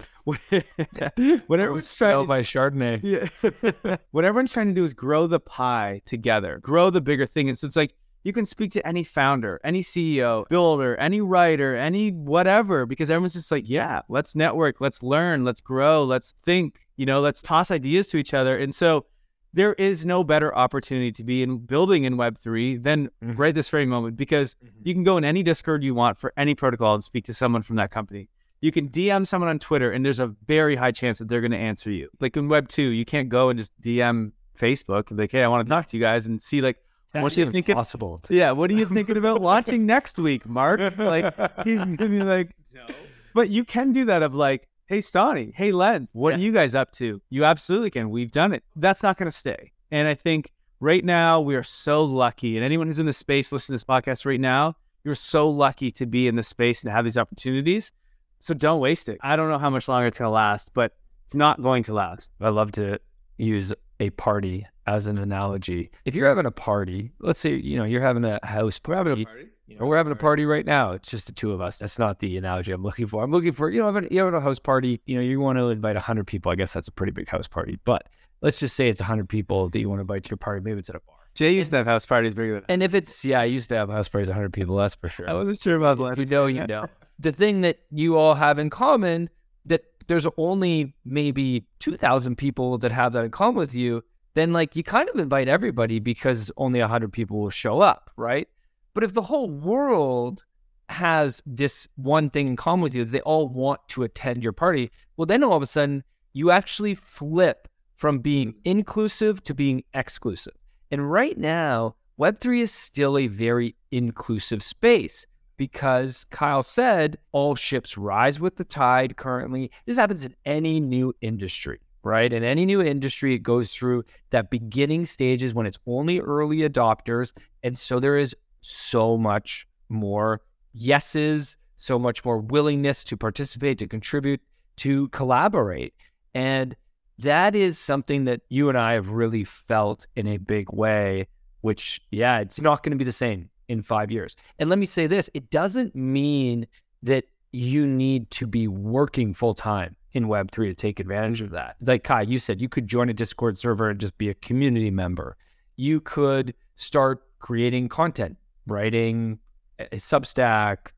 whatever 0.24 1.72
was 1.72 1.96
trying 1.96 2.26
by 2.26 2.42
Chardonnay. 2.42 3.00
Yeah. 3.04 3.98
what 4.12 4.26
everyone's 4.26 4.52
trying 4.52 4.70
to 4.70 4.74
do 4.74 4.84
is 4.84 4.94
grow 4.96 5.28
the 5.28 5.40
pie 5.40 6.02
together, 6.06 6.58
grow 6.58 6.90
the 6.90 7.02
bigger 7.02 7.28
thing. 7.28 7.50
And 7.50 7.58
so 7.58 7.68
it's 7.68 7.76
like 7.76 7.94
you 8.28 8.34
can 8.34 8.46
speak 8.46 8.74
to 8.74 8.86
any 8.86 9.06
founder, 9.06 9.58
any 9.64 9.82
CEO, 9.82 10.46
builder, 10.50 10.98
any 10.98 11.22
writer, 11.22 11.78
any 11.78 12.12
whatever, 12.12 12.86
because 12.86 13.10
everyone's 13.10 13.32
just 13.32 13.54
like, 13.54 13.70
yeah, 13.70 14.02
let's 14.10 14.36
network, 14.36 14.82
let's 14.82 15.02
learn, 15.02 15.46
let's 15.46 15.62
grow, 15.62 16.04
let's 16.04 16.34
think, 16.44 16.82
you 16.98 17.06
know, 17.06 17.22
let's 17.22 17.42
toss 17.42 17.72
ideas 17.72 18.06
to 18.08 18.18
each 18.18 18.34
other. 18.34 18.58
And 18.58 18.76
so 18.76 19.06
there 19.54 19.76
is 19.76 20.06
no 20.06 20.26
better 20.26 20.54
opportunity 20.54 21.10
to 21.14 21.24
be 21.24 21.42
in 21.42 21.60
building 21.60 22.04
in 22.04 22.18
Web3 22.18 22.84
than 22.84 23.08
mm-hmm. 23.24 23.32
right 23.38 23.56
this 23.56 23.70
very 23.70 23.86
moment 23.86 24.18
because 24.18 24.56
mm-hmm. 24.56 24.76
you 24.84 24.94
can 24.94 25.04
go 25.04 25.16
in 25.16 25.24
any 25.24 25.42
Discord 25.42 25.82
you 25.82 25.96
want 25.96 26.18
for 26.18 26.34
any 26.36 26.54
protocol 26.54 26.96
and 26.96 27.04
speak 27.06 27.24
to 27.24 27.34
someone 27.34 27.62
from 27.62 27.78
that 27.78 27.92
company. 27.92 28.28
You 28.60 28.74
can 28.74 28.90
DM 28.90 29.26
someone 29.26 29.50
on 29.50 29.58
Twitter 29.58 29.94
and 29.94 30.06
there's 30.06 30.20
a 30.20 30.36
very 30.48 30.76
high 30.76 30.92
chance 30.92 31.20
that 31.20 31.30
they're 31.30 31.40
going 31.40 31.52
to 31.52 31.58
answer 31.58 31.92
you. 31.92 32.10
Like 32.20 32.36
in 32.36 32.50
Web2, 32.50 32.94
you 32.94 33.06
can't 33.06 33.30
go 33.30 33.48
and 33.48 33.58
just 33.58 33.72
DM 33.80 34.34
Facebook 34.60 35.08
and 35.08 35.16
be 35.16 35.24
like, 35.24 35.32
hey, 35.32 35.46
I 35.46 35.48
want 35.48 35.66
to 35.66 35.74
talk 35.74 35.86
to 35.86 35.96
you 35.96 36.04
guys 36.04 36.26
and 36.26 36.42
see 36.42 36.60
like, 36.60 36.78
what 37.22 37.36
are 37.36 37.40
you 37.40 37.52
thinking? 37.52 37.76
Possible. 37.76 38.22
Yeah, 38.30 38.52
what 38.52 38.70
are 38.72 38.76
you 38.76 38.86
thinking 38.86 39.18
about 39.18 39.42
watching 39.42 39.86
next 39.86 40.18
week, 40.18 40.46
Mark? 40.46 40.80
Like, 40.98 41.34
he's 41.64 41.80
gonna 41.80 42.10
be 42.10 42.22
like, 42.22 42.52
no. 42.74 42.86
But 43.34 43.50
you 43.50 43.64
can 43.64 43.92
do 43.92 44.06
that 44.06 44.24
of 44.24 44.34
like, 44.34 44.68
hey, 44.88 45.00
Stani, 45.00 45.54
hey, 45.54 45.72
Lens, 45.72 46.10
what 46.14 46.32
yeah. 46.32 46.38
are 46.38 46.42
you 46.42 46.52
guys 46.52 46.74
up 46.74 46.92
to? 46.94 47.22
You 47.30 47.44
absolutely 47.44 47.92
can. 47.92 48.10
We've 48.10 48.32
done 48.32 48.54
it. 48.54 48.64
That's 48.76 49.04
not 49.04 49.18
going 49.18 49.30
to 49.30 49.36
stay. 49.36 49.74
And 49.92 50.08
I 50.08 50.16
think 50.16 50.52
right 50.80 51.04
now 51.04 51.42
we 51.42 51.56
are 51.56 51.64
so 51.64 52.04
lucky. 52.04 52.56
And 52.56 52.66
anyone 52.66 52.88
who's 52.88 53.00
in 53.00 53.06
the 53.06 53.14
space 53.14 53.52
listening 53.52 53.78
to 53.78 53.84
this 53.84 53.88
podcast 53.88 54.26
right 54.26 54.40
now, 54.40 54.76
you're 55.04 55.16
so 55.16 55.50
lucky 55.50 55.92
to 55.92 56.06
be 56.06 56.28
in 56.28 56.36
the 56.36 56.44
space 56.44 56.84
and 56.84 56.92
have 56.92 57.06
these 57.06 57.18
opportunities. 57.18 57.92
So 58.40 58.54
don't 58.54 58.80
waste 58.80 59.10
it. 59.10 59.18
I 59.22 59.36
don't 59.36 59.50
know 59.50 59.60
how 59.60 59.70
much 59.70 59.88
longer 59.88 60.08
it's 60.08 60.18
going 60.18 60.30
to 60.30 60.34
last, 60.34 60.72
but 60.74 60.96
it's 61.26 61.36
not 61.36 61.62
going 61.62 61.84
to 61.84 61.94
last. 61.94 62.32
I 62.42 62.50
love 62.50 62.72
to 62.74 63.00
use 63.38 63.74
a 64.00 64.10
party 64.12 64.66
as 64.88 65.06
an 65.06 65.18
analogy. 65.18 65.92
If 66.06 66.16
you're 66.16 66.28
having 66.28 66.46
a 66.46 66.52
party, 66.52 67.12
let's 67.20 67.40
say, 67.40 67.56
you 67.56 67.78
know, 67.78 67.84
you're 67.84 68.02
having 68.02 68.24
a 68.24 68.40
house 68.44 68.80
party. 68.80 68.98
We're 68.98 69.10
having 69.10 69.24
a 69.24 69.26
party. 69.26 69.48
You 69.68 69.78
know, 69.78 69.86
we're 69.86 69.98
having 69.98 70.14
a 70.14 70.16
party 70.16 70.46
right 70.46 70.66
now. 70.66 70.92
It's 70.92 71.12
just 71.12 71.28
the 71.28 71.34
two 71.34 71.52
of 71.52 71.60
us. 71.60 71.80
That's 71.80 72.00
not 72.00 72.20
the 72.20 72.38
analogy 72.38 72.72
I'm 72.72 72.84
looking 72.84 73.06
for. 73.06 73.22
I'm 73.22 73.32
looking 73.32 73.52
for, 73.52 73.70
you 73.70 73.82
know, 73.82 73.92
having 73.92 74.10
you 74.10 74.20
having 74.20 74.34
a 74.34 74.40
house 74.40 74.60
party, 74.60 75.02
you 75.06 75.16
know, 75.16 75.22
you 75.22 75.42
want 75.42 75.60
to 75.60 75.70
invite 75.70 75.96
100 75.96 76.26
people. 76.26 76.54
I 76.54 76.56
guess 76.56 76.72
that's 76.72 76.88
a 76.88 76.92
pretty 76.92 77.12
big 77.12 77.28
house 77.28 77.48
party. 77.48 77.78
But 77.84 78.08
let's 78.42 78.60
just 78.60 78.78
say 78.78 78.88
it's 78.88 79.02
100 79.02 79.28
people 79.28 79.68
that 79.68 79.78
you 79.78 79.90
want 79.90 80.00
to 80.00 80.04
invite 80.04 80.24
to 80.24 80.30
your 80.30 80.38
party. 80.38 80.62
Maybe 80.64 80.80
it's 80.80 80.90
at 80.90 80.96
a 80.96 81.02
bar. 81.06 81.18
Jay 81.36 81.52
used 81.52 81.72
to 81.72 81.78
have 81.78 81.86
house 81.86 82.06
parties 82.06 82.34
bigger 82.34 82.56
than 82.56 82.64
And 82.70 82.82
if 82.82 82.96
it's, 82.96 83.26
yeah, 83.26 83.42
I 83.42 83.44
used 83.44 83.68
to 83.70 83.76
have 83.76 83.90
house 83.90 84.08
parties 84.08 84.30
100 84.30 84.54
people. 84.54 84.78
That's 84.78 84.96
for 84.96 85.10
sure. 85.10 85.30
I 85.30 85.34
wasn't 85.34 85.60
sure 85.60 85.76
about 85.76 85.98
that. 85.98 86.14
If 86.14 86.20
you 86.20 86.26
know, 86.26 86.46
you 86.48 86.66
know. 86.66 86.88
the 87.20 87.34
thing 87.34 87.62
that 87.62 87.80
you 87.92 88.18
all 88.18 88.36
have 88.36 88.60
in 88.60 88.70
common 88.70 89.30
that 89.66 89.84
there's 90.08 90.26
only 90.38 90.96
maybe 91.04 91.68
2,000 91.80 92.38
people 92.38 92.78
that 92.78 92.94
have 92.94 93.12
that 93.14 93.26
in 93.26 93.32
common 93.32 93.56
with 93.56 93.76
you, 93.76 94.02
then 94.38 94.54
like 94.54 94.76
you 94.76 94.84
kind 94.84 95.10
of 95.10 95.20
invite 95.20 95.48
everybody 95.48 96.00
because 96.00 96.52
only 96.58 96.80
100 96.80 97.12
people 97.12 97.40
will 97.40 97.50
show 97.50 97.82
up, 97.82 98.12
right? 98.16 98.48
But 98.94 99.04
if 99.04 99.14
the 99.14 99.22
whole 99.22 99.50
world 99.50 100.44
has 100.90 101.42
this 101.46 101.88
one 101.96 102.30
thing 102.30 102.48
in 102.48 102.56
common 102.56 102.84
with 102.84 102.96
you, 102.96 103.04
they 103.04 103.22
all 103.22 103.48
want 103.48 103.82
to 103.90 104.04
attend 104.04 104.44
your 104.44 104.54
party, 104.54 104.92
well, 105.16 105.26
then 105.26 105.44
all 105.44 105.54
of 105.54 105.62
a 105.62 105.66
sudden 105.66 106.04
you 106.34 106.52
actually 106.52 106.96
flip 106.96 107.68
from 107.96 108.20
being 108.20 108.54
inclusive 108.64 109.44
to 109.44 109.54
being 109.54 109.84
exclusive. 109.94 110.54
And 110.92 111.12
right 111.12 111.38
now, 111.38 111.96
Web3 112.20 112.62
is 112.62 112.72
still 112.72 113.18
a 113.18 113.28
very 113.28 113.76
inclusive 113.92 114.64
space 114.64 115.26
because 115.58 116.24
Kyle 116.26 116.64
said 116.64 117.18
all 117.32 117.56
ships 117.56 117.98
rise 117.98 118.40
with 118.40 118.56
the 118.56 118.64
tide 118.64 119.18
currently. 119.18 119.72
This 119.86 119.98
happens 119.98 120.26
in 120.26 120.36
any 120.46 120.80
new 120.80 121.14
industry, 121.22 121.80
right? 122.04 122.32
In 122.32 122.44
any 122.44 122.66
new 122.66 122.82
industry, 122.82 123.34
it 123.34 123.40
goes 123.40 123.74
through 123.74 124.06
that 124.30 124.50
beginning 124.50 125.06
stages 125.06 125.54
when 125.54 125.66
it's 125.66 125.80
only 125.86 126.20
early 126.20 126.60
adopters. 126.60 127.34
And 127.64 127.78
so 127.78 128.00
there 128.00 128.18
is 128.18 128.36
so 128.62 129.18
much 129.18 129.68
more 129.90 130.42
yeses, 130.74 131.58
so 131.76 131.98
much 132.00 132.24
more 132.24 132.40
willingness 132.40 133.04
to 133.06 133.18
participate, 133.18 133.80
to 133.80 133.88
contribute, 133.88 134.42
to 134.78 135.10
collaborate. 135.10 135.94
And 136.34 136.76
that 137.20 137.56
is 137.56 137.80
something 137.80 138.26
that 138.26 138.42
you 138.50 138.70
and 138.70 138.78
I 138.78 138.94
have 138.94 139.10
really 139.10 139.44
felt 139.44 140.08
in 140.16 140.28
a 140.28 140.38
big 140.38 140.72
way, 140.72 141.28
which, 141.62 142.00
yeah, 142.12 142.40
it's 142.40 142.62
not 142.62 142.84
going 142.84 142.92
to 142.92 142.98
be 142.98 143.06
the 143.06 143.12
same 143.12 143.50
in 143.68 143.82
five 143.82 144.12
years. 144.12 144.36
And 144.60 144.70
let 144.70 144.80
me 144.80 144.86
say 144.86 145.08
this 145.08 145.30
it 145.34 145.50
doesn't 145.50 145.96
mean 145.96 146.68
that 147.04 147.26
you 147.52 147.88
need 147.88 148.30
to 148.32 148.48
be 148.48 148.68
working 148.68 149.34
full 149.34 149.54
time 149.54 149.96
in 150.14 150.26
Web3 150.26 150.70
to 150.70 150.76
take 150.76 151.00
advantage 151.00 151.42
of 151.42 151.52
that. 151.52 151.76
Like 151.82 152.04
Kai, 152.04 152.24
you 152.24 152.40
said, 152.40 152.62
you 152.62 152.70
could 152.70 152.88
join 152.88 153.10
a 153.10 153.14
Discord 153.14 153.58
server 153.58 153.90
and 153.90 154.00
just 154.00 154.18
be 154.18 154.30
a 154.30 154.34
community 154.34 154.92
member. 154.92 155.38
You 155.76 156.00
could 156.02 156.54
start 156.76 157.24
creating 157.40 157.90
content 157.90 158.38
writing 158.68 159.40
a 159.80 159.96
Substack, 159.96 160.92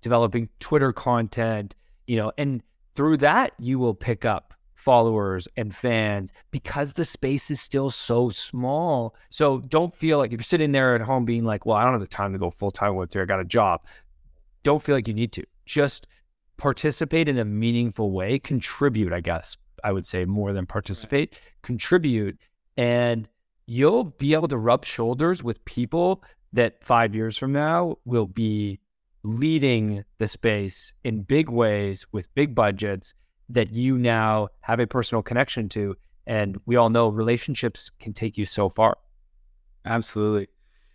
developing 0.00 0.48
Twitter 0.60 0.92
content, 0.92 1.74
you 2.06 2.16
know, 2.16 2.32
and 2.38 2.62
through 2.94 3.16
that 3.18 3.52
you 3.58 3.78
will 3.78 3.94
pick 3.94 4.24
up 4.24 4.54
followers 4.74 5.48
and 5.56 5.74
fans 5.74 6.32
because 6.50 6.92
the 6.92 7.04
space 7.04 7.50
is 7.50 7.60
still 7.60 7.90
so 7.90 8.28
small. 8.28 9.14
So 9.28 9.60
don't 9.60 9.94
feel 9.94 10.18
like 10.18 10.32
if 10.32 10.38
you're 10.38 10.44
sitting 10.44 10.72
there 10.72 10.94
at 10.94 11.00
home 11.00 11.24
being 11.24 11.44
like, 11.44 11.66
well, 11.66 11.76
I 11.76 11.84
don't 11.84 11.92
have 11.92 12.00
the 12.00 12.06
time 12.06 12.32
to 12.32 12.38
go 12.38 12.50
full 12.50 12.70
time 12.70 12.94
with 12.94 13.10
there, 13.10 13.22
I 13.22 13.26
got 13.26 13.40
a 13.40 13.44
job. 13.44 13.86
Don't 14.62 14.82
feel 14.82 14.94
like 14.94 15.08
you 15.08 15.14
need 15.14 15.32
to. 15.32 15.44
Just 15.66 16.06
participate 16.58 17.28
in 17.28 17.38
a 17.38 17.44
meaningful 17.44 18.10
way, 18.12 18.38
contribute, 18.38 19.12
I 19.12 19.20
guess 19.20 19.56
I 19.82 19.92
would 19.92 20.04
say 20.04 20.24
more 20.24 20.52
than 20.52 20.66
participate, 20.66 21.32
right. 21.32 21.52
contribute, 21.62 22.38
and 22.76 23.28
you'll 23.66 24.04
be 24.04 24.34
able 24.34 24.48
to 24.48 24.58
rub 24.58 24.84
shoulders 24.84 25.42
with 25.42 25.64
people 25.64 26.22
that 26.52 26.82
five 26.82 27.14
years 27.14 27.38
from 27.38 27.52
now 27.52 27.96
will 28.04 28.26
be 28.26 28.80
leading 29.22 30.04
the 30.18 30.28
space 30.28 30.92
in 31.04 31.22
big 31.22 31.48
ways 31.48 32.06
with 32.12 32.32
big 32.34 32.54
budgets 32.54 33.14
that 33.48 33.70
you 33.70 33.98
now 33.98 34.48
have 34.60 34.80
a 34.80 34.86
personal 34.86 35.22
connection 35.22 35.68
to. 35.68 35.94
And 36.26 36.58
we 36.66 36.76
all 36.76 36.90
know 36.90 37.08
relationships 37.08 37.90
can 38.00 38.12
take 38.12 38.36
you 38.36 38.44
so 38.44 38.68
far. 38.68 38.96
Absolutely. 39.84 40.48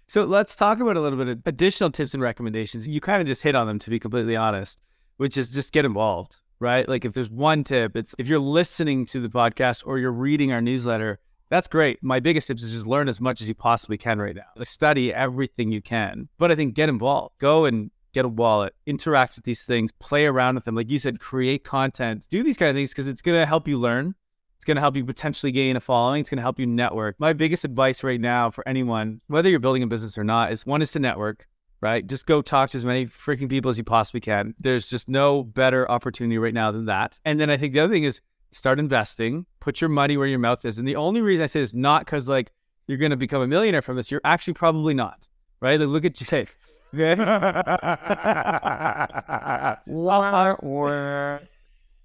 So 0.07 0.23
let's 0.23 0.55
talk 0.55 0.79
about 0.79 0.97
a 0.97 1.01
little 1.01 1.17
bit 1.17 1.27
of 1.27 1.41
additional 1.45 1.89
tips 1.89 2.13
and 2.13 2.21
recommendations. 2.21 2.87
You 2.87 3.01
kind 3.01 3.21
of 3.21 3.27
just 3.27 3.41
hit 3.41 3.55
on 3.55 3.67
them, 3.67 3.79
to 3.79 3.89
be 3.89 3.99
completely 3.99 4.35
honest. 4.35 4.81
Which 5.17 5.37
is 5.37 5.51
just 5.51 5.71
get 5.73 5.85
involved, 5.85 6.37
right? 6.59 6.87
Like 6.87 7.05
if 7.05 7.13
there's 7.13 7.29
one 7.29 7.63
tip, 7.63 7.95
it's 7.95 8.15
if 8.17 8.27
you're 8.27 8.39
listening 8.39 9.05
to 9.07 9.19
the 9.19 9.29
podcast 9.29 9.83
or 9.85 9.97
you're 9.99 10.11
reading 10.11 10.51
our 10.51 10.61
newsletter, 10.61 11.19
that's 11.49 11.67
great. 11.67 12.01
My 12.01 12.19
biggest 12.19 12.47
tip 12.47 12.57
is 12.57 12.71
just 12.71 12.87
learn 12.87 13.07
as 13.07 13.21
much 13.21 13.41
as 13.41 13.47
you 13.47 13.53
possibly 13.53 13.97
can 13.97 14.19
right 14.19 14.35
now. 14.35 14.47
Like 14.55 14.67
study 14.67 15.13
everything 15.13 15.71
you 15.71 15.81
can. 15.81 16.27
But 16.37 16.51
I 16.51 16.55
think 16.55 16.73
get 16.73 16.89
involved. 16.89 17.35
Go 17.39 17.65
and 17.65 17.91
get 18.13 18.25
a 18.25 18.29
wallet, 18.29 18.73
interact 18.85 19.35
with 19.35 19.43
these 19.43 19.63
things, 19.63 19.91
play 19.91 20.25
around 20.25 20.55
with 20.55 20.63
them. 20.63 20.75
Like 20.75 20.89
you 20.89 20.99
said, 20.99 21.19
create 21.19 21.63
content, 21.63 22.27
do 22.29 22.43
these 22.43 22.57
kind 22.57 22.69
of 22.69 22.75
things 22.75 22.91
because 22.91 23.07
it's 23.07 23.21
going 23.21 23.39
to 23.39 23.45
help 23.45 23.67
you 23.67 23.77
learn. 23.77 24.15
It's 24.55 24.65
going 24.65 24.75
to 24.75 24.81
help 24.81 24.95
you 24.95 25.03
potentially 25.03 25.51
gain 25.51 25.75
a 25.75 25.81
following. 25.81 26.21
It's 26.21 26.29
going 26.29 26.37
to 26.37 26.43
help 26.43 26.57
you 26.57 26.65
network. 26.65 27.19
My 27.19 27.33
biggest 27.33 27.65
advice 27.65 28.03
right 28.03 28.21
now 28.21 28.49
for 28.49 28.65
anyone, 28.67 29.19
whether 29.27 29.49
you're 29.49 29.59
building 29.59 29.83
a 29.83 29.87
business 29.87 30.17
or 30.17 30.23
not, 30.23 30.53
is 30.53 30.65
one 30.65 30.81
is 30.81 30.91
to 30.93 30.99
network, 30.99 31.47
right? 31.83 32.07
Just 32.07 32.25
go 32.25 32.41
talk 32.41 32.69
to 32.69 32.77
as 32.77 32.85
many 32.85 33.05
freaking 33.05 33.49
people 33.49 33.67
as 33.67 33.77
you 33.77 33.83
possibly 33.83 34.21
can. 34.21 34.55
There's 34.57 34.89
just 34.89 35.09
no 35.09 35.43
better 35.43 35.89
opportunity 35.91 36.37
right 36.37 36.53
now 36.53 36.71
than 36.71 36.85
that. 36.85 37.19
And 37.25 37.41
then 37.41 37.49
I 37.49 37.57
think 37.57 37.73
the 37.73 37.81
other 37.81 37.91
thing 37.91 38.05
is 38.05 38.21
start 38.51 38.79
investing, 38.79 39.45
put 39.59 39.81
your 39.81 39.89
money 39.89 40.15
where 40.15 40.27
your 40.27 40.39
mouth 40.39 40.63
is. 40.63 40.79
And 40.79 40.87
the 40.87 40.95
only 40.95 41.21
reason 41.21 41.43
I 41.43 41.47
say 41.47 41.59
this 41.59 41.73
not 41.73 42.05
because 42.05 42.29
like 42.29 42.53
you're 42.87 42.97
going 42.97 43.09
to 43.09 43.17
become 43.17 43.41
a 43.41 43.47
millionaire 43.47 43.81
from 43.81 43.97
this. 43.97 44.11
You're 44.11 44.21
actually 44.23 44.53
probably 44.53 44.93
not, 44.93 45.27
right? 45.59 45.77
Like 45.77 45.89
look 45.89 46.05
at 46.05 46.21
you 46.21 46.25
say, 46.25 46.47
Okay. 46.95 47.21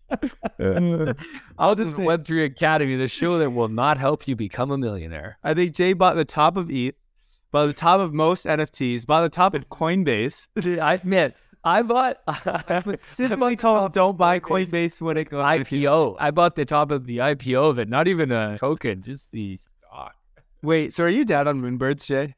I'll 1.58 1.74
just 1.74 1.96
Web3 1.96 2.46
Academy, 2.46 2.96
the 2.96 3.06
show 3.06 3.38
that 3.38 3.50
will 3.50 3.68
not 3.68 3.98
help 3.98 4.26
you 4.26 4.34
become 4.34 4.70
a 4.70 4.78
millionaire. 4.78 5.38
I 5.44 5.54
think 5.54 5.74
Jay 5.74 5.92
bought 5.92 6.16
the 6.16 6.24
top 6.24 6.56
of 6.56 6.68
ETH, 6.70 6.96
bought 7.50 7.66
the 7.66 7.72
top 7.72 8.00
of 8.00 8.12
most 8.12 8.46
NFTs, 8.46 9.06
by 9.06 9.22
the 9.22 9.28
top 9.28 9.54
of 9.54 9.68
Coinbase. 9.68 10.46
I 10.80 10.94
admit, 10.94 11.36
I 11.64 11.82
bought 11.82 12.18
I 12.26 12.80
specifically 12.80 13.56
told 13.56 13.92
don't 13.92 14.16
buy 14.16 14.40
Coinbase 14.40 15.00
when 15.00 15.16
it 15.16 15.30
goes 15.30 15.44
IPO. 15.44 16.16
I 16.18 16.30
bought 16.30 16.56
the 16.56 16.64
top 16.64 16.90
of 16.90 17.06
the 17.06 17.18
IPO 17.18 17.70
of 17.70 17.78
it, 17.78 17.88
not 17.88 18.08
even 18.08 18.30
a 18.32 18.56
token, 18.58 19.02
just 19.02 19.32
the 19.32 19.56
stock. 19.56 20.14
Wait, 20.62 20.92
so 20.94 21.04
are 21.04 21.08
you 21.08 21.24
down 21.24 21.48
on 21.48 21.60
Moonbirds, 21.60 22.06
Jay? 22.06 22.34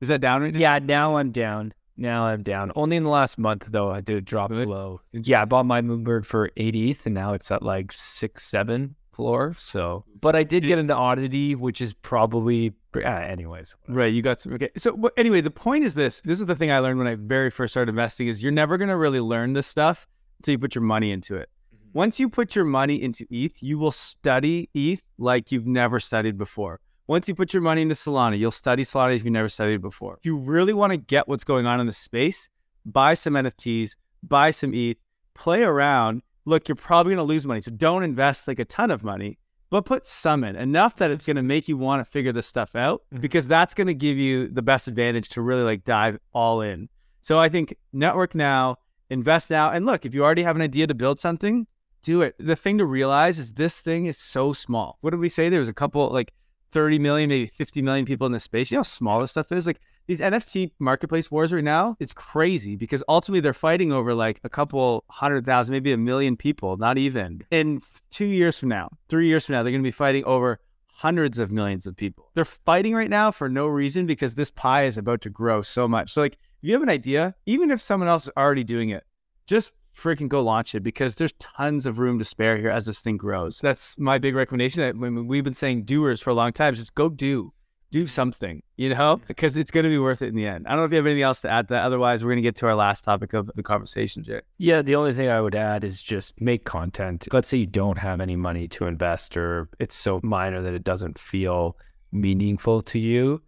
Is 0.00 0.08
that 0.08 0.20
down 0.20 0.42
right 0.42 0.52
now? 0.52 0.58
Yeah, 0.58 0.78
now 0.78 1.16
I'm 1.16 1.30
down. 1.30 1.74
Now 1.96 2.24
I'm 2.24 2.42
down. 2.42 2.72
Only 2.74 2.96
in 2.96 3.02
the 3.02 3.10
last 3.10 3.38
month 3.38 3.66
though, 3.68 3.90
I 3.90 4.00
did 4.00 4.24
drop 4.24 4.50
really? 4.50 4.64
below. 4.64 5.00
Yeah, 5.12 5.42
I 5.42 5.44
bought 5.44 5.66
my 5.66 5.82
Moonbird 5.82 6.24
for 6.24 6.50
eight 6.56 6.74
ETH, 6.74 7.04
and 7.04 7.14
now 7.14 7.34
it's 7.34 7.50
at 7.50 7.62
like 7.62 7.92
six, 7.92 8.46
seven 8.46 8.96
floor. 9.12 9.54
So, 9.58 10.04
but 10.20 10.36
I 10.36 10.42
did 10.42 10.64
get 10.64 10.78
into 10.78 10.94
oddity, 10.94 11.54
which 11.54 11.80
is 11.80 11.94
probably, 11.94 12.72
uh, 12.94 13.00
anyways. 13.00 13.76
Right, 13.88 14.12
you 14.12 14.22
got 14.22 14.40
some. 14.40 14.52
Okay, 14.54 14.70
so 14.76 14.96
but 14.96 15.12
anyway, 15.16 15.40
the 15.40 15.50
point 15.50 15.84
is 15.84 15.94
this. 15.94 16.20
This 16.24 16.40
is 16.40 16.46
the 16.46 16.56
thing 16.56 16.70
I 16.70 16.78
learned 16.78 16.98
when 16.98 17.08
I 17.08 17.16
very 17.16 17.50
first 17.50 17.72
started 17.72 17.90
investing: 17.90 18.28
is 18.28 18.42
you're 18.42 18.52
never 18.52 18.78
gonna 18.78 18.96
really 18.96 19.20
learn 19.20 19.52
this 19.52 19.66
stuff 19.66 20.06
until 20.38 20.52
you 20.52 20.58
put 20.58 20.74
your 20.74 20.82
money 20.82 21.10
into 21.10 21.36
it. 21.36 21.48
Mm-hmm. 21.74 21.98
Once 21.98 22.20
you 22.20 22.28
put 22.28 22.54
your 22.54 22.64
money 22.64 23.02
into 23.02 23.26
ETH, 23.30 23.62
you 23.62 23.78
will 23.78 23.90
study 23.90 24.68
ETH 24.74 25.02
like 25.18 25.52
you've 25.52 25.66
never 25.66 26.00
studied 26.00 26.38
before. 26.38 26.80
Once 27.06 27.26
you 27.26 27.34
put 27.34 27.52
your 27.52 27.60
money 27.60 27.82
into 27.82 27.94
Solana, 27.94 28.38
you'll 28.38 28.52
study 28.52 28.84
Solana 28.84 29.16
if 29.16 29.24
you 29.24 29.32
never 29.32 29.48
studied 29.48 29.82
before. 29.82 30.14
If 30.20 30.26
you 30.26 30.36
really 30.36 30.72
want 30.72 30.92
to 30.92 30.96
get 30.96 31.26
what's 31.26 31.42
going 31.42 31.66
on 31.66 31.80
in 31.80 31.86
the 31.88 31.92
space, 31.92 32.48
buy 32.86 33.14
some 33.14 33.34
NFTs, 33.34 33.96
buy 34.22 34.52
some 34.52 34.72
ETH, 34.74 34.96
play 35.34 35.62
around. 35.64 36.22
Look, 36.44 36.68
you're 36.68 36.76
probably 36.76 37.10
going 37.10 37.26
to 37.26 37.32
lose 37.32 37.46
money. 37.46 37.60
So 37.60 37.70
don't 37.70 38.02
invest 38.02 38.48
like 38.48 38.58
a 38.58 38.64
ton 38.64 38.90
of 38.90 39.04
money, 39.04 39.38
but 39.70 39.84
put 39.84 40.06
some 40.06 40.42
in 40.44 40.56
enough 40.56 40.96
that 40.96 41.10
it's 41.10 41.26
going 41.26 41.36
to 41.36 41.42
make 41.42 41.68
you 41.68 41.76
want 41.76 42.04
to 42.04 42.10
figure 42.10 42.32
this 42.32 42.46
stuff 42.46 42.74
out 42.74 43.02
mm-hmm. 43.12 43.20
because 43.20 43.46
that's 43.46 43.74
going 43.74 43.86
to 43.86 43.94
give 43.94 44.16
you 44.16 44.48
the 44.48 44.62
best 44.62 44.88
advantage 44.88 45.28
to 45.30 45.42
really 45.42 45.62
like 45.62 45.84
dive 45.84 46.18
all 46.32 46.60
in. 46.60 46.88
So 47.20 47.38
I 47.38 47.48
think 47.48 47.76
network 47.92 48.34
now, 48.34 48.76
invest 49.10 49.50
now. 49.50 49.70
And 49.70 49.86
look, 49.86 50.06
if 50.06 50.14
you 50.14 50.24
already 50.24 50.42
have 50.42 50.56
an 50.56 50.62
idea 50.62 50.86
to 50.86 50.94
build 50.94 51.20
something, 51.20 51.66
do 52.02 52.22
it. 52.22 52.34
The 52.38 52.56
thing 52.56 52.78
to 52.78 52.86
realize 52.86 53.38
is 53.38 53.54
this 53.54 53.78
thing 53.78 54.06
is 54.06 54.16
so 54.16 54.52
small. 54.52 54.98
What 55.02 55.10
did 55.10 55.20
we 55.20 55.28
say? 55.28 55.48
There 55.48 55.60
was 55.60 55.68
a 55.68 55.74
couple 55.74 56.08
like 56.08 56.32
30 56.72 56.98
million, 56.98 57.28
maybe 57.28 57.46
50 57.46 57.82
million 57.82 58.06
people 58.06 58.26
in 58.26 58.32
this 58.32 58.44
space. 58.44 58.70
You 58.70 58.76
know 58.76 58.80
how 58.80 58.84
small 58.84 59.20
this 59.20 59.32
stuff 59.32 59.52
is? 59.52 59.66
Like 59.66 59.80
these 60.10 60.18
NFT 60.18 60.72
marketplace 60.80 61.30
wars 61.30 61.52
right 61.52 61.62
now, 61.62 61.96
it's 62.00 62.12
crazy 62.12 62.74
because 62.74 63.00
ultimately 63.08 63.38
they're 63.38 63.54
fighting 63.54 63.92
over 63.92 64.12
like 64.12 64.40
a 64.42 64.48
couple 64.48 65.04
hundred 65.08 65.46
thousand, 65.46 65.72
maybe 65.72 65.92
a 65.92 65.96
million 65.96 66.36
people, 66.36 66.76
not 66.76 66.98
even. 66.98 67.42
In 67.52 67.80
two 68.10 68.24
years 68.24 68.58
from 68.58 68.70
now, 68.70 68.90
three 69.08 69.28
years 69.28 69.46
from 69.46 69.52
now, 69.52 69.62
they're 69.62 69.70
going 69.70 69.84
to 69.84 69.86
be 69.86 69.92
fighting 69.92 70.24
over 70.24 70.58
hundreds 70.88 71.38
of 71.38 71.52
millions 71.52 71.86
of 71.86 71.96
people. 71.96 72.28
They're 72.34 72.44
fighting 72.44 72.92
right 72.92 73.08
now 73.08 73.30
for 73.30 73.48
no 73.48 73.68
reason 73.68 74.06
because 74.06 74.34
this 74.34 74.50
pie 74.50 74.82
is 74.82 74.98
about 74.98 75.20
to 75.20 75.30
grow 75.30 75.62
so 75.62 75.86
much. 75.86 76.10
So, 76.10 76.22
like, 76.22 76.32
if 76.32 76.38
you 76.62 76.72
have 76.72 76.82
an 76.82 76.90
idea, 76.90 77.36
even 77.46 77.70
if 77.70 77.80
someone 77.80 78.08
else 78.08 78.24
is 78.24 78.32
already 78.36 78.64
doing 78.64 78.88
it, 78.88 79.04
just 79.46 79.70
freaking 79.96 80.28
go 80.28 80.42
launch 80.42 80.74
it 80.74 80.80
because 80.80 81.14
there's 81.14 81.34
tons 81.34 81.86
of 81.86 82.00
room 82.00 82.18
to 82.18 82.24
spare 82.24 82.56
here 82.56 82.70
as 82.70 82.84
this 82.84 82.98
thing 82.98 83.16
grows. 83.16 83.60
That's 83.60 83.96
my 83.96 84.18
big 84.18 84.34
recommendation. 84.34 84.82
That 84.82 84.96
we've 84.96 85.44
been 85.44 85.54
saying 85.54 85.84
doers 85.84 86.20
for 86.20 86.30
a 86.30 86.34
long 86.34 86.52
time, 86.52 86.74
just 86.74 86.96
go 86.96 87.08
do, 87.08 87.52
do 87.90 88.06
something, 88.06 88.62
you 88.76 88.88
know, 88.90 89.16
mm-hmm. 89.16 89.24
because 89.26 89.56
it's 89.56 89.70
going 89.70 89.84
to 89.84 89.90
be 89.90 89.98
worth 89.98 90.22
it 90.22 90.28
in 90.28 90.36
the 90.36 90.46
end. 90.46 90.66
I 90.66 90.70
don't 90.70 90.78
know 90.80 90.84
if 90.84 90.90
you 90.92 90.96
have 90.96 91.06
anything 91.06 91.22
else 91.22 91.40
to 91.40 91.50
add 91.50 91.68
to 91.68 91.74
that. 91.74 91.84
Otherwise, 91.84 92.24
we're 92.24 92.30
going 92.30 92.42
to 92.42 92.42
get 92.42 92.56
to 92.56 92.66
our 92.66 92.74
last 92.74 93.04
topic 93.04 93.32
of 93.34 93.50
the 93.54 93.62
conversation, 93.62 94.22
Jay. 94.22 94.40
Yeah, 94.58 94.82
the 94.82 94.96
only 94.96 95.12
thing 95.12 95.28
I 95.28 95.40
would 95.40 95.54
add 95.54 95.84
is 95.84 96.02
just 96.02 96.40
make 96.40 96.64
content. 96.64 97.28
Let's 97.32 97.48
say 97.48 97.58
you 97.58 97.66
don't 97.66 97.98
have 97.98 98.20
any 98.20 98.36
money 98.36 98.68
to 98.68 98.86
invest 98.86 99.36
or 99.36 99.68
it's 99.78 99.94
so 99.94 100.20
minor 100.22 100.62
that 100.62 100.74
it 100.74 100.84
doesn't 100.84 101.18
feel 101.18 101.76
meaningful 102.12 102.82
to 102.82 102.98
you. 102.98 103.42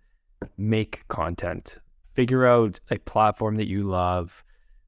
Make 0.57 1.07
content. 1.09 1.79
Figure 2.15 2.47
out 2.47 2.81
a 2.91 2.99
platform 2.99 3.57
that 3.57 3.69
you 3.69 3.83
love, 3.83 4.45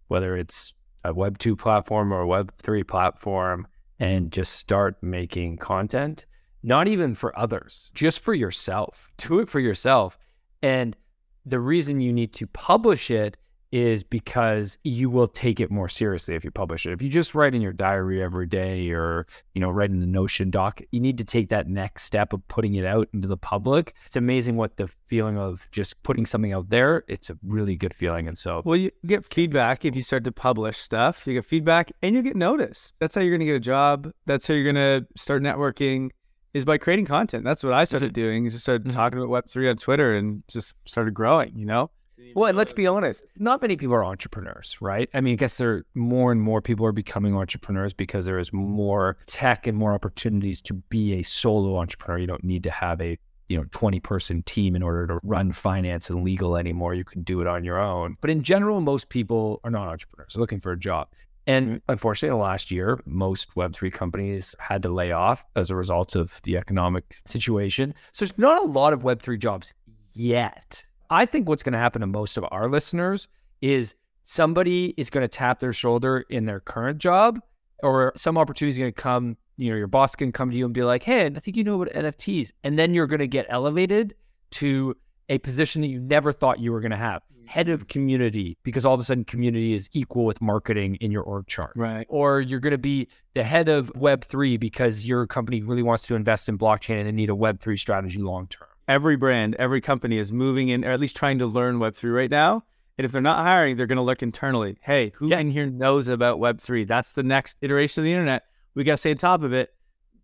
whether 0.09 0.37
it's 0.37 0.75
a 1.05 1.15
Web 1.15 1.39
2 1.39 1.55
platform 1.57 2.13
or 2.13 2.23
a 2.23 2.27
Web 2.27 2.53
3 2.59 2.83
platform 2.83 3.67
and 4.01 4.33
just 4.33 4.53
start 4.53 4.97
making 5.03 5.57
content, 5.59 6.27
not 6.65 6.89
even 6.89 7.15
for 7.15 7.39
others, 7.39 7.91
just 7.95 8.21
for 8.21 8.35
yourself. 8.35 9.13
Do 9.19 9.39
it 9.39 9.49
for 9.49 9.61
yourself. 9.61 10.19
And 10.63 10.97
the 11.45 11.61
reason 11.61 12.01
you 12.01 12.13
need 12.13 12.33
to 12.35 12.47
publish 12.47 13.11
it 13.11 13.37
is 13.71 14.05
because 14.05 14.79
you 14.85 15.11
will 15.11 15.27
take 15.27 15.59
it 15.59 15.69
more 15.69 15.89
seriously 15.89 16.37
if 16.37 16.45
you 16.45 16.51
publish 16.51 16.87
it. 16.87 16.93
If 16.93 17.03
you 17.03 17.09
just 17.09 17.35
write 17.35 17.57
in 17.57 17.61
your 17.61 17.73
diary 17.73 18.23
every 18.23 18.47
day 18.47 18.93
or, 18.93 19.27
you 19.53 19.61
know, 19.61 19.69
write 19.69 19.91
in 19.91 19.99
the 19.99 20.07
Notion 20.07 20.49
doc, 20.49 20.81
you 20.93 21.01
need 21.01 21.19
to 21.19 21.25
take 21.25 21.49
that 21.49 21.69
next 21.69 22.05
step 22.05 22.33
of 22.33 22.47
putting 22.47 22.77
it 22.77 22.87
out 22.87 23.09
into 23.13 23.27
the 23.27 23.37
public. 23.37 23.95
It's 24.07 24.15
amazing 24.15 24.57
what 24.57 24.77
the 24.77 24.89
feeling 25.07 25.37
of 25.37 25.69
just 25.73 26.01
putting 26.05 26.25
something 26.25 26.53
out 26.53 26.71
there, 26.71 27.03
it's 27.09 27.31
a 27.31 27.39
really 27.45 27.77
good 27.77 27.93
feeling. 27.93 28.29
And 28.29 28.39
so, 28.39 28.63
well, 28.65 28.77
you 28.77 28.91
get 29.05 29.25
feedback 29.35 29.85
if 29.85 29.97
you 29.97 30.03
start 30.03 30.23
to 30.25 30.33
publish 30.33 30.79
stuff, 30.79 31.27
you 31.27 31.35
get 31.35 31.45
feedback 31.45 31.91
and 32.01 32.15
you 32.15 32.23
get 32.23 32.37
noticed. 32.37 32.95
That's 33.01 33.17
how 33.17 33.23
you're 33.23 33.33
going 33.33 33.41
to 33.41 33.47
get 33.47 33.57
a 33.57 33.61
job. 33.61 34.13
That's 34.25 34.47
how 34.47 34.55
you're 34.55 34.73
going 34.73 35.03
to 35.03 35.07
start 35.17 35.43
networking 35.43 36.11
is 36.55 36.65
by 36.65 36.79
creating 36.79 37.05
content. 37.05 37.45
That's 37.45 37.63
what 37.63 37.73
I 37.73 37.85
started 37.85 38.13
mm-hmm. 38.13 38.23
doing. 38.23 38.49
Just 38.49 38.63
started 38.63 38.85
mm-hmm. 38.85 38.97
talking 38.97 39.19
about 39.19 39.29
Web3 39.29 39.71
on 39.71 39.77
Twitter 39.77 40.15
and 40.15 40.43
just 40.49 40.75
started 40.87 41.13
growing, 41.13 41.53
you 41.57 41.67
know? 41.67 41.91
Well, 42.35 42.49
and 42.49 42.57
let's 42.57 42.73
be 42.73 42.87
honest, 42.87 43.25
not 43.39 43.61
many 43.61 43.77
people 43.77 43.95
are 43.95 44.05
entrepreneurs, 44.05 44.79
right? 44.81 45.09
I 45.15 45.21
mean, 45.21 45.35
I 45.35 45.37
guess 45.37 45.59
there 45.59 45.73
are 45.73 45.87
more 45.95 46.33
and 46.33 46.41
more 46.41 46.63
people 46.63 46.87
are 46.87 46.93
becoming 46.93 47.35
entrepreneurs 47.37 47.93
because 47.93 48.25
there 48.25 48.39
is 48.39 48.53
more 48.53 49.19
tech 49.27 49.67
and 49.67 49.77
more 49.77 49.93
opportunities 49.93 50.61
to 50.63 50.75
be 50.75 51.15
a 51.15 51.23
solo 51.23 51.77
entrepreneur. 51.77 52.19
You 52.19 52.27
don't 52.27 52.45
need 52.45 52.63
to 52.65 52.71
have 52.71 53.01
a 53.01 53.19
you 53.49 53.59
know 53.59 53.65
20 53.73 54.01
person 54.01 54.43
team 54.45 54.75
in 54.75 54.83
order 54.83 55.07
to 55.07 55.21
run 55.23 55.53
finance 55.53 56.09
and 56.09 56.25
legal 56.25 56.57
anymore. 56.57 56.95
You 56.95 57.05
can 57.05 57.23
do 57.23 57.41
it 57.41 57.47
on 57.47 57.63
your 57.63 57.79
own. 57.79 58.17
But 58.21 58.31
in 58.31 58.43
general, 58.43 58.81
most 58.81 59.09
people 59.09 59.61
are 59.65 59.71
not 59.71 59.89
entrepreneurs, 59.89 60.35
they're 60.35 60.41
looking 60.41 60.61
for 60.61 60.73
a 60.73 60.79
job. 60.79 61.09
And 61.47 61.67
mm-hmm. 61.67 61.77
unfortunately, 61.91 62.41
last 62.41 62.71
year, 62.71 63.01
most 63.07 63.55
Web3 63.55 63.93
companies 63.93 64.55
had 64.59 64.83
to 64.83 64.89
lay 64.89 65.13
off 65.13 65.45
as 65.57 65.71
a 65.71 65.77
result 65.77 66.15
of 66.15 66.41
the 66.43 66.57
economic 66.57 67.17
situation. 67.27 67.95
So 68.13 68.25
there's 68.25 68.39
not 68.39 68.63
a 68.63 68.67
lot 68.67 68.93
of 68.93 69.03
Web3 69.03 69.39
jobs 69.39 69.75
yet. 70.15 70.87
I 71.11 71.27
think 71.27 71.49
what's 71.49 71.63
going 71.63 71.75
to 71.75 71.79
happen 71.79 72.01
to 72.01 72.07
most 72.07 72.37
of 72.37 72.45
our 72.51 72.69
listeners 72.69 73.29
is 73.61 73.95
somebody 74.23 74.95
is 74.97 75.11
going 75.11 75.23
to 75.23 75.29
tap 75.29 75.61
their 75.61 75.73
shoulder 75.73 76.25
in 76.31 76.47
their 76.47 76.61
current 76.61 76.99
job 76.99 77.41
or 77.83 78.13
some 78.17 78.39
opportunity 78.39 78.71
is 78.71 78.79
going 78.79 78.93
to 78.93 79.01
come, 79.01 79.37
you 79.57 79.71
know, 79.71 79.77
your 79.77 79.87
boss 79.87 80.17
can 80.17 80.33
come 80.33 80.51
to 80.51 80.57
you 80.57 80.65
and 80.65 80.73
be 80.73 80.83
like, 80.83 81.03
"Hey, 81.03 81.27
I 81.27 81.39
think 81.39 81.57
you 81.57 81.65
know 81.65 81.81
about 81.81 81.95
NFTs." 81.95 82.53
And 82.65 82.79
then 82.79 82.95
you're 82.95 83.07
going 83.07 83.21
to 83.21 83.27
get 83.27 83.47
elevated 83.49 84.15
to 84.53 84.97
a 85.29 85.39
position 85.39 85.83
that 85.83 85.89
you 85.89 86.01
never 86.01 86.33
thought 86.33 86.59
you 86.59 86.73
were 86.73 86.81
going 86.81 86.91
to 86.91 86.97
have. 86.97 87.23
Head 87.47 87.69
of 87.69 87.89
community, 87.89 88.57
because 88.63 88.85
all 88.85 88.95
of 88.95 89.01
a 89.01 89.05
sudden 89.05 89.25
community 89.25 89.73
is 89.73 89.89
equal 89.93 90.25
with 90.25 90.41
marketing 90.41 90.97
in 90.97 91.11
your 91.11 91.23
org 91.23 91.47
chart. 91.47 91.73
Right. 91.77 92.07
Or 92.09 92.41
you're 92.41 92.61
going 92.61 92.73
to 92.73 92.79
be 92.79 93.09
the 93.35 93.45
head 93.45 93.69
of 93.69 93.93
Web3 93.95 94.59
because 94.59 95.07
your 95.07 95.27
company 95.27 95.63
really 95.63 95.83
wants 95.83 96.07
to 96.07 96.15
invest 96.15 96.49
in 96.49 96.59
blockchain 96.59 96.99
and 96.99 97.07
they 97.07 97.13
need 97.13 97.31
a 97.31 97.35
Web3 97.35 97.79
strategy 97.79 98.19
long 98.19 98.47
term 98.47 98.69
every 98.89 99.17
brand, 99.17 99.55
every 99.57 99.81
company 99.81 100.19
is 100.19 100.33
moving 100.33 100.69
in, 100.69 100.85
or 100.85 100.91
at 100.91 101.01
least 101.01 101.17
trying 101.17 101.39
to 101.39 101.47
learn 101.47 101.79
Web3 101.79 102.15
right 102.15 102.31
now. 102.31 102.65
And 102.97 103.05
if 103.05 103.13
they're 103.13 103.21
not 103.21 103.45
hiring, 103.45 103.77
they're 103.77 103.87
going 103.87 103.97
to 103.97 104.03
look 104.03 104.23
internally. 104.23 104.79
Hey, 104.81 105.13
who 105.17 105.29
yeah. 105.29 105.41
in 105.41 105.51
here 105.51 105.67
knows 105.67 106.07
about 106.07 106.39
Web3? 106.39 106.87
That's 106.87 107.13
the 107.13 107.23
next 107.23 107.57
iteration 107.61 108.03
of 108.03 108.05
the 108.05 108.13
internet. 108.13 108.45
We 108.75 108.85
got 108.85 108.93
to 108.93 108.99
stay 108.99 109.11
on 109.11 109.17
top 109.17 109.43
of 109.43 109.53
it. 109.53 109.75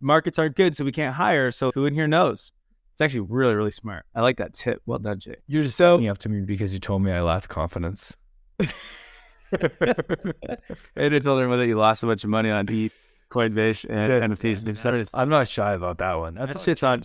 Markets 0.01 0.39
aren't 0.39 0.57
good, 0.57 0.77
so 0.77 0.85
we 0.85 0.93
can't 0.93 1.14
hire. 1.14 1.51
So 1.51 1.73
who 1.75 1.87
in 1.87 1.95
here 1.95 2.09
knows? 2.09 2.53
It's 3.01 3.05
actually 3.07 3.28
really, 3.30 3.55
really 3.55 3.70
smart. 3.70 4.05
I 4.14 4.20
like 4.20 4.36
that 4.36 4.53
tip. 4.53 4.82
Well 4.84 4.98
done, 4.98 5.18
Jay. 5.20 5.36
You're 5.46 5.62
just 5.62 5.78
so 5.78 6.07
up 6.07 6.18
to 6.18 6.28
me 6.28 6.42
because 6.42 6.74
you 6.74 6.78
told 6.78 7.01
me 7.01 7.11
I 7.11 7.22
lacked 7.22 7.48
confidence. 7.48 8.14
and 8.61 8.74
I 9.55 11.18
told 11.18 11.40
everyone 11.40 11.61
that 11.61 11.66
you 11.66 11.76
lost 11.76 12.03
a 12.03 12.07
bunch 12.07 12.24
of 12.24 12.28
money 12.28 12.51
on 12.51 12.70
E, 12.70 12.90
Coinbase, 13.30 13.88
and 13.88 14.12
That's- 14.12 14.30
NFTs. 14.38 14.82
that's- 14.82 15.11
I'm 15.14 15.30
not 15.30 15.48
shy 15.48 15.72
about 15.72 15.96
that 15.96 16.12
one. 16.12 16.34
That's 16.34 16.53
That 16.53 16.61
shit's 16.61 16.82
on. 16.82 17.03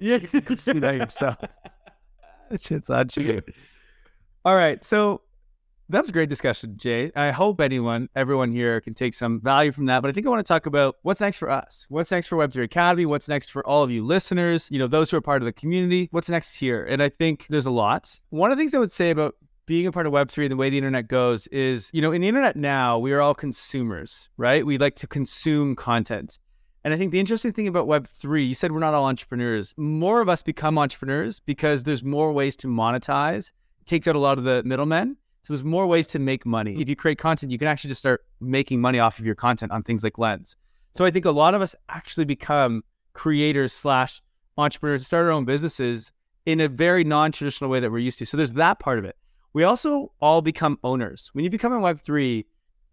Yeah, 0.00 0.18
you 0.32 0.40
can 0.40 0.56
see 0.58 0.80
that 0.80 0.96
yourself. 0.96 1.36
That 2.50 2.60
shit's 2.60 2.90
on 2.90 3.06
you. 3.16 3.40
All 4.44 4.56
right, 4.56 4.82
so 4.84 5.20
that 5.88 6.00
was 6.00 6.08
a 6.08 6.12
great 6.12 6.28
discussion, 6.28 6.76
Jay. 6.76 7.12
I 7.14 7.30
hope 7.30 7.60
anyone, 7.60 8.08
everyone 8.16 8.50
here, 8.50 8.80
can 8.80 8.94
take 8.94 9.14
some 9.14 9.40
value 9.40 9.72
from 9.72 9.86
that. 9.86 10.00
But 10.00 10.08
I 10.08 10.12
think 10.12 10.26
I 10.26 10.30
want 10.30 10.44
to 10.44 10.48
talk 10.48 10.66
about 10.66 10.96
what's 11.02 11.20
next 11.20 11.36
for 11.36 11.48
us. 11.48 11.86
What's 11.88 12.10
next 12.10 12.28
for 12.28 12.36
Web3 12.36 12.64
Academy? 12.64 13.06
What's 13.06 13.28
next 13.28 13.50
for 13.50 13.66
all 13.66 13.82
of 13.82 13.90
you 13.90 14.04
listeners? 14.04 14.68
You 14.70 14.78
know, 14.78 14.86
those 14.88 15.10
who 15.10 15.16
are 15.16 15.20
part 15.20 15.42
of 15.42 15.46
the 15.46 15.52
community. 15.52 16.08
What's 16.10 16.28
next 16.28 16.56
here? 16.56 16.84
And 16.84 17.02
I 17.02 17.08
think 17.08 17.46
there's 17.48 17.66
a 17.66 17.70
lot. 17.70 18.18
One 18.30 18.50
of 18.50 18.56
the 18.56 18.60
things 18.60 18.74
I 18.74 18.78
would 18.78 18.92
say 18.92 19.10
about 19.10 19.36
being 19.66 19.86
a 19.86 19.92
part 19.92 20.06
of 20.06 20.12
Web3 20.12 20.44
and 20.44 20.52
the 20.52 20.56
way 20.56 20.70
the 20.70 20.76
internet 20.76 21.08
goes 21.08 21.46
is, 21.48 21.90
you 21.92 22.00
know, 22.00 22.12
in 22.12 22.20
the 22.20 22.28
internet 22.28 22.56
now, 22.56 22.98
we 22.98 23.12
are 23.12 23.20
all 23.20 23.34
consumers, 23.34 24.28
right? 24.36 24.64
We 24.64 24.78
like 24.78 24.94
to 24.96 25.06
consume 25.06 25.74
content. 25.74 26.38
And 26.84 26.94
I 26.94 26.96
think 26.96 27.10
the 27.10 27.18
interesting 27.18 27.52
thing 27.52 27.66
about 27.66 27.88
Web3, 27.88 28.46
you 28.46 28.54
said 28.54 28.70
we're 28.70 28.78
not 28.78 28.94
all 28.94 29.06
entrepreneurs. 29.06 29.74
More 29.76 30.20
of 30.20 30.28
us 30.28 30.44
become 30.44 30.78
entrepreneurs 30.78 31.40
because 31.40 31.82
there's 31.82 32.04
more 32.04 32.32
ways 32.32 32.54
to 32.56 32.68
monetize, 32.68 33.50
takes 33.86 34.06
out 34.06 34.14
a 34.14 34.20
lot 34.20 34.38
of 34.38 34.44
the 34.44 34.62
middlemen. 34.64 35.16
So 35.46 35.54
there's 35.54 35.62
more 35.62 35.86
ways 35.86 36.08
to 36.08 36.18
make 36.18 36.44
money. 36.44 36.74
If 36.80 36.88
you 36.88 36.96
create 36.96 37.18
content, 37.18 37.52
you 37.52 37.58
can 37.58 37.68
actually 37.68 37.90
just 37.90 38.00
start 38.00 38.24
making 38.40 38.80
money 38.80 38.98
off 38.98 39.20
of 39.20 39.24
your 39.24 39.36
content 39.36 39.70
on 39.70 39.84
things 39.84 40.02
like 40.02 40.18
Lens. 40.18 40.56
So 40.90 41.04
I 41.04 41.12
think 41.12 41.24
a 41.24 41.30
lot 41.30 41.54
of 41.54 41.62
us 41.62 41.72
actually 41.88 42.24
become 42.24 42.82
creators 43.12 43.72
slash 43.72 44.20
entrepreneurs, 44.58 45.06
start 45.06 45.24
our 45.26 45.30
own 45.30 45.44
businesses 45.44 46.10
in 46.46 46.60
a 46.60 46.66
very 46.66 47.04
non-traditional 47.04 47.70
way 47.70 47.78
that 47.78 47.92
we're 47.92 47.98
used 47.98 48.18
to. 48.18 48.26
So 48.26 48.36
there's 48.36 48.54
that 48.54 48.80
part 48.80 48.98
of 48.98 49.04
it. 49.04 49.14
We 49.52 49.62
also 49.62 50.10
all 50.20 50.42
become 50.42 50.80
owners. 50.82 51.30
When 51.32 51.44
you 51.44 51.50
become 51.50 51.72
in 51.72 51.78
Web3 51.78 52.44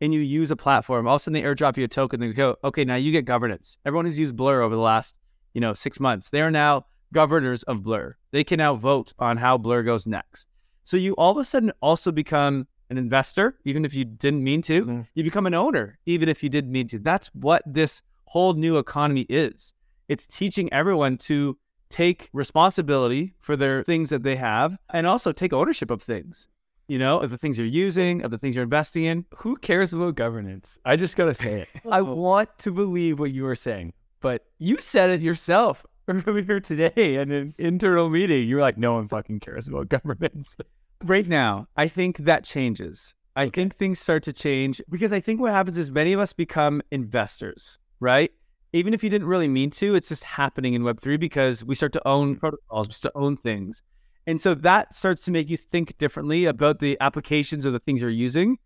and 0.02 0.14
you 0.14 0.20
use 0.20 0.52
a 0.52 0.56
platform, 0.56 1.08
all 1.08 1.16
of 1.16 1.22
a 1.22 1.24
sudden 1.24 1.34
they 1.34 1.42
airdrop 1.42 1.76
you 1.76 1.86
a 1.86 1.88
token 1.88 2.22
and 2.22 2.36
go, 2.36 2.58
okay, 2.64 2.86
now 2.86 2.98
you 2.98 3.12
get 3.12 3.26
governance. 3.26 3.80
Everyone 3.84 4.06
who's 4.06 4.20
used 4.20 4.36
Blur 4.36 4.62
over 4.62 4.76
the 4.76 4.82
last, 4.82 5.18
you 5.56 5.62
know, 5.62 5.74
six 5.74 6.00
months, 6.00 6.30
they 6.30 6.42
are 6.44 6.52
now 6.52 6.86
governors 7.12 7.64
of 7.64 7.82
Blur. 7.82 8.16
They 8.30 8.44
can 8.44 8.60
now 8.60 8.76
vote 8.76 9.12
on 9.18 9.38
how 9.38 9.58
Blur 9.58 9.82
goes 9.82 10.06
next. 10.06 10.48
So 10.84 10.98
you 10.98 11.14
all 11.14 11.32
of 11.32 11.38
a 11.38 11.44
sudden 11.44 11.72
also 11.82 12.12
become 12.12 12.68
an 12.90 12.98
investor, 12.98 13.58
even 13.66 13.86
if 13.86 13.96
you 13.96 14.06
didn't 14.06 14.44
mean 14.44 14.62
to. 14.64 14.86
Mhm. 14.86 15.08
You 15.16 15.24
become 15.24 15.46
an 15.48 15.54
owner, 15.54 15.98
even 16.06 16.30
if 16.30 16.44
you 16.44 16.50
didn't 16.50 16.72
mean 16.72 16.88
to. 16.88 17.00
That's 17.00 17.28
what 17.34 17.64
this 17.66 18.02
whole 18.26 18.54
new 18.54 18.78
economy 18.78 19.26
is. 19.30 19.74
It's 20.10 20.28
teaching 20.28 20.72
everyone 20.74 21.18
to 21.20 21.58
take 21.90 22.30
responsibility 22.34 23.34
for 23.40 23.56
their 23.56 23.84
things 23.84 24.10
that 24.10 24.24
they 24.24 24.36
have 24.36 24.78
and 24.90 25.06
also 25.08 25.32
take 25.32 25.54
ownership 25.54 25.92
of 25.92 26.02
things, 26.02 26.48
you 26.88 26.98
know, 27.00 27.20
of 27.20 27.30
the 27.30 27.38
things 27.38 27.58
you're 27.58 27.68
using, 27.68 28.24
of 28.24 28.32
the 28.32 28.38
things 28.38 28.56
you're 28.56 28.64
investing 28.64 29.04
in. 29.04 29.26
Who 29.38 29.56
cares 29.58 29.94
about 29.94 30.16
governance? 30.16 30.78
I 30.86 30.96
just 30.96 31.16
gotta 31.16 31.34
say 31.34 31.62
it. 31.62 31.70
I 31.92 32.02
want 32.02 32.50
to 32.60 32.72
believe 32.72 33.20
what 33.20 33.32
you 33.32 33.44
were 33.44 33.56
saying, 33.56 33.94
but 34.22 34.46
you 34.58 34.78
said 34.78 35.10
it 35.10 35.22
yourself 35.22 35.86
earlier 36.28 36.60
today 36.60 37.16
in 37.16 37.32
an 37.32 37.54
internal 37.58 38.10
meeting. 38.10 38.48
You 38.48 38.56
were 38.56 38.62
like, 38.62 38.78
"No 38.78 38.94
one 38.94 39.08
fucking 39.08 39.40
cares 39.40 39.68
about 39.68 39.90
governments. 39.96 40.56
right 41.04 41.28
now, 41.28 41.68
I 41.76 41.88
think 41.88 42.18
that 42.20 42.44
changes. 42.44 43.16
I 43.36 43.50
think 43.50 43.78
things 43.78 44.00
start 44.00 44.24
to 44.24 44.34
change 44.34 44.82
because 44.90 45.12
I 45.12 45.20
think 45.20 45.40
what 45.40 45.54
happens 45.54 45.78
is 45.78 45.90
many 45.90 46.14
of 46.14 46.20
us 46.20 46.34
become 46.34 46.82
investors, 46.92 47.80
right? 48.00 48.32
Even 48.74 48.94
if 48.94 49.04
you 49.04 49.10
didn't 49.10 49.28
really 49.28 49.48
mean 49.48 49.70
to, 49.72 49.96
it's 49.96 50.10
just 50.10 50.24
happening 50.24 50.74
in 50.74 50.84
Web3 50.84 51.20
because 51.20 51.64
we 51.64 51.74
start 51.74 51.94
to 51.94 52.08
own 52.08 52.32
mm-hmm. 52.32 52.40
protocols, 52.40 52.88
we 52.88 52.94
start 52.94 53.14
to 53.14 53.20
own 53.20 53.38
things. 53.38 53.82
And 54.28 54.40
so 54.40 54.54
that 54.56 54.94
starts 54.94 55.24
to 55.26 55.32
make 55.32 55.50
you 55.50 55.58
think 55.58 55.98
differently 55.98 56.46
about 56.46 56.80
the 56.80 56.98
applications 57.02 57.66
or 57.66 57.72
the 57.72 57.80
things 57.80 58.02
you're 58.02 58.10
using. 58.10 58.58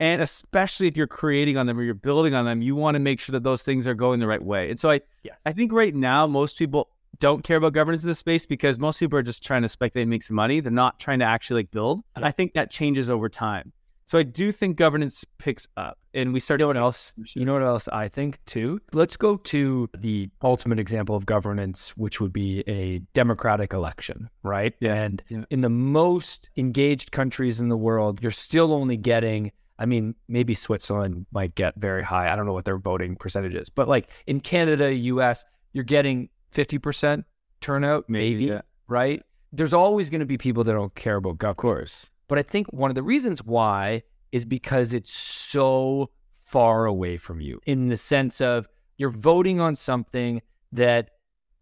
And 0.00 0.20
especially 0.20 0.88
if 0.88 0.96
you're 0.96 1.06
creating 1.06 1.56
on 1.56 1.66
them 1.66 1.78
or 1.78 1.82
you're 1.82 1.94
building 1.94 2.34
on 2.34 2.44
them, 2.44 2.62
you 2.62 2.74
want 2.74 2.96
to 2.96 2.98
make 3.00 3.20
sure 3.20 3.32
that 3.32 3.42
those 3.44 3.62
things 3.62 3.86
are 3.86 3.94
going 3.94 4.20
the 4.20 4.26
right 4.26 4.42
way. 4.42 4.70
And 4.70 4.78
so 4.80 4.90
I, 4.90 5.00
Yes. 5.22 5.36
I 5.46 5.52
think 5.52 5.72
right 5.72 5.94
now 5.94 6.26
most 6.26 6.58
people 6.58 6.90
don't 7.20 7.44
care 7.44 7.56
about 7.56 7.72
governance 7.72 8.02
in 8.02 8.08
this 8.08 8.18
space 8.18 8.44
because 8.44 8.78
most 8.78 8.98
people 8.98 9.18
are 9.18 9.22
just 9.22 9.42
trying 9.44 9.62
to 9.62 9.68
speculate 9.68 10.02
and 10.02 10.10
make 10.10 10.22
some 10.22 10.34
money. 10.36 10.60
They're 10.60 10.72
not 10.72 10.98
trying 10.98 11.20
to 11.20 11.24
actually 11.24 11.60
like 11.62 11.70
build. 11.70 12.02
And 12.16 12.24
I 12.24 12.30
think 12.32 12.54
that 12.54 12.70
changes 12.70 13.08
over 13.08 13.28
time. 13.28 13.72
So 14.06 14.18
I 14.18 14.22
do 14.22 14.52
think 14.52 14.76
governance 14.76 15.24
picks 15.38 15.66
up 15.78 15.96
and 16.12 16.34
we 16.34 16.40
start 16.40 16.60
You 16.60 16.64
know 16.64 16.66
what 16.68 16.76
else? 16.76 17.14
You 17.34 17.44
know 17.46 17.54
what 17.54 17.62
else 17.62 17.88
I 17.88 18.08
think 18.08 18.38
too? 18.44 18.80
Let's 18.92 19.16
go 19.16 19.38
to 19.38 19.88
the 19.96 20.28
ultimate 20.42 20.78
example 20.78 21.16
of 21.16 21.24
governance, 21.24 21.96
which 21.96 22.20
would 22.20 22.32
be 22.32 22.62
a 22.68 22.98
democratic 23.14 23.72
election, 23.72 24.28
right? 24.42 24.74
Yeah. 24.80 24.94
And 24.94 25.22
Yeah. 25.30 25.44
in 25.48 25.62
the 25.62 25.70
most 25.70 26.50
engaged 26.56 27.12
countries 27.12 27.60
in 27.60 27.70
the 27.70 27.78
world, 27.78 28.20
you're 28.22 28.30
still 28.30 28.74
only 28.74 28.98
getting, 28.98 29.52
I 29.78 29.86
mean, 29.86 30.14
maybe 30.28 30.54
Switzerland 30.54 31.26
might 31.32 31.54
get 31.54 31.74
very 31.76 32.02
high. 32.02 32.32
I 32.32 32.36
don't 32.36 32.46
know 32.46 32.52
what 32.52 32.64
their 32.64 32.78
voting 32.78 33.16
percentage 33.16 33.54
is, 33.54 33.68
but 33.68 33.88
like 33.88 34.10
in 34.26 34.40
Canada, 34.40 34.92
US, 34.94 35.44
you're 35.72 35.84
getting 35.84 36.28
50% 36.52 37.24
turnout, 37.60 38.08
maybe, 38.08 38.44
yeah. 38.44 38.60
right? 38.86 39.22
There's 39.52 39.72
always 39.72 40.10
going 40.10 40.20
to 40.20 40.26
be 40.26 40.38
people 40.38 40.64
that 40.64 40.72
don't 40.72 40.94
care 40.94 41.16
about 41.16 41.38
governance. 41.38 41.54
Of 41.54 41.62
course. 41.62 42.10
But 42.28 42.38
I 42.38 42.42
think 42.42 42.72
one 42.72 42.90
of 42.90 42.94
the 42.94 43.02
reasons 43.02 43.44
why 43.44 44.02
is 44.32 44.44
because 44.44 44.92
it's 44.92 45.12
so 45.12 46.10
far 46.32 46.86
away 46.86 47.16
from 47.16 47.40
you 47.40 47.60
in 47.66 47.88
the 47.88 47.96
sense 47.96 48.40
of 48.40 48.68
you're 48.96 49.10
voting 49.10 49.60
on 49.60 49.74
something 49.74 50.40
that, 50.72 51.10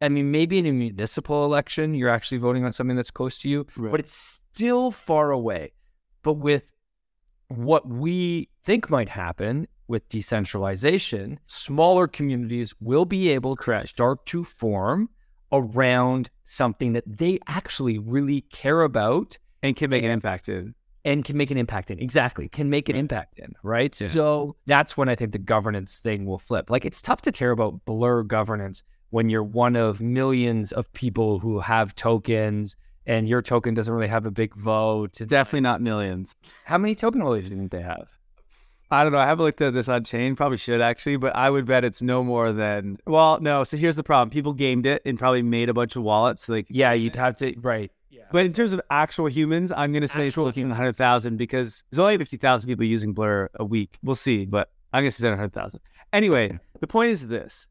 I 0.01 0.09
mean, 0.09 0.31
maybe 0.31 0.59
in 0.59 0.67
a 0.67 0.73
municipal 0.73 1.45
election, 1.45 1.95
you're 1.95 2.09
actually 2.09 2.39
voting 2.39 2.65
on 2.65 2.73
something 2.73 2.97
that's 2.97 3.11
close 3.11 3.39
to 3.39 3.49
you, 3.49 3.67
Right. 3.77 3.91
but 3.91 4.01
it's 4.01 4.13
still 4.15 4.91
far 4.91 5.31
away. 5.31 5.73
But 6.23 6.35
with 6.35 6.72
what 7.57 7.89
we 7.89 8.49
think 8.65 8.91
might 8.91 9.09
happen 9.09 9.67
with 9.89 10.09
decentralization, 10.09 11.39
smaller 11.47 12.07
communities 12.07 12.75
will 12.81 13.05
be 13.05 13.31
able 13.31 13.57
to 13.57 13.87
start 13.87 14.25
to 14.27 14.45
form 14.45 15.09
around 15.53 16.31
something 16.45 16.95
that 16.95 17.05
they 17.07 17.39
actually 17.47 17.99
really 17.99 18.41
care 18.41 18.83
about 18.83 19.39
and 19.63 19.77
can 19.77 19.91
make 19.91 20.03
an 20.03 20.11
impact 20.11 20.49
in. 20.49 20.75
and 21.05 21.25
can 21.25 21.37
make 21.37 21.51
an 21.51 21.59
impact 21.59 21.91
in. 21.91 21.99
Exactly. 21.99 22.49
Can 22.49 22.71
make 22.71 22.89
an 22.89 22.97
impact 22.97 23.39
in, 23.39 23.53
right? 23.63 24.01
Yeah. 24.01 24.11
So 24.11 24.57
that's 24.67 24.97
when 24.97 25.09
I 25.09 25.15
think 25.15 25.33
the 25.33 25.39
governance 25.39 25.99
thing 25.99 26.27
will 26.27 26.39
flip. 26.39 26.71
Like 26.71 26.85
it's 26.85 27.03
tough 27.03 27.23
to 27.23 27.33
care 27.33 27.51
about 27.51 27.85
blur 27.85 28.23
governance 28.23 28.85
when 29.11 29.29
you're 29.29 29.43
one 29.43 29.77
of 29.77 30.01
millions 30.01 30.73
of 30.73 30.91
people 30.93 31.39
who 31.41 31.59
have 31.61 31.95
tokens 31.95 32.77
and 33.07 33.29
your 33.29 33.43
token 33.43 33.75
doesn't 33.75 33.93
really 33.93 34.09
have 34.09 34.27
a 34.27 34.31
big 34.31 34.55
vote. 34.55 35.21
It's 35.21 35.29
Definitely 35.29 35.61
not 35.61 35.81
millions. 35.81 36.35
How 36.65 36.79
many 36.79 36.95
token 36.95 37.21
holders 37.21 37.49
do 37.49 37.55
you 37.55 37.59
think 37.61 37.73
they 37.73 37.83
have? 37.83 38.11
I 38.91 39.03
don't 39.05 39.13
know. 39.13 39.19
I 39.19 39.27
haven't 39.27 39.45
looked 39.47 39.63
at 39.63 39.73
this 39.73 39.89
on 39.89 40.05
chain. 40.05 40.37
Probably 40.37 40.59
should 40.59 40.83
actually, 40.83 41.17
but 41.17 41.35
I 41.35 41.49
would 41.49 41.65
bet 41.65 41.83
it's 41.83 42.03
no 42.03 42.23
more 42.23 42.53
than. 42.53 42.99
Well, 43.07 43.41
no. 43.41 43.65
So 43.65 43.79
here's 43.79 43.97
the 43.97 44.03
problem: 44.03 44.29
people 44.29 44.53
gamed 44.53 44.85
it 44.85 45.01
and 45.07 45.19
probably 45.19 45.43
made 45.43 45.71
a 45.71 45.75
bunch 45.75 45.97
of 45.97 46.03
wallets. 46.03 46.47
Like, 46.47 46.67
Yeah, 46.69 46.93
you'd 46.93 47.17
have 47.17 47.35
to 47.37 47.55
right. 47.61 47.91
Yeah. 48.11 48.25
but 48.31 48.45
in 48.45 48.53
terms 48.53 48.75
of 48.75 48.83
actual 48.91 49.29
humans, 49.29 49.73
I'm 49.75 49.93
going 49.93 50.03
to 50.03 50.09
say 50.09 50.27
it's 50.27 50.35
Actual 50.35 50.45
looking 50.45 50.65
at 50.65 50.69
100,000 50.69 51.39
because 51.39 51.83
there's 51.91 51.99
only 51.99 52.19
50,000 52.19 52.69
people 52.69 52.85
using 52.85 53.15
Blur 53.15 53.49
a 53.55 53.65
week. 53.65 53.97
We'll 54.03 54.15
see, 54.15 54.45
but 54.45 54.71
I'm 54.93 55.03
going 55.03 55.11
to 55.11 55.17
say 55.17 55.29
100,000. 55.31 55.81
Anyway, 56.13 56.59
the 56.81 56.87
point 56.87 57.11
is 57.13 57.27
this: 57.29 57.67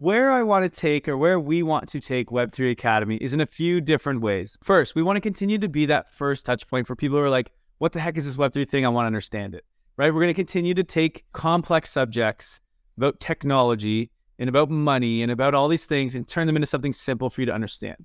where 0.00 0.30
I 0.30 0.42
want 0.42 0.62
to 0.64 0.80
take, 0.80 1.08
or 1.08 1.16
where 1.16 1.40
we 1.40 1.62
want 1.62 1.88
to 1.88 2.00
take 2.00 2.28
Web3 2.28 2.70
Academy, 2.70 3.16
is 3.16 3.34
in 3.34 3.40
a 3.40 3.46
few 3.46 3.80
different 3.80 4.20
ways. 4.20 4.56
First, 4.62 4.94
we 4.94 5.02
want 5.02 5.16
to 5.16 5.20
continue 5.20 5.58
to 5.58 5.68
be 5.68 5.86
that 5.86 6.12
first 6.12 6.46
touch 6.46 6.66
point 6.66 6.86
for 6.86 6.96
people 6.96 7.18
who 7.18 7.24
are 7.24 7.30
like, 7.30 7.50
"What 7.78 7.92
the 7.92 8.00
heck 8.00 8.16
is 8.16 8.26
this 8.26 8.36
Web3 8.36 8.68
thing? 8.68 8.84
I 8.84 8.88
want 8.88 9.04
to 9.04 9.08
understand 9.08 9.54
it." 9.54 9.64
right? 9.98 10.14
We're 10.14 10.20
going 10.20 10.28
to 10.28 10.34
continue 10.34 10.72
to 10.74 10.84
take 10.84 11.24
complex 11.32 11.90
subjects 11.90 12.60
about 12.96 13.20
technology 13.20 14.10
and 14.38 14.48
about 14.48 14.70
money 14.70 15.22
and 15.22 15.30
about 15.30 15.54
all 15.54 15.68
these 15.68 15.84
things 15.84 16.14
and 16.14 16.26
turn 16.26 16.46
them 16.46 16.56
into 16.56 16.66
something 16.66 16.92
simple 16.92 17.28
for 17.28 17.42
you 17.42 17.46
to 17.46 17.52
understand. 17.52 17.96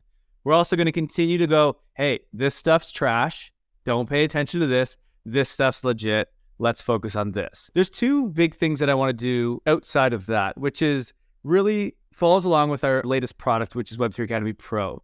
We're 0.44 0.54
also 0.54 0.76
going 0.76 0.88
to 0.88 0.92
continue 0.92 1.38
to 1.38 1.48
go, 1.48 1.78
hey, 1.94 2.20
this 2.34 2.56
stuff's 2.56 2.92
trash. 2.92 3.54
Don't 3.86 4.10
pay 4.10 4.24
attention 4.24 4.60
to 4.60 4.68
this. 4.68 4.98
This 5.24 5.50
stuff's 5.50 5.84
legit. 5.84 6.30
Let's 6.58 6.82
focus 6.82 7.16
on 7.16 7.32
this. 7.32 7.70
There's 7.74 7.90
two 7.90 8.28
big 8.30 8.56
things 8.56 8.80
that 8.80 8.90
I 8.90 8.94
want 8.96 9.10
to 9.10 9.14
do 9.14 9.62
outside 9.68 10.14
of 10.14 10.26
that, 10.26 10.58
which 10.58 10.82
is 10.82 11.14
really 11.44 11.96
falls 12.12 12.46
along 12.46 12.70
with 12.70 12.84
our 12.84 13.02
latest 13.04 13.38
product, 13.38 13.76
which 13.76 13.92
is 13.92 13.98
Web3 13.98 14.26
Academy 14.26 14.54
Pro. 14.54 15.02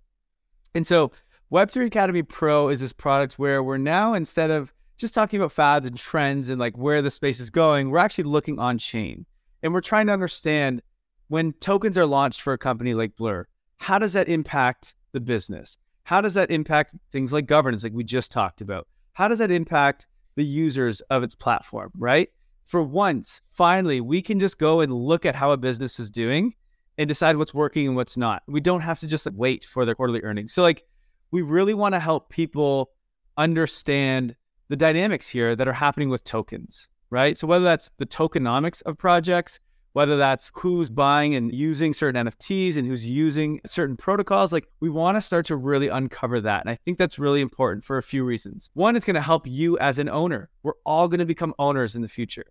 And 0.76 0.86
so 0.86 1.12
Web3 1.52 1.88
Academy 1.88 2.24
Pro 2.24 2.70
is 2.70 2.80
this 2.80 2.94
product 2.94 3.40
where 3.40 3.64
we're 3.64 3.78
now, 3.78 4.14
instead 4.14 4.52
of 4.52 4.74
just 4.98 5.14
talking 5.14 5.40
about 5.40 5.52
fads 5.52 5.88
and 5.88 5.98
trends 5.98 6.50
and 6.50 6.60
like 6.60 6.78
where 6.78 7.02
the 7.02 7.10
space 7.10 7.40
is 7.40 7.50
going, 7.50 7.90
we're 7.90 7.98
actually 7.98 8.26
looking 8.26 8.60
on 8.60 8.78
chain. 8.78 9.26
And 9.64 9.74
we're 9.74 9.82
trying 9.82 10.08
to 10.08 10.14
understand 10.14 10.82
when 11.28 11.54
tokens 11.54 11.98
are 11.98 12.06
launched 12.06 12.42
for 12.42 12.54
a 12.54 12.58
company 12.58 12.94
like 12.94 13.16
Blur, 13.16 13.48
how 13.78 13.98
does 13.98 14.14
that 14.14 14.28
impact 14.28 14.94
the 15.12 15.20
business? 15.20 15.78
How 16.04 16.22
does 16.22 16.34
that 16.34 16.52
impact 16.52 16.96
things 17.12 17.32
like 17.32 17.46
governance, 17.46 17.84
like 17.84 17.94
we 17.94 18.04
just 18.04 18.32
talked 18.32 18.62
about? 18.62 18.88
How 19.14 19.28
does 19.28 19.40
that 19.40 19.52
impact 19.52 20.08
the 20.36 20.46
users 20.46 21.02
of 21.02 21.24
its 21.24 21.36
platform, 21.36 21.92
right? 21.98 22.30
For 22.70 22.84
once, 22.84 23.42
finally, 23.52 24.00
we 24.00 24.22
can 24.22 24.40
just 24.40 24.60
go 24.60 24.80
and 24.80 24.94
look 24.94 25.26
at 25.26 25.34
how 25.34 25.50
a 25.52 25.58
business 25.58 26.00
is 26.00 26.12
doing 26.12 26.54
and 27.00 27.08
decide 27.08 27.36
what's 27.36 27.52
working 27.52 27.88
and 27.88 27.96
what's 27.96 28.16
not. 28.16 28.44
We 28.48 28.62
don't 28.62 28.82
have 28.82 29.00
to 29.00 29.08
just 29.08 29.26
like, 29.26 29.34
wait 29.36 29.66
for 29.66 29.86
their 29.86 29.96
quarterly 29.96 30.22
earnings. 30.22 30.54
So, 30.54 30.62
like, 30.62 30.84
we 31.32 31.42
really 31.42 31.74
want 31.74 31.96
to 31.96 32.00
help 32.00 32.30
people 32.30 32.92
understand 33.38 34.36
the 34.68 34.76
dynamics 34.76 35.28
here 35.28 35.56
that 35.56 35.68
are 35.68 35.74
happening 35.74 36.10
with 36.10 36.24
tokens, 36.24 36.90
right? 37.10 37.36
So 37.36 37.48
whether 37.48 37.66
that's 37.66 37.90
the 37.98 38.06
tokenomics 38.06 38.84
of 38.84 39.00
projects, 39.00 39.60
whether 39.94 40.16
that's 40.16 40.52
who's 40.54 40.92
buying 40.92 41.34
and 41.34 41.52
using 41.52 41.96
certain 41.96 42.28
NFTs 42.28 42.78
and 42.78 42.88
who's 42.88 43.04
using 43.04 43.62
certain 43.66 43.96
protocols, 43.96 44.54
like 44.54 44.68
we 44.80 44.90
want 44.90 45.18
to 45.18 45.22
start 45.22 45.48
to 45.48 45.56
really 45.56 45.88
uncover 45.88 46.40
that. 46.42 46.62
And 46.62 46.70
I 46.70 46.76
think 46.76 47.00
that's 47.00 47.18
really 47.18 47.42
important 47.42 47.84
for 47.84 47.98
a 47.98 48.04
few 48.04 48.24
reasons. 48.24 48.70
One, 48.76 48.96
it's 48.96 49.08
going 49.08 49.16
to 49.16 49.22
help 49.22 49.48
you 49.48 49.76
as 49.80 49.98
an 49.98 50.08
owner. 50.08 50.52
We're 50.62 50.74
all 50.86 51.08
going 51.08 51.20
to 51.20 51.26
become 51.26 51.56
owners 51.58 51.96
in 51.96 52.04
the 52.04 52.08
future. 52.08 52.46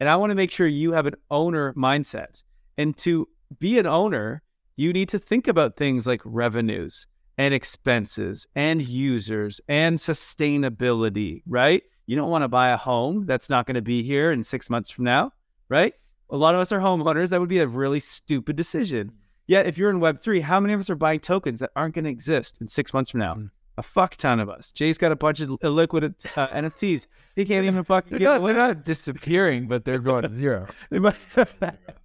And 0.00 0.08
I 0.08 0.16
want 0.16 0.30
to 0.30 0.36
make 0.36 0.50
sure 0.50 0.66
you 0.66 0.92
have 0.92 1.06
an 1.06 1.14
owner 1.30 1.72
mindset. 1.74 2.42
And 2.76 2.96
to 2.98 3.28
be 3.58 3.78
an 3.78 3.86
owner, 3.86 4.42
you 4.76 4.92
need 4.92 5.08
to 5.10 5.18
think 5.18 5.46
about 5.46 5.76
things 5.76 6.06
like 6.06 6.20
revenues 6.24 7.06
and 7.38 7.54
expenses 7.54 8.46
and 8.54 8.82
users 8.82 9.60
and 9.68 9.98
sustainability, 9.98 11.42
right? 11.46 11.82
You 12.06 12.16
don't 12.16 12.30
want 12.30 12.42
to 12.42 12.48
buy 12.48 12.70
a 12.70 12.76
home 12.76 13.26
that's 13.26 13.48
not 13.48 13.66
going 13.66 13.76
to 13.76 13.82
be 13.82 14.02
here 14.02 14.30
in 14.32 14.42
six 14.42 14.68
months 14.68 14.90
from 14.90 15.04
now, 15.04 15.32
right? 15.68 15.94
A 16.30 16.36
lot 16.36 16.54
of 16.54 16.60
us 16.60 16.72
are 16.72 16.80
homeowners. 16.80 17.30
That 17.30 17.40
would 17.40 17.48
be 17.48 17.58
a 17.58 17.66
really 17.66 18.00
stupid 18.00 18.56
decision. 18.56 19.08
Mm. 19.08 19.14
Yet, 19.46 19.66
if 19.66 19.78
you're 19.78 19.90
in 19.90 20.00
Web3, 20.00 20.40
how 20.40 20.58
many 20.58 20.72
of 20.72 20.80
us 20.80 20.90
are 20.90 20.96
buying 20.96 21.20
tokens 21.20 21.60
that 21.60 21.70
aren't 21.76 21.94
going 21.94 22.04
to 22.04 22.10
exist 22.10 22.58
in 22.60 22.68
six 22.68 22.92
months 22.92 23.10
from 23.10 23.20
now? 23.20 23.34
Mm. 23.34 23.50
A 23.76 23.82
fuck 23.82 24.16
ton 24.16 24.38
of 24.40 24.48
us. 24.48 24.70
Jay's 24.72 24.98
got 24.98 25.10
a 25.10 25.16
bunch 25.16 25.40
of 25.40 25.48
illiquid 25.48 26.14
uh, 26.36 26.48
NFTs. 26.48 27.06
He 27.34 27.44
can't 27.44 27.66
even 27.66 27.82
fuck. 27.82 28.08
they're, 28.08 28.20
not, 28.20 28.42
they're 28.42 28.54
not 28.54 28.84
disappearing, 28.84 29.66
but 29.66 29.84
they're 29.84 29.98
going 29.98 30.22
to 30.22 30.30
zero. 30.30 30.66
they, 30.90 31.00
might, 31.00 31.16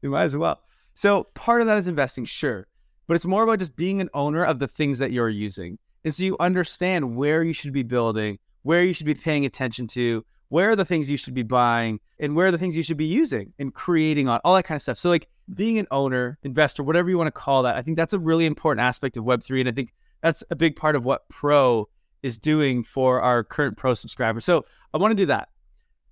they 0.01 0.07
might 0.07 0.24
as 0.24 0.36
well. 0.36 0.59
So, 0.95 1.26
part 1.36 1.61
of 1.61 1.67
that 1.67 1.78
is 1.78 1.88
investing, 1.88 2.26
sure 2.26 2.67
but 3.09 3.15
it's 3.15 3.26
more 3.26 3.41
about 3.41 3.57
just 3.57 3.76
being 3.76 3.99
an 4.01 4.09
owner 4.13 4.43
of 4.43 4.59
the 4.59 4.67
things 4.67 4.99
that 4.99 5.11
you're 5.11 5.30
using. 5.30 5.80
And 6.05 6.13
so 6.13 6.22
you 6.22 6.38
understand 6.39 7.15
where 7.15 7.41
you 7.41 7.53
should 7.53 7.74
be 7.74 7.82
building, 7.82 8.38
where 8.61 8.84
you 8.84 8.93
should 8.93 9.07
be 9.07 9.15
paying 9.15 9.45
attention 9.45 9.88
to, 9.88 10.24
where 10.49 10.70
are 10.70 10.76
the 10.76 10.86
things 10.86 11.09
you 11.09 11.17
should 11.17 11.34
be 11.34 11.41
buying, 11.41 11.99
and 12.20 12.36
where 12.36 12.45
are 12.45 12.51
the 12.51 12.59
things 12.59 12.78
you 12.78 12.84
should 12.84 12.97
be 12.97 13.05
using 13.05 13.51
and 13.57 13.74
creating 13.74 14.28
on, 14.28 14.39
all 14.45 14.53
that 14.53 14.63
kind 14.63 14.76
of 14.76 14.84
stuff. 14.84 14.99
So, 14.99 15.09
like 15.09 15.28
being 15.51 15.80
an 15.80 15.88
owner, 15.89 16.38
investor, 16.43 16.84
whatever 16.84 17.09
you 17.09 17.17
want 17.17 17.30
to 17.30 17.32
call 17.32 17.63
that, 17.63 17.76
I 17.76 17.82
think 17.82 17.97
that's 17.97 18.13
a 18.13 18.20
really 18.20 18.45
important 18.45 18.86
aspect 18.86 19.17
of 19.17 19.24
Web3. 19.24 19.61
And 19.61 19.70
I 19.70 19.72
think 19.72 19.91
that's 20.22 20.43
a 20.49 20.55
big 20.55 20.76
part 20.76 20.95
of 20.95 21.05
what 21.05 21.28
Pro 21.30 21.89
is 22.22 22.38
doing 22.38 22.84
for 22.84 23.22
our 23.22 23.43
current 23.43 23.78
Pro 23.78 23.93
subscribers. 23.93 24.45
So, 24.45 24.65
I 24.93 24.97
want 24.97 25.11
to 25.11 25.15
do 25.15 25.28
that. 25.28 25.49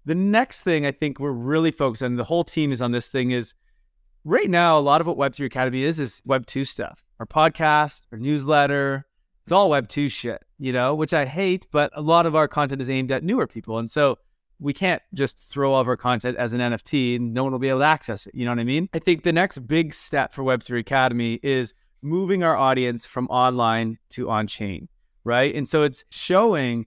The 0.05 0.15
next 0.15 0.61
thing 0.61 0.85
I 0.85 0.91
think 0.91 1.19
we're 1.19 1.31
really 1.31 1.71
focused 1.71 2.03
on, 2.03 2.15
the 2.15 2.23
whole 2.23 2.43
team 2.43 2.71
is 2.71 2.81
on 2.81 2.91
this 2.91 3.09
thing, 3.09 3.31
is 3.31 3.53
right 4.23 4.49
now, 4.49 4.77
a 4.77 4.81
lot 4.81 5.01
of 5.01 5.07
what 5.07 5.17
Web3 5.17 5.45
Academy 5.45 5.83
is 5.83 5.99
is 5.99 6.21
Web2 6.27 6.67
stuff. 6.67 7.03
Our 7.19 7.25
podcast, 7.25 8.01
our 8.11 8.17
newsletter, 8.17 9.05
it's 9.47 9.51
all 9.51 9.69
Web2 9.69 10.11
shit, 10.11 10.43
you 10.59 10.73
know, 10.73 10.93
which 10.93 11.13
I 11.13 11.23
hate, 11.25 11.67
but 11.71 11.89
a 11.95 12.01
lot 12.01 12.25
of 12.25 12.35
our 12.35 12.49
content 12.49 12.81
is 12.81 12.89
aimed 12.89 13.11
at 13.11 13.23
newer 13.23 13.47
people. 13.47 13.79
And 13.79 13.89
so 13.89 14.17
we 14.59 14.73
can't 14.73 15.01
just 15.13 15.39
throw 15.39 15.73
all 15.73 15.81
of 15.81 15.87
our 15.87 15.95
content 15.95 16.37
as 16.37 16.51
an 16.51 16.59
NFT 16.59 17.15
and 17.15 17.33
no 17.33 17.43
one 17.43 17.53
will 17.53 17.59
be 17.59 17.69
able 17.69 17.79
to 17.79 17.85
access 17.85 18.27
it. 18.27 18.35
You 18.35 18.43
know 18.43 18.51
what 18.51 18.59
I 18.59 18.65
mean? 18.65 18.89
I 18.93 18.99
think 18.99 19.23
the 19.23 19.31
next 19.31 19.59
big 19.59 19.93
step 19.93 20.33
for 20.33 20.43
Web3 20.43 20.79
Academy 20.79 21.39
is 21.43 21.73
moving 22.01 22.43
our 22.43 22.55
audience 22.55 23.05
from 23.05 23.27
online 23.27 23.97
to 24.09 24.29
on 24.29 24.47
chain, 24.47 24.87
right? 25.23 25.53
And 25.53 25.67
so 25.67 25.83
it's 25.83 26.05
showing 26.11 26.85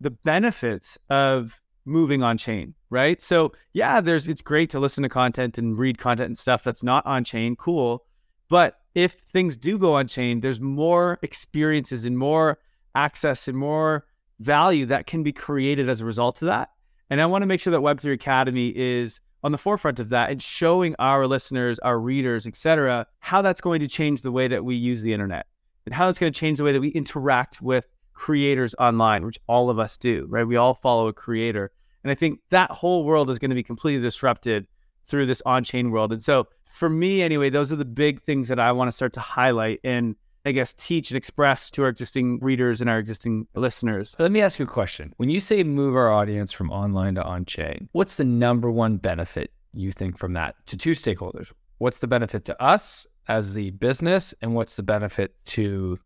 the 0.00 0.10
benefits 0.10 0.98
of 1.08 1.60
moving 1.84 2.22
on 2.22 2.38
chain, 2.38 2.74
right? 2.90 3.20
So 3.20 3.52
yeah, 3.72 4.00
there's 4.00 4.28
it's 4.28 4.42
great 4.42 4.70
to 4.70 4.80
listen 4.80 5.02
to 5.02 5.08
content 5.08 5.58
and 5.58 5.78
read 5.78 5.98
content 5.98 6.26
and 6.26 6.38
stuff 6.38 6.62
that's 6.62 6.82
not 6.82 7.04
on 7.06 7.24
chain, 7.24 7.56
cool. 7.56 8.04
But 8.48 8.78
if 8.94 9.12
things 9.12 9.56
do 9.56 9.78
go 9.78 9.94
on 9.94 10.08
chain, 10.08 10.40
there's 10.40 10.60
more 10.60 11.18
experiences 11.22 12.04
and 12.04 12.18
more 12.18 12.58
access 12.94 13.46
and 13.46 13.56
more 13.56 14.06
value 14.40 14.86
that 14.86 15.06
can 15.06 15.22
be 15.22 15.32
created 15.32 15.88
as 15.88 16.00
a 16.00 16.04
result 16.04 16.42
of 16.42 16.46
that. 16.46 16.70
And 17.08 17.20
I 17.20 17.26
want 17.26 17.42
to 17.42 17.46
make 17.46 17.60
sure 17.60 17.70
that 17.72 17.80
Web3 17.80 18.12
Academy 18.12 18.68
is 18.74 19.20
on 19.42 19.52
the 19.52 19.58
forefront 19.58 20.00
of 20.00 20.10
that 20.10 20.30
and 20.30 20.42
showing 20.42 20.94
our 20.98 21.26
listeners, 21.26 21.78
our 21.80 21.98
readers, 21.98 22.46
etc., 22.46 23.06
how 23.20 23.42
that's 23.42 23.60
going 23.60 23.80
to 23.80 23.88
change 23.88 24.22
the 24.22 24.32
way 24.32 24.48
that 24.48 24.64
we 24.64 24.74
use 24.74 25.02
the 25.02 25.12
internet 25.12 25.46
and 25.86 25.94
how 25.94 26.08
it's 26.08 26.18
going 26.18 26.32
to 26.32 26.38
change 26.38 26.58
the 26.58 26.64
way 26.64 26.72
that 26.72 26.80
we 26.80 26.88
interact 26.88 27.62
with 27.62 27.86
creators 28.12 28.74
online, 28.78 29.24
which 29.24 29.38
all 29.46 29.70
of 29.70 29.78
us 29.78 29.96
do, 29.96 30.26
right? 30.28 30.46
We 30.46 30.56
all 30.56 30.74
follow 30.74 31.08
a 31.08 31.12
creator. 31.12 31.70
And 32.04 32.10
I 32.10 32.14
think 32.14 32.40
that 32.50 32.70
whole 32.70 33.04
world 33.04 33.30
is 33.30 33.38
going 33.38 33.50
to 33.50 33.54
be 33.54 33.62
completely 33.62 34.02
disrupted 34.02 34.66
through 35.06 35.26
this 35.26 35.42
on 35.46 35.64
chain 35.64 35.90
world. 35.90 36.12
And 36.12 36.22
so, 36.22 36.46
for 36.70 36.88
me, 36.88 37.22
anyway, 37.22 37.50
those 37.50 37.72
are 37.72 37.76
the 37.76 37.84
big 37.84 38.22
things 38.22 38.48
that 38.48 38.60
I 38.60 38.72
want 38.72 38.88
to 38.88 38.92
start 38.92 39.12
to 39.14 39.20
highlight 39.20 39.80
and 39.82 40.14
I 40.44 40.52
guess 40.52 40.72
teach 40.72 41.10
and 41.10 41.16
express 41.16 41.70
to 41.72 41.82
our 41.82 41.88
existing 41.88 42.38
readers 42.40 42.80
and 42.80 42.88
our 42.88 42.98
existing 42.98 43.46
listeners. 43.54 44.16
Let 44.18 44.32
me 44.32 44.40
ask 44.40 44.58
you 44.58 44.64
a 44.64 44.68
question. 44.68 45.12
When 45.16 45.30
you 45.30 45.40
say 45.40 45.62
move 45.62 45.96
our 45.96 46.10
audience 46.12 46.52
from 46.52 46.70
online 46.70 47.16
to 47.16 47.24
on 47.24 47.44
chain, 47.44 47.88
what's 47.92 48.16
the 48.16 48.24
number 48.24 48.70
one 48.70 48.96
benefit 48.96 49.52
you 49.72 49.92
think 49.92 50.18
from 50.18 50.32
that 50.34 50.54
to 50.66 50.76
two 50.76 50.92
stakeholders? 50.92 51.52
What's 51.78 51.98
the 51.98 52.06
benefit 52.06 52.44
to 52.46 52.62
us 52.62 53.06
as 53.28 53.54
the 53.54 53.70
business, 53.70 54.34
and 54.42 54.54
what's 54.54 54.76
the 54.76 54.82
benefit 54.82 55.34
to 55.46 55.98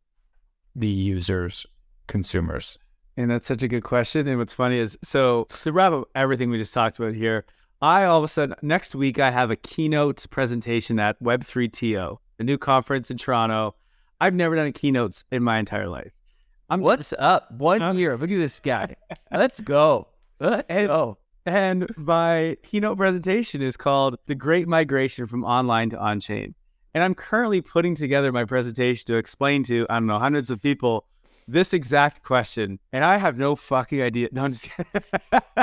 the 0.76 0.88
users 0.88 1.66
consumers? 2.06 2.78
And 3.16 3.30
that's 3.30 3.46
such 3.46 3.62
a 3.62 3.68
good 3.68 3.84
question. 3.84 4.26
And 4.26 4.38
what's 4.38 4.54
funny 4.54 4.78
is 4.78 4.98
so 5.02 5.46
to 5.62 5.72
wrap 5.72 5.92
up 5.92 6.08
everything 6.14 6.50
we 6.50 6.58
just 6.58 6.74
talked 6.74 6.98
about 6.98 7.14
here, 7.14 7.44
I 7.80 8.04
all 8.04 8.18
of 8.18 8.24
a 8.24 8.28
sudden 8.28 8.56
next 8.62 8.94
week 8.94 9.18
I 9.18 9.30
have 9.30 9.50
a 9.50 9.56
keynote 9.56 10.26
presentation 10.30 10.98
at 10.98 11.20
Web3TO, 11.22 12.18
a 12.38 12.42
new 12.42 12.58
conference 12.58 13.10
in 13.10 13.16
Toronto. 13.16 13.74
I've 14.24 14.32
never 14.32 14.56
done 14.56 14.64
a 14.64 14.72
keynotes 14.72 15.22
in 15.30 15.42
my 15.42 15.58
entire 15.58 15.86
life. 15.86 16.10
I'm 16.70 16.80
What's 16.80 17.12
up? 17.18 17.50
One 17.50 17.82
I'm, 17.82 17.98
year. 17.98 18.16
Look 18.16 18.30
at 18.30 18.38
this 18.38 18.58
guy. 18.58 18.96
Let's 19.30 19.60
go. 19.60 20.08
Let's 20.40 20.64
and, 20.70 20.88
go. 20.88 21.18
And 21.44 21.86
my 21.98 22.56
keynote 22.62 22.96
presentation 22.96 23.60
is 23.60 23.76
called 23.76 24.16
The 24.24 24.34
Great 24.34 24.66
Migration 24.66 25.26
from 25.26 25.44
Online 25.44 25.90
to 25.90 26.00
On 26.00 26.20
Chain. 26.20 26.54
And 26.94 27.04
I'm 27.04 27.14
currently 27.14 27.60
putting 27.60 27.94
together 27.94 28.32
my 28.32 28.46
presentation 28.46 29.04
to 29.08 29.16
explain 29.16 29.62
to, 29.64 29.86
I 29.90 29.96
don't 29.96 30.06
know, 30.06 30.18
hundreds 30.18 30.48
of 30.48 30.62
people 30.62 31.04
this 31.46 31.74
exact 31.74 32.22
question, 32.22 32.78
and 32.94 33.04
I 33.04 33.18
have 33.18 33.36
no 33.36 33.54
fucking 33.54 34.00
idea. 34.00 34.30
No, 34.32 34.44
I'm 34.44 34.52
just 34.52 34.70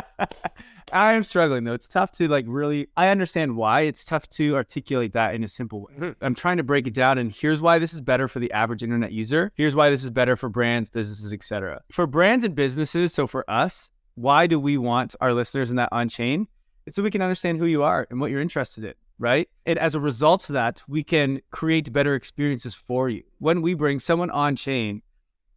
I 0.91 1.13
am 1.13 1.23
struggling 1.23 1.63
though. 1.63 1.73
It's 1.73 1.87
tough 1.87 2.11
to 2.13 2.27
like 2.27 2.45
really. 2.47 2.87
I 2.97 3.09
understand 3.09 3.55
why 3.55 3.81
it's 3.81 4.03
tough 4.03 4.27
to 4.29 4.55
articulate 4.55 5.13
that 5.13 5.35
in 5.35 5.43
a 5.43 5.47
simple 5.47 5.81
way. 5.81 5.93
Mm-hmm. 5.93 6.23
I'm 6.25 6.35
trying 6.35 6.57
to 6.57 6.63
break 6.63 6.87
it 6.87 6.93
down, 6.93 7.17
and 7.17 7.31
here's 7.31 7.61
why 7.61 7.79
this 7.79 7.93
is 7.93 8.01
better 8.01 8.27
for 8.27 8.39
the 8.39 8.51
average 8.51 8.83
internet 8.83 9.11
user. 9.11 9.51
Here's 9.55 9.75
why 9.75 9.89
this 9.89 10.03
is 10.03 10.11
better 10.11 10.35
for 10.35 10.49
brands, 10.49 10.89
businesses, 10.89 11.33
etc. 11.33 11.81
For 11.91 12.07
brands 12.07 12.43
and 12.43 12.55
businesses, 12.55 13.13
so 13.13 13.27
for 13.27 13.49
us, 13.49 13.89
why 14.15 14.47
do 14.47 14.59
we 14.59 14.77
want 14.77 15.15
our 15.21 15.33
listeners 15.33 15.69
in 15.69 15.77
that 15.77 15.89
on 15.91 16.09
chain? 16.09 16.47
It's 16.85 16.95
so 16.95 17.03
we 17.03 17.11
can 17.11 17.21
understand 17.21 17.57
who 17.59 17.65
you 17.65 17.83
are 17.83 18.07
and 18.09 18.19
what 18.19 18.31
you're 18.31 18.41
interested 18.41 18.83
in 18.83 18.93
right? 19.19 19.47
And 19.67 19.77
as 19.77 19.93
a 19.93 19.99
result 19.99 20.49
of 20.49 20.53
that, 20.53 20.81
we 20.87 21.03
can 21.03 21.41
create 21.51 21.93
better 21.93 22.15
experiences 22.15 22.73
for 22.73 23.07
you. 23.07 23.21
When 23.37 23.61
we 23.61 23.75
bring 23.75 23.99
someone 23.99 24.31
on 24.31 24.55
chain 24.55 25.03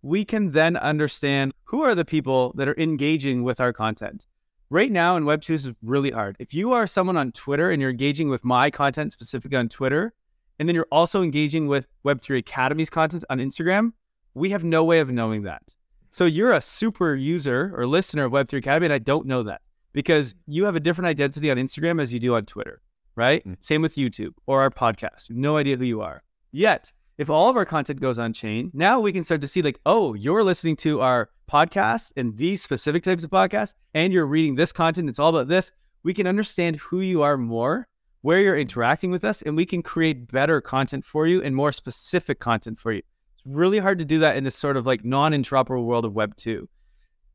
we 0.04 0.22
can 0.22 0.50
then 0.50 0.76
understand 0.76 1.54
who 1.64 1.80
are 1.80 1.94
the 1.94 2.04
people 2.04 2.52
that 2.56 2.68
are 2.68 2.78
engaging 2.78 3.42
with 3.42 3.58
our 3.58 3.72
content. 3.72 4.26
Right 4.74 4.90
now 4.90 5.16
in 5.16 5.22
Web2 5.22 5.50
is 5.50 5.70
really 5.84 6.10
hard. 6.10 6.34
If 6.40 6.52
you 6.52 6.72
are 6.72 6.88
someone 6.88 7.16
on 7.16 7.30
Twitter 7.30 7.70
and 7.70 7.80
you're 7.80 7.92
engaging 7.92 8.28
with 8.28 8.44
my 8.44 8.72
content 8.72 9.12
specifically 9.12 9.56
on 9.56 9.68
Twitter, 9.68 10.14
and 10.58 10.68
then 10.68 10.74
you're 10.74 10.88
also 10.90 11.22
engaging 11.22 11.68
with 11.68 11.86
Web3 12.04 12.38
Academy's 12.38 12.90
content 12.90 13.24
on 13.30 13.38
Instagram, 13.38 13.92
we 14.34 14.50
have 14.50 14.64
no 14.64 14.82
way 14.82 14.98
of 14.98 15.12
knowing 15.12 15.42
that. 15.42 15.76
So 16.10 16.24
you're 16.24 16.50
a 16.50 16.60
super 16.60 17.14
user 17.14 17.72
or 17.76 17.86
listener 17.86 18.24
of 18.24 18.32
Web3 18.32 18.58
Academy, 18.58 18.86
and 18.86 18.92
I 18.92 18.98
don't 18.98 19.28
know 19.28 19.44
that 19.44 19.60
because 19.92 20.34
you 20.48 20.64
have 20.64 20.74
a 20.74 20.80
different 20.80 21.06
identity 21.06 21.52
on 21.52 21.56
Instagram 21.56 22.02
as 22.02 22.12
you 22.12 22.18
do 22.18 22.34
on 22.34 22.44
Twitter, 22.44 22.82
right? 23.14 23.42
Mm-hmm. 23.42 23.60
Same 23.60 23.80
with 23.80 23.94
YouTube 23.94 24.32
or 24.44 24.60
our 24.60 24.70
podcast. 24.70 25.30
No 25.30 25.56
idea 25.56 25.76
who 25.76 25.84
you 25.84 26.00
are. 26.00 26.24
Yet 26.50 26.90
if 27.16 27.30
all 27.30 27.48
of 27.48 27.56
our 27.56 27.64
content 27.64 28.00
goes 28.00 28.18
on 28.18 28.32
chain, 28.32 28.70
now 28.74 28.98
we 28.98 29.12
can 29.12 29.22
start 29.22 29.40
to 29.40 29.48
see 29.48 29.62
like, 29.62 29.78
oh, 29.86 30.14
you're 30.14 30.42
listening 30.42 30.76
to 30.76 31.00
our 31.00 31.30
podcast 31.48 32.12
and 32.16 32.36
these 32.36 32.62
specific 32.62 33.02
types 33.02 33.24
of 33.24 33.30
podcasts, 33.30 33.74
and 33.94 34.12
you're 34.12 34.26
reading 34.26 34.54
this 34.54 34.72
content. 34.72 35.08
It's 35.08 35.18
all 35.18 35.28
about 35.28 35.48
this. 35.48 35.70
We 36.02 36.14
can 36.14 36.26
understand 36.26 36.76
who 36.76 37.00
you 37.00 37.22
are 37.22 37.36
more, 37.36 37.86
where 38.22 38.40
you're 38.40 38.58
interacting 38.58 39.10
with 39.10 39.24
us, 39.24 39.42
and 39.42 39.56
we 39.56 39.66
can 39.66 39.82
create 39.82 40.30
better 40.30 40.60
content 40.60 41.04
for 41.04 41.26
you 41.26 41.42
and 41.42 41.54
more 41.54 41.72
specific 41.72 42.40
content 42.40 42.80
for 42.80 42.92
you. 42.92 43.02
It's 43.34 43.42
really 43.46 43.78
hard 43.78 43.98
to 43.98 44.04
do 44.04 44.18
that 44.18 44.36
in 44.36 44.44
this 44.44 44.56
sort 44.56 44.76
of 44.76 44.86
like 44.86 45.04
non-interoperable 45.04 45.84
world 45.84 46.04
of 46.04 46.14
Web 46.14 46.36
2. 46.36 46.68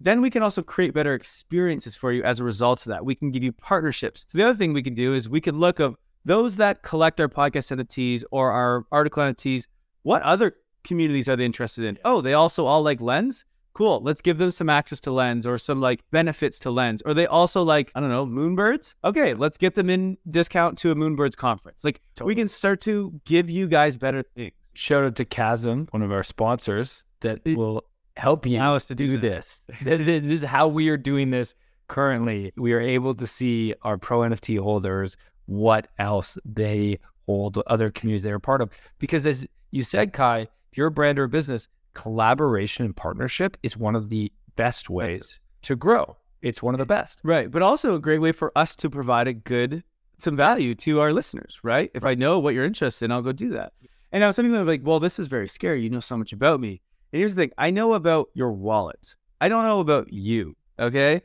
Then 0.01 0.21
we 0.21 0.29
can 0.29 0.43
also 0.43 0.61
create 0.61 0.93
better 0.93 1.13
experiences 1.13 1.95
for 1.95 2.11
you 2.11 2.23
as 2.23 2.39
a 2.39 2.43
result 2.43 2.85
of 2.85 2.89
that. 2.89 3.05
We 3.05 3.15
can 3.15 3.31
give 3.31 3.43
you 3.43 3.51
partnerships. 3.51 4.25
So 4.27 4.37
the 4.37 4.45
other 4.45 4.55
thing 4.55 4.73
we 4.73 4.83
can 4.83 4.93
do 4.93 5.13
is 5.13 5.27
we 5.27 5.41
can 5.41 5.59
look 5.59 5.79
of 5.79 5.97
those 6.25 6.55
that 6.57 6.83
collect 6.83 7.19
our 7.19 7.29
podcast 7.29 7.75
NFTs 7.75 8.23
or 8.31 8.51
our 8.51 8.85
article 8.91 9.23
NFTs, 9.23 9.67
what 10.03 10.21
other 10.21 10.55
communities 10.83 11.29
are 11.29 11.35
they 11.35 11.45
interested 11.45 11.85
in? 11.85 11.97
Oh, 12.05 12.21
they 12.21 12.33
also 12.33 12.65
all 12.65 12.81
like 12.81 13.01
Lens? 13.01 13.45
Cool. 13.73 14.01
Let's 14.01 14.21
give 14.21 14.37
them 14.37 14.51
some 14.51 14.69
access 14.69 14.99
to 15.01 15.11
Lens 15.11 15.47
or 15.47 15.57
some 15.57 15.79
like 15.79 16.01
benefits 16.11 16.59
to 16.59 16.71
Lens. 16.71 17.01
Or 17.05 17.13
they 17.13 17.27
also 17.27 17.63
like, 17.63 17.91
I 17.95 17.99
don't 17.99 18.09
know, 18.09 18.25
Moonbirds? 18.25 18.95
Okay, 19.05 19.33
let's 19.33 19.57
get 19.57 19.75
them 19.75 19.89
in 19.89 20.17
discount 20.29 20.77
to 20.79 20.91
a 20.91 20.95
Moonbirds 20.95 21.37
conference. 21.37 21.83
Like 21.83 22.01
totally. 22.15 22.31
we 22.31 22.35
can 22.35 22.47
start 22.47 22.81
to 22.81 23.13
give 23.25 23.49
you 23.49 23.67
guys 23.67 23.97
better 23.97 24.23
things. 24.35 24.53
Shout 24.73 25.03
out 25.03 25.15
to 25.17 25.25
Kazm, 25.25 25.87
one 25.91 26.01
of 26.01 26.11
our 26.11 26.23
sponsors, 26.23 27.05
that 27.21 27.39
it, 27.45 27.57
will 27.57 27.83
help 28.17 28.45
you 28.45 28.57
Allow 28.57 28.75
us 28.75 28.85
to 28.85 28.95
do 28.95 29.07
do 29.07 29.17
this. 29.17 29.63
this 29.81 30.07
is 30.07 30.43
how 30.43 30.67
we 30.67 30.89
are 30.89 30.97
doing 30.97 31.31
this 31.31 31.55
currently. 31.87 32.51
We 32.55 32.73
are 32.73 32.79
able 32.79 33.13
to 33.15 33.27
see 33.27 33.73
our 33.81 33.97
pro 33.97 34.19
NFT 34.19 34.59
holders 34.59 35.17
what 35.49 35.87
else 35.97 36.37
they 36.45 36.99
hold, 37.25 37.57
other 37.67 37.89
communities 37.89 38.23
they're 38.23 38.35
a 38.35 38.39
part 38.39 38.61
of. 38.61 38.69
Because 38.99 39.25
as 39.25 39.45
you 39.71 39.83
said, 39.83 40.13
Kyle, 40.13 40.43
if 40.43 40.77
you're 40.77 40.87
a 40.87 40.91
brand 40.91 41.19
or 41.19 41.23
a 41.23 41.29
business, 41.29 41.67
collaboration 41.93 42.85
and 42.85 42.95
partnership 42.95 43.57
is 43.63 43.75
one 43.75 43.95
of 43.95 44.09
the 44.09 44.31
best 44.55 44.89
ways 44.89 45.39
to 45.63 45.75
grow. 45.75 46.17
It's 46.41 46.61
one 46.61 46.75
of 46.75 46.79
the 46.79 46.85
best. 46.85 47.19
Right. 47.23 47.49
But 47.49 47.61
also 47.61 47.95
a 47.95 47.99
great 47.99 48.19
way 48.19 48.31
for 48.31 48.51
us 48.55 48.75
to 48.77 48.89
provide 48.89 49.27
a 49.27 49.33
good, 49.33 49.83
some 50.19 50.35
value 50.35 50.75
to 50.75 51.01
our 51.01 51.11
listeners, 51.11 51.59
right? 51.63 51.91
If 51.93 52.05
I 52.05 52.13
know 52.13 52.39
what 52.39 52.53
you're 52.53 52.63
interested 52.63 53.05
in, 53.05 53.11
I'll 53.11 53.21
go 53.21 53.31
do 53.31 53.49
that. 53.49 53.73
And 54.11 54.21
now 54.21 54.31
some 54.31 54.45
people 54.45 54.59
are 54.59 54.65
like, 54.65 54.81
well, 54.83 54.99
this 54.99 55.19
is 55.19 55.27
very 55.27 55.47
scary. 55.49 55.81
You 55.81 55.89
know 55.89 55.99
so 55.99 56.17
much 56.17 56.31
about 56.31 56.59
me. 56.59 56.81
And 57.11 57.19
here's 57.19 57.35
the 57.35 57.41
thing 57.41 57.51
I 57.57 57.71
know 57.71 57.93
about 57.93 58.29
your 58.33 58.51
wallet, 58.51 59.15
I 59.41 59.49
don't 59.49 59.63
know 59.63 59.79
about 59.79 60.13
you. 60.13 60.55
Okay. 60.77 61.21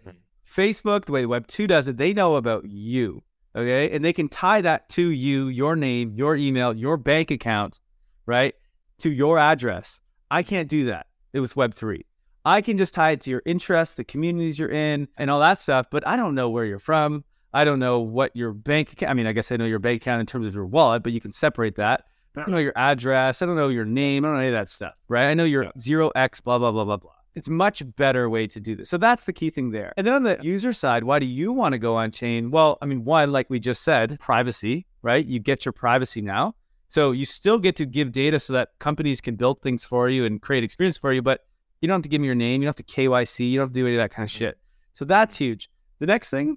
Facebook, 0.51 1.05
the 1.05 1.13
way 1.13 1.27
Web 1.27 1.47
2 1.47 1.67
does 1.67 1.89
it, 1.89 1.97
they 1.99 2.13
know 2.13 2.37
about 2.37 2.65
you. 2.69 3.23
Okay. 3.57 3.91
And 3.91 4.05
they 4.05 4.13
can 4.13 4.29
tie 4.29 4.61
that 4.61 4.89
to 4.91 5.11
you, 5.11 5.49
your 5.49 5.77
name, 5.77 6.13
your 6.15 6.37
email, 6.37 6.77
your 6.77 6.97
bank 6.97 7.31
account, 7.31 7.81
right? 8.27 8.55
To 8.99 9.13
your 9.13 9.39
address. 9.39 10.01
I 10.31 10.43
can't 10.43 10.69
do 10.69 10.87
that 10.87 11.07
with 11.33 11.57
Web 11.57 11.75
3. 11.75 12.05
I 12.45 12.61
can 12.61 12.77
just 12.77 12.93
tie 12.93 13.13
it 13.13 13.21
to 13.23 13.31
your 13.31 13.43
interests, 13.47 13.95
the 13.95 14.05
communities 14.05 14.59
you're 14.59 14.71
in, 14.71 15.09
and 15.17 15.31
all 15.31 15.41
that 15.41 15.61
stuff. 15.61 15.87
But 15.91 16.07
I 16.07 16.17
don't 16.17 16.35
know 16.35 16.51
where 16.51 16.65
you're 16.65 16.79
from. 16.79 17.25
I 17.53 17.65
don't 17.65 17.79
know 17.79 18.01
what 18.01 18.35
your 18.35 18.53
bank 18.53 18.93
account. 18.93 19.11
I 19.11 19.15
mean, 19.15 19.27
I 19.27 19.33
guess 19.33 19.53
I 19.53 19.57
know 19.57 19.65
your 19.65 19.79
bank 19.79 20.03
account 20.03 20.21
in 20.21 20.27
terms 20.27 20.47
of 20.47 20.55
your 20.55 20.67
wallet, 20.67 21.03
but 21.03 21.13
you 21.13 21.21
can 21.21 21.33
separate 21.33 21.77
that. 21.77 22.05
I 22.37 22.41
don't 22.41 22.51
know 22.51 22.59
your 22.59 22.73
address. 22.75 23.41
I 23.41 23.47
don't 23.47 23.55
know 23.55 23.69
your 23.69 23.85
name. 23.85 24.25
I 24.25 24.29
don't 24.29 24.35
know 24.35 24.41
any 24.41 24.49
of 24.49 24.55
that 24.55 24.69
stuff, 24.69 24.95
right? 25.09 25.29
I 25.29 25.35
know 25.35 25.45
your 25.45 25.71
zero 25.79 26.11
X, 26.17 26.41
blah 26.41 26.59
blah 26.59 26.73
blah 26.73 26.85
blah 26.85 26.97
blah. 26.97 27.13
It's 27.35 27.49
much 27.49 27.83
better 27.97 28.31
way 28.31 28.47
to 28.47 28.61
do 28.61 28.77
this. 28.77 28.89
So 28.89 28.97
that's 28.97 29.25
the 29.25 29.33
key 29.33 29.51
thing 29.51 29.71
there. 29.71 29.93
And 29.97 30.07
then 30.07 30.15
on 30.15 30.23
the 30.23 30.39
user 30.41 30.73
side, 30.73 31.05
why 31.05 31.19
do 31.19 31.27
you 31.27 31.53
want 31.53 31.73
to 31.73 31.79
go 31.79 31.97
on 31.97 32.11
chain? 32.13 32.51
Well, 32.51 32.79
I 32.81 32.87
mean, 32.87 33.05
one, 33.05 33.33
like 33.33 33.51
we 33.51 33.59
just 33.59 33.83
said, 33.83 34.19
privacy, 34.21 34.87
right? 35.03 35.25
You 35.25 35.41
get 35.41 35.65
your 35.65 35.73
privacy 35.73 36.23
now. 36.23 36.55
So 36.89 37.11
you 37.11 37.25
still 37.25 37.59
get 37.59 37.75
to 37.77 37.87
give 37.87 38.13
data 38.13 38.39
so 38.39 38.53
that 38.53 38.71
companies 38.79 39.21
can 39.21 39.35
build 39.35 39.61
things 39.61 39.85
for 39.85 40.09
you 40.09 40.25
and 40.25 40.41
create 40.41 40.63
experience 40.63 40.97
for 40.97 41.13
you, 41.13 41.23
but 41.23 41.45
you 41.81 41.89
don't 41.89 41.97
have 41.97 42.03
to 42.03 42.09
give 42.09 42.21
me 42.21 42.27
your 42.27 42.37
name. 42.37 42.63
You 42.63 42.67
don't 42.67 42.79
have 42.79 42.87
to 42.87 42.95
KYC. 42.95 43.51
You 43.51 43.59
don't 43.59 43.67
have 43.67 43.73
to 43.73 43.81
do 43.81 43.87
any 43.87 43.97
of 43.97 44.01
that 44.01 44.11
kind 44.11 44.25
of 44.25 44.31
mm-hmm. 44.31 44.45
shit. 44.45 44.59
So 44.93 45.05
that's 45.05 45.37
huge. 45.37 45.71
The 45.99 46.07
next 46.07 46.31
thing, 46.31 46.57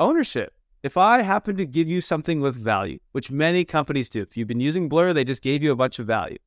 ownership. 0.00 0.54
If 0.82 0.96
I 0.96 1.22
happen 1.22 1.56
to 1.56 1.66
give 1.66 1.88
you 1.88 2.00
something 2.00 2.40
with 2.40 2.54
value, 2.56 2.98
which 3.12 3.30
many 3.30 3.64
companies 3.64 4.08
do, 4.08 4.22
if 4.22 4.36
you've 4.36 4.48
been 4.48 4.60
using 4.60 4.88
Blur, 4.88 5.12
they 5.12 5.24
just 5.24 5.42
gave 5.42 5.62
you 5.62 5.72
a 5.72 5.76
bunch 5.76 5.98
of 5.98 6.06
value. 6.06 6.38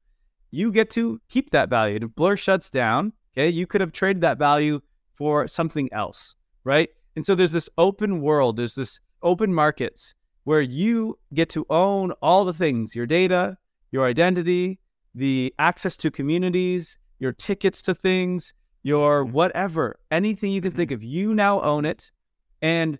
You 0.52 0.72
get 0.72 0.90
to 0.92 1.20
keep 1.30 1.52
that 1.52 1.70
value. 1.70 1.96
And 1.96 2.04
if 2.06 2.16
Blur 2.16 2.38
shuts 2.38 2.70
down, 2.70 3.14
okay, 3.38 3.50
you 3.50 3.68
could 3.68 3.82
have 3.82 3.92
traded 3.92 4.22
that 4.22 4.40
value 4.40 4.82
for 5.14 5.48
something 5.48 5.90
else, 5.92 6.36
right? 6.64 6.90
And 7.16 7.26
so 7.26 7.36
there's 7.36 7.52
this 7.52 7.70
open 7.78 8.22
world, 8.22 8.56
there's 8.56 8.76
this 8.76 9.00
open 9.22 9.54
markets 9.54 10.14
where 10.44 10.62
you 10.62 11.20
get 11.34 11.50
to 11.50 11.66
own 11.70 12.12
all 12.22 12.46
the 12.46 12.54
things 12.54 12.96
your 12.96 13.06
data, 13.06 13.58
your 13.92 14.06
identity, 14.06 14.80
the 15.14 15.54
access 15.60 15.98
to 15.98 16.12
communities, 16.12 16.98
your 17.20 17.34
tickets 17.34 17.82
to 17.84 17.94
things, 17.94 18.54
your 18.84 19.24
mm-hmm. 19.24 19.34
whatever, 19.34 20.00
anything 20.12 20.52
you 20.52 20.62
can 20.62 20.72
mm-hmm. 20.72 20.78
think 20.78 20.92
of. 20.92 21.04
You 21.04 21.34
now 21.34 21.62
own 21.62 21.86
it. 21.86 22.12
And 22.62 23.00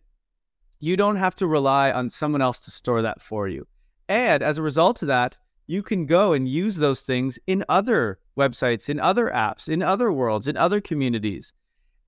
you 0.80 0.96
don't 0.98 1.16
have 1.16 1.36
to 1.36 1.48
rely 1.48 1.92
on 1.92 2.10
someone 2.10 2.42
else 2.42 2.60
to 2.60 2.72
store 2.72 3.02
that 3.02 3.22
for 3.22 3.48
you. 3.48 3.66
And 4.08 4.44
as 4.44 4.58
a 4.58 4.62
result 4.62 5.02
of 5.02 5.08
that, 5.08 5.38
you 5.68 5.84
can 5.84 6.06
go 6.06 6.34
and 6.34 6.48
use 6.48 6.78
those 6.78 7.02
things 7.02 7.38
in 7.46 7.64
other 7.68 8.20
websites, 8.38 8.90
in 8.90 9.00
other 9.00 9.28
apps, 9.28 9.68
in 9.68 9.84
other 9.84 10.12
worlds, 10.12 10.48
in 10.48 10.58
other 10.58 10.80
communities. 10.82 11.54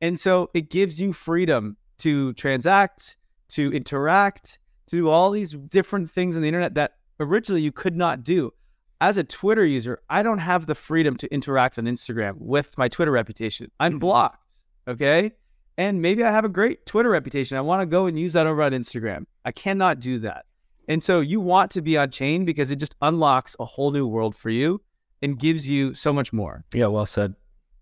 And 0.01 0.19
so 0.19 0.49
it 0.53 0.69
gives 0.69 0.99
you 0.99 1.11
freedom 1.11 1.75
to 1.99 2.33
transact, 2.33 3.17
to 3.49 3.71
interact, 3.73 4.59
to 4.87 4.95
do 4.95 5.09
all 5.09 5.31
these 5.31 5.51
different 5.51 6.09
things 6.09 6.35
on 6.35 6.41
the 6.41 6.47
internet 6.47 6.75
that 6.75 6.93
originally 7.19 7.61
you 7.61 7.73
could 7.73 7.95
not 7.95 8.23
do. 8.23 8.53
As 9.01 9.17
a 9.17 9.23
Twitter 9.23 9.65
user, 9.65 10.01
I 10.09 10.23
don't 10.23 10.39
have 10.39 10.65
the 10.65 10.75
freedom 10.75 11.15
to 11.17 11.33
interact 11.33 11.77
on 11.77 11.85
Instagram 11.85 12.35
with 12.37 12.77
my 12.77 12.87
Twitter 12.87 13.11
reputation. 13.11 13.71
I'm 13.79 13.93
mm-hmm. 13.93 13.99
blocked. 13.99 14.53
Okay. 14.87 15.31
And 15.77 16.01
maybe 16.01 16.23
I 16.23 16.31
have 16.31 16.43
a 16.43 16.49
great 16.49 16.85
Twitter 16.85 17.09
reputation. 17.09 17.57
I 17.57 17.61
want 17.61 17.81
to 17.81 17.85
go 17.85 18.07
and 18.07 18.19
use 18.19 18.33
that 18.33 18.47
over 18.47 18.61
on 18.61 18.71
Instagram. 18.71 19.25
I 19.45 19.51
cannot 19.51 19.99
do 19.99 20.19
that. 20.19 20.45
And 20.89 21.03
so 21.03 21.19
you 21.19 21.39
want 21.39 21.69
to 21.71 21.83
be 21.83 21.97
on 21.97 22.09
chain 22.09 22.45
because 22.45 22.71
it 22.71 22.77
just 22.77 22.95
unlocks 22.99 23.55
a 23.59 23.65
whole 23.65 23.91
new 23.91 24.07
world 24.07 24.35
for 24.35 24.49
you 24.49 24.81
and 25.21 25.37
gives 25.37 25.69
you 25.69 25.93
so 25.93 26.11
much 26.11 26.33
more. 26.33 26.65
Yeah, 26.73 26.87
well 26.87 27.05
said. 27.05 27.35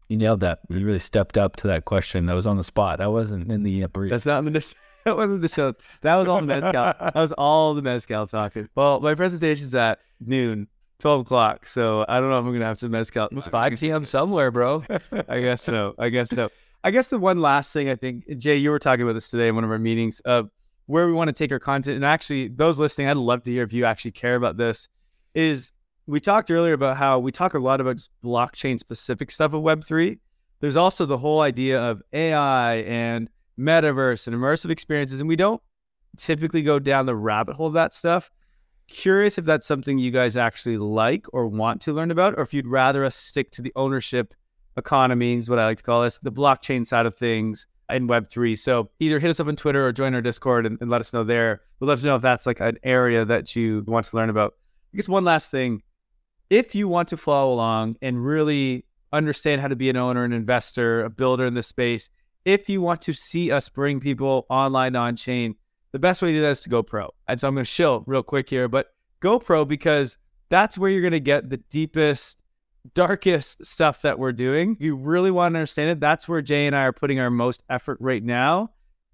You 0.09 0.17
nailed 0.17 0.41
that. 0.41 0.59
You 0.69 0.85
really 0.85 0.99
stepped 0.99 1.37
up 1.37 1.55
to 1.57 1.67
that 1.67 1.85
question. 1.85 2.25
That 2.25 2.33
was 2.33 2.45
on 2.45 2.57
the 2.57 2.63
spot. 2.63 2.99
That 2.99 3.11
wasn't 3.11 3.49
in 3.49 3.63
the 3.63 3.85
uh, 3.85 3.87
brief. 3.87 4.11
That's 4.11 4.25
not 4.25 4.45
in 4.45 4.51
the 4.51 4.75
that 5.05 5.15
wasn't 5.15 5.41
the 5.41 5.47
show. 5.47 5.73
That 6.01 6.15
was 6.15 6.27
all 6.27 6.41
the 6.41 6.47
mezcal. 6.47 6.71
that 6.73 7.15
was 7.15 7.31
all 7.33 7.73
the 7.73 7.81
mezcal 7.81 8.27
talking. 8.27 8.69
Well, 8.75 8.99
my 8.99 9.15
presentation's 9.15 9.75
at 9.75 9.99
noon, 10.19 10.67
twelve 10.99 11.21
o'clock. 11.21 11.65
So 11.65 12.05
I 12.07 12.19
don't 12.19 12.29
know 12.29 12.39
if 12.39 12.45
I'm 12.45 12.53
gonna 12.53 12.65
have 12.65 12.79
some 12.79 12.91
mezcal. 12.91 13.27
It's 13.31 13.47
five 13.47 13.77
p.m. 13.77 14.05
somewhere, 14.05 14.49
bro. 14.51 14.83
I 15.29 15.41
guess 15.41 15.61
so. 15.61 15.93
I 15.97 16.09
guess 16.09 16.29
so. 16.29 16.49
I 16.83 16.91
guess 16.91 17.07
the 17.07 17.19
one 17.19 17.41
last 17.41 17.73
thing 17.73 17.89
I 17.89 17.95
think, 17.95 18.37
Jay, 18.37 18.55
you 18.55 18.69
were 18.69 18.79
talking 18.79 19.03
about 19.03 19.13
this 19.13 19.29
today 19.29 19.49
in 19.49 19.55
one 19.55 19.65
of 19.65 19.71
our 19.71 19.79
meetings 19.79 20.21
of 20.21 20.49
where 20.87 21.05
we 21.05 21.13
want 21.13 21.27
to 21.27 21.33
take 21.33 21.51
our 21.51 21.59
content. 21.59 21.95
And 21.95 22.05
actually, 22.05 22.47
those 22.47 22.79
listening, 22.79 23.07
I'd 23.07 23.17
love 23.17 23.43
to 23.43 23.51
hear 23.51 23.63
if 23.63 23.73
you 23.73 23.85
actually 23.85 24.11
care 24.11 24.35
about 24.35 24.57
this. 24.57 24.89
Is 25.35 25.71
we 26.07 26.19
talked 26.19 26.49
earlier 26.49 26.73
about 26.73 26.97
how 26.97 27.19
we 27.19 27.31
talk 27.31 27.53
a 27.53 27.59
lot 27.59 27.79
about 27.79 28.07
blockchain 28.23 28.79
specific 28.79 29.29
stuff 29.29 29.53
of 29.53 29.61
Web3. 29.61 30.17
There's 30.59 30.77
also 30.77 31.05
the 31.05 31.17
whole 31.17 31.41
idea 31.41 31.79
of 31.79 32.01
AI 32.13 32.77
and 32.77 33.29
metaverse 33.59 34.27
and 34.27 34.35
immersive 34.35 34.71
experiences. 34.71 35.19
And 35.19 35.27
we 35.27 35.35
don't 35.35 35.61
typically 36.17 36.63
go 36.63 36.79
down 36.79 37.05
the 37.05 37.15
rabbit 37.15 37.55
hole 37.55 37.67
of 37.67 37.73
that 37.73 37.93
stuff. 37.93 38.31
Curious 38.87 39.37
if 39.37 39.43
that's 39.43 39.67
something 39.67 39.99
you 39.99 40.11
guys 40.11 40.37
actually 40.37 40.77
like 40.77 41.25
or 41.33 41.47
want 41.47 41.81
to 41.81 41.93
learn 41.93 42.09
about, 42.09 42.35
or 42.37 42.41
if 42.41 42.53
you'd 42.53 42.65
rather 42.65 43.03
us 43.03 43.15
stick 43.15 43.51
to 43.51 43.61
the 43.61 43.73
ownership 43.75 44.33
economy, 44.77 45.37
is 45.37 45.49
what 45.49 45.59
I 45.59 45.65
like 45.65 45.77
to 45.77 45.83
call 45.83 46.03
this, 46.03 46.17
the 46.19 46.31
blockchain 46.31 46.87
side 46.87 47.05
of 47.05 47.15
things 47.15 47.67
in 47.89 48.07
Web3. 48.07 48.57
So 48.57 48.89
either 48.99 49.19
hit 49.19 49.29
us 49.29 49.39
up 49.39 49.47
on 49.47 49.55
Twitter 49.55 49.85
or 49.85 49.91
join 49.91 50.13
our 50.13 50.21
Discord 50.21 50.65
and, 50.65 50.77
and 50.81 50.89
let 50.89 51.01
us 51.01 51.13
know 51.13 51.23
there. 51.23 51.61
We'd 51.79 51.87
love 51.87 52.01
to 52.01 52.05
know 52.05 52.15
if 52.15 52.21
that's 52.21 52.45
like 52.45 52.59
an 52.59 52.77
area 52.83 53.25
that 53.25 53.55
you 53.55 53.83
want 53.87 54.05
to 54.07 54.15
learn 54.15 54.29
about. 54.29 54.53
I 54.93 54.97
guess 54.97 55.09
one 55.09 55.23
last 55.23 55.51
thing 55.51 55.83
if 56.49 56.75
you 56.75 56.87
want 56.87 57.09
to 57.09 57.17
follow 57.17 57.53
along 57.53 57.97
and 58.01 58.23
really 58.25 58.85
understand 59.11 59.61
how 59.61 59.67
to 59.67 59.75
be 59.75 59.89
an 59.89 59.97
owner, 59.97 60.23
an 60.23 60.33
investor, 60.33 61.03
a 61.03 61.09
builder 61.09 61.45
in 61.45 61.53
this 61.53 61.67
space, 61.67 62.09
if 62.45 62.69
you 62.69 62.81
want 62.81 63.01
to 63.01 63.13
see 63.13 63.51
us 63.51 63.67
bring 63.67 63.99
people 63.99 64.45
online 64.49 64.95
on 64.95 65.15
chain, 65.15 65.55
the 65.91 65.99
best 65.99 66.21
way 66.21 66.29
to 66.29 66.37
do 66.37 66.41
that 66.41 66.51
is 66.51 66.61
to 66.61 66.69
go 66.69 66.83
pro. 66.83 67.13
And 67.27 67.39
so 67.39 67.47
I'm 67.47 67.55
going 67.55 67.65
to 67.65 67.71
shill 67.71 68.03
real 68.07 68.23
quick 68.23 68.49
here, 68.49 68.67
but 68.67 68.87
go 69.19 69.39
pro 69.39 69.65
because 69.65 70.17
that's 70.49 70.77
where 70.77 70.89
you're 70.89 71.01
going 71.01 71.11
to 71.11 71.19
get 71.19 71.49
the 71.49 71.57
deepest, 71.57 72.43
darkest 72.93 73.65
stuff 73.65 74.01
that 74.01 74.19
we're 74.19 74.31
doing. 74.31 74.77
You 74.79 74.95
really 74.95 75.31
want 75.31 75.53
to 75.53 75.59
understand 75.59 75.89
it, 75.89 75.99
that's 75.99 76.27
where 76.27 76.41
Jay 76.41 76.67
and 76.67 76.75
I 76.75 76.83
are 76.83 76.93
putting 76.93 77.19
our 77.19 77.29
most 77.29 77.63
effort 77.69 77.97
right 77.99 78.23
now 78.23 78.71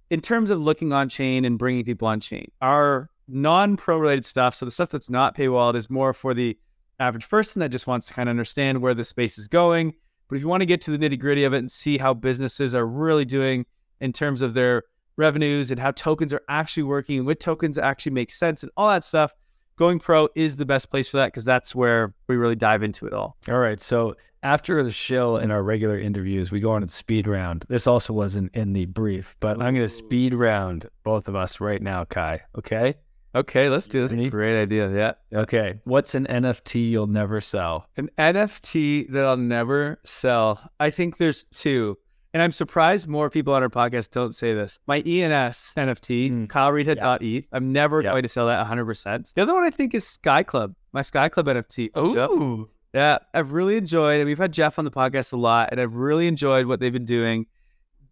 in 0.10 0.22
terms 0.22 0.50
of 0.50 0.62
looking 0.62 0.94
on 0.94 1.10
chain 1.10 1.46
and 1.46 1.58
bringing 1.58 1.84
people 1.84 2.08
on 2.08 2.20
chain. 2.20 2.52
Our 2.62 3.10
non 3.28 3.78
pro 3.78 3.98
related 3.98 4.26
stuff, 4.26 4.56
so 4.56 4.66
the 4.66 4.72
stuff 4.72 4.90
that's 4.90 5.10
not 5.10 5.36
paywalled, 5.36 5.76
is 5.76 5.90
more 5.90 6.14
for 6.14 6.34
the 6.34 6.58
average 7.00 7.30
person 7.30 7.60
that 7.60 7.70
just 7.70 7.88
wants 7.88 8.08
to 8.08 8.14
kind 8.14 8.30
of 8.30 8.32
understand 8.32 8.82
where 8.82 8.94
the 8.94 9.04
space 9.04 9.38
is 9.38 9.48
going. 9.48 9.94
But 10.30 10.36
if 10.38 10.42
you 10.42 10.48
want 10.48 10.62
to 10.62 10.66
get 10.66 10.82
to 10.82 10.96
the 10.96 10.98
nitty 10.98 11.20
gritty 11.20 11.44
of 11.44 11.54
it 11.54 11.60
and 11.60 11.72
see 11.72 11.98
how 11.98 12.14
businesses 12.14 12.74
are 12.74 12.86
really 12.86 13.26
doing 13.26 13.66
in 14.00 14.12
terms 14.12 14.42
of 14.42 14.54
their 14.54 14.84
revenues 15.18 15.70
and 15.72 15.80
how 15.80 15.92
tokens 15.92 16.34
are 16.34 16.42
actually 16.50 16.84
working 16.84 17.18
and 17.18 17.28
what 17.28 17.40
tokens 17.40 17.78
actually 17.78 18.12
make 18.12 18.32
sense 18.32 18.64
and 18.64 18.72
all 18.78 18.90
that 18.90 19.04
stuff, 19.04 19.34
going 19.76 20.00
pro 20.00 20.30
is 20.36 20.58
the 20.58 20.66
best 20.66 20.90
place 20.90 21.10
for 21.10 21.18
that 21.18 21.28
because 21.28 21.46
that's 21.46 21.74
where 21.76 22.14
we 22.28 22.36
really 22.36 22.56
dive 22.56 22.84
into 22.84 23.06
it 23.06 23.14
all. 23.14 23.38
All 23.50 23.60
right. 23.60 23.80
So 23.80 24.16
after 24.44 24.84
the 24.84 24.92
shill 24.92 25.38
in 25.38 25.52
our 25.52 25.64
regular 25.64 26.00
interviews, 26.00 26.52
we 26.52 26.60
go 26.60 26.72
on 26.72 26.84
a 26.84 26.88
speed 26.88 27.28
round. 27.28 27.66
This 27.70 27.88
also 27.88 28.14
wasn't 28.14 28.54
in 28.54 28.74
the 28.74 28.86
brief, 28.86 29.36
but 29.40 29.52
I'm 29.62 29.74
going 29.74 29.76
to 29.76 29.90
speed 29.90 30.34
round 30.34 30.90
both 31.04 31.28
of 31.28 31.36
us 31.36 31.60
right 31.60 31.82
now, 31.82 32.06
Kyle. 32.06 32.40
Okay. 32.58 32.96
Okay, 33.36 33.68
let's 33.68 33.88
do 33.88 34.08
this. 34.08 34.30
Great 34.30 34.62
idea. 34.62 34.92
Yeah. 34.92 35.40
Okay. 35.40 35.80
What's 35.86 36.14
an 36.14 36.28
NFT 36.28 36.92
you'll 36.92 37.08
never 37.08 37.42
sell? 37.42 37.88
An 37.98 38.12
NFT 38.20 39.10
that 39.10 39.24
I'll 39.24 39.38
never 39.38 40.00
sell. 40.04 40.70
I 40.80 40.92
think 40.92 41.18
there's 41.18 41.46
two. 41.46 41.98
And 42.34 42.42
I'm 42.42 42.52
surprised 42.52 43.08
more 43.08 43.30
people 43.30 43.54
on 43.54 43.62
our 43.62 43.70
podcast 43.70 44.10
don't 44.12 44.34
say 44.34 44.54
this. 44.56 44.80
My 44.88 44.98
ENS 45.06 45.74
NFT, 45.78 46.32
Mm. 46.32 46.48
KyleRita.eth. 46.48 47.46
I'm 47.52 47.72
never 47.72 48.02
Yeah. 48.02 48.10
going 48.12 48.24
to 48.24 48.30
sell 48.30 48.48
that 48.48 48.60
100%. 48.60 49.34
The 49.36 49.44
other 49.44 49.54
one 49.54 49.64
I 49.64 49.70
think 49.70 49.94
is 49.94 50.08
Sky 50.08 50.42
Club, 50.42 50.74
my 50.94 51.04
Sky 51.04 51.30
Club 51.30 51.48
NFT. 51.48 51.92
Oh, 51.94 52.68
Yeah, 52.94 53.18
I've 53.34 53.52
really 53.54 53.76
enjoyed, 53.78 54.20
and 54.20 54.28
we've 54.28 54.38
had 54.38 54.54
Jeff 54.54 54.78
on 54.78 54.86
the 54.86 54.92
podcast 54.92 55.34
a 55.34 55.36
lot, 55.38 55.70
and 55.72 55.82
I've 55.82 55.96
really 55.96 56.28
enjoyed 56.28 56.68
what 56.68 56.80
they've 56.80 56.94
been 56.94 57.06
doing. 57.06 57.48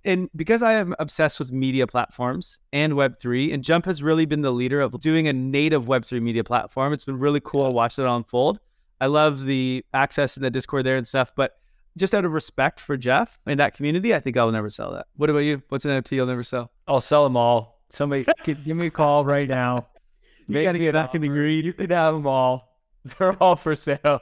And 0.03 0.27
because 0.35 0.63
I 0.63 0.73
am 0.73 0.95
obsessed 0.97 1.37
with 1.37 1.51
media 1.51 1.85
platforms 1.85 2.59
and 2.73 2.93
Web3, 2.93 3.53
and 3.53 3.63
Jump 3.63 3.85
has 3.85 4.01
really 4.01 4.25
been 4.25 4.41
the 4.41 4.51
leader 4.51 4.81
of 4.81 4.99
doing 4.99 5.27
a 5.27 5.33
native 5.33 5.85
Web3 5.85 6.19
media 6.19 6.43
platform. 6.43 6.93
It's 6.93 7.05
been 7.05 7.19
really 7.19 7.39
cool 7.43 7.65
to 7.65 7.71
watch 7.71 7.95
that 7.97 8.07
all 8.07 8.17
unfold. 8.17 8.59
I 8.99 9.05
love 9.05 9.43
the 9.43 9.85
access 9.93 10.35
in 10.37 10.41
the 10.41 10.49
Discord 10.49 10.83
there 10.87 10.95
and 10.97 11.05
stuff, 11.05 11.31
but 11.35 11.53
just 11.97 12.13
out 12.13 12.25
of 12.25 12.31
respect 12.31 12.79
for 12.79 12.97
Jeff 12.97 13.39
and 13.45 13.59
that 13.59 13.75
community, 13.75 14.13
I 14.13 14.19
think 14.19 14.37
I'll 14.37 14.51
never 14.51 14.69
sell 14.69 14.93
that. 14.93 15.07
What 15.15 15.29
about 15.29 15.39
you? 15.39 15.61
What's 15.69 15.85
an 15.85 15.91
NFT 15.91 16.13
you'll 16.13 16.27
never 16.27 16.43
sell? 16.43 16.71
I'll 16.87 17.01
sell 17.01 17.23
them 17.23 17.37
all. 17.37 17.81
Somebody 17.89 18.25
give, 18.43 18.63
give 18.63 18.77
me 18.77 18.87
a 18.87 18.91
call 18.91 19.25
right 19.25 19.47
now. 19.47 19.87
You 20.47 20.63
gotta 20.63 20.79
get 20.79 20.93
back 20.93 21.15
in 21.15 21.21
the 21.21 21.27
greed. 21.27 21.65
You 21.65 21.73
can 21.73 21.89
have 21.91 22.13
them 22.13 22.27
all. 22.27 22.77
They're 23.17 23.41
all 23.41 23.55
for 23.55 23.75
sale. 23.75 24.21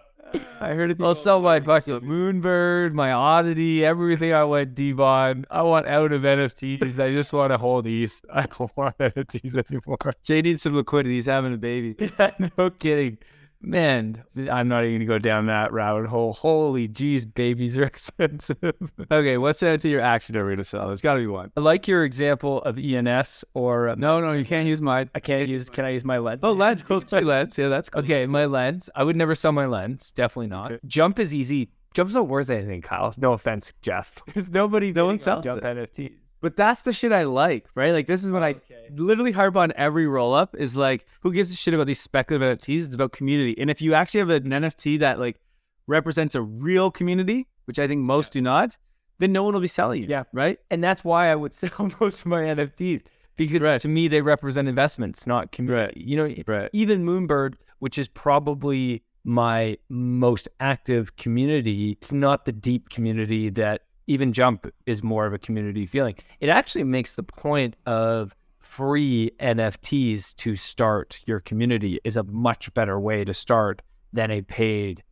I 0.60 0.74
heard 0.74 0.92
it. 0.92 1.02
I'll 1.02 1.16
sell 1.16 1.42
my 1.42 1.60
fucking 1.60 2.02
Moonbird, 2.02 2.94
my 2.94 3.12
Oddity, 3.12 3.84
everything 3.84 4.34
I 4.34 4.44
went 4.44 4.76
Devon. 4.76 5.46
I 5.50 5.62
want 5.64 5.88
out 5.88 6.12
of 6.12 6.22
NFTs. 6.22 7.00
I 7.00 7.12
just 7.12 7.34
want 7.34 7.52
to 7.52 7.58
hold 7.58 7.86
these. 7.86 8.22
I 8.34 8.46
don't 8.46 8.72
want 8.78 8.98
NFTs 9.00 9.56
anymore. 9.70 9.98
Jay 10.24 10.42
needs 10.42 10.62
some 10.62 10.76
liquidity. 10.76 11.16
He's 11.16 11.26
having 11.26 11.54
a 11.54 11.58
baby. 11.58 11.96
Yeah, 12.20 12.32
no 12.58 12.70
kidding. 12.70 13.18
Man, 13.62 14.24
I'm 14.50 14.70
not 14.70 14.86
even 14.86 15.00
gonna 15.06 15.06
go 15.06 15.20
down 15.20 15.48
that 15.48 15.74
rabbit 15.74 16.08
hole. 16.08 16.32
Holy 16.32 16.88
jeez, 16.88 17.32
babies 17.32 17.78
are 17.78 17.84
expensive. 17.96 18.74
Okay, 19.12 19.38
what's 19.38 19.60
that 19.60 19.82
to 19.82 19.90
your 19.90 20.00
action 20.00 20.36
we're 20.36 20.50
gonna 20.50 20.64
sell? 20.64 20.88
There's 20.88 21.02
got 21.02 21.16
to 21.16 21.20
be 21.20 21.28
one. 21.28 21.52
I 21.58 21.60
like 21.60 21.88
your 21.88 22.06
example 22.06 22.62
of 22.62 22.78
ENS 22.80 23.44
or 23.54 23.90
uh, 23.90 23.96
No, 23.96 24.22
no, 24.22 24.32
you 24.32 24.46
can't 24.46 24.68
use 24.68 24.80
mine. 24.82 25.10
I 25.14 25.20
can't 25.20 25.50
use. 25.50 25.70
Can 25.70 25.84
I 25.84 25.90
use 25.90 26.06
my 26.06 26.20
lens? 26.20 26.40
Oh, 26.42 26.54
lens. 26.54 26.84
Go 26.84 27.00
say 27.02 27.20
lens. 27.22 27.58
Yeah, 27.58 27.68
that's 27.68 27.90
cool. 27.90 28.02
Okay, 28.02 28.26
my 28.28 28.46
lens. 28.46 28.90
I 28.96 29.04
would 29.04 29.18
never 29.18 29.36
sell 29.36 29.52
my 29.52 29.66
lens. 29.66 30.12
Definitely 30.14 30.48
not. 30.48 30.74
Jump 30.86 31.20
is 31.20 31.36
easy. 31.36 31.70
Jump's 31.94 32.14
not 32.14 32.28
worth 32.28 32.50
anything, 32.50 32.82
Kyle. 32.82 33.14
No 33.18 33.34
offense, 33.34 33.74
Jeff. 33.82 34.22
There's 34.34 34.50
nobody. 34.50 34.94
No 34.94 35.08
one 35.08 35.20
sells 35.20 35.44
Jump 35.44 35.64
it. 35.64 35.66
NFTs. 35.66 36.14
But 36.42 36.56
that's 36.56 36.84
the 36.84 36.94
shit 36.94 37.12
I 37.12 37.24
like, 37.24 37.66
right? 37.76 37.92
Like 37.92 38.08
this 38.08 38.24
is 38.24 38.32
what 38.32 38.44
I 38.44 38.56
literally 38.96 39.32
harp 39.32 39.58
on 39.58 39.74
every 39.76 40.08
roll 40.08 40.34
up 40.34 40.56
is 40.58 40.76
like, 40.76 41.06
who 41.22 41.34
gives 41.34 41.52
a 41.52 41.56
shit 41.56 41.74
about 41.74 41.88
these 41.88 42.00
speculative 42.00 42.60
NFTs? 42.60 42.86
It's 42.86 42.96
about 42.96 43.12
community. 43.12 43.60
And 43.60 43.70
if 43.70 43.82
you 43.82 43.94
actually 43.94 44.20
have 44.20 44.30
an 44.30 44.44
NFT 44.44 45.00
that 45.00 45.20
like 45.20 45.40
represents 45.88 46.36
a 46.36 46.42
real 46.42 46.92
community, 46.92 47.48
which 47.66 47.80
I 47.80 47.88
think 47.88 48.02
most 48.02 48.32
do 48.32 48.42
not, 48.42 48.78
then 49.20 49.34
no 49.34 49.44
one 49.44 49.54
will 49.54 49.62
be 49.62 49.68
selling 49.68 50.04
it. 50.04 50.10
Yeah. 50.10 50.24
Right? 50.32 50.60
And 50.72 50.84
that's 50.84 51.04
why 51.04 51.30
I 51.32 51.36
would 51.36 51.54
sell 51.62 51.92
most 52.00 52.22
of 52.22 52.28
my 52.28 52.42
NFTs 52.42 53.02
because 53.36 53.82
to 53.82 53.88
me 53.88 54.08
they 54.08 54.22
represent 54.22 54.68
investments, 54.68 55.28
not 55.28 55.52
community. 55.52 56.02
You 56.06 56.18
know, 56.18 56.36
Right. 56.48 56.70
even 56.74 57.06
Moonbird, 57.06 57.56
which 57.80 57.98
is 57.98 58.08
probably 58.08 59.04
my 59.24 59.78
most 59.90 60.48
active 60.60 61.16
community, 61.18 61.92
it's 61.92 62.12
not 62.12 62.46
the 62.46 62.52
deep 62.52 62.90
community 62.90 63.50
that 63.50 63.84
even 64.10 64.34
Jump 64.34 64.68
is 64.88 65.04
more 65.04 65.28
of 65.28 65.34
a 65.34 65.38
community 65.38 65.86
feeling. 65.86 66.16
It 66.40 66.50
actually 66.50 66.84
makes 66.84 67.16
the 67.16 67.22
point 67.22 67.76
of 67.86 68.36
free 68.58 69.32
NFTs 69.40 70.36
to 70.38 70.56
start 70.56 71.22
your 71.28 71.40
community 71.40 72.00
is 72.04 72.18
a 72.18 72.24
much 72.24 72.74
better 72.74 73.00
way 73.00 73.24
to 73.24 73.36
start 73.36 73.84
than 74.12 74.32
a 74.32 74.42
paid 74.42 75.04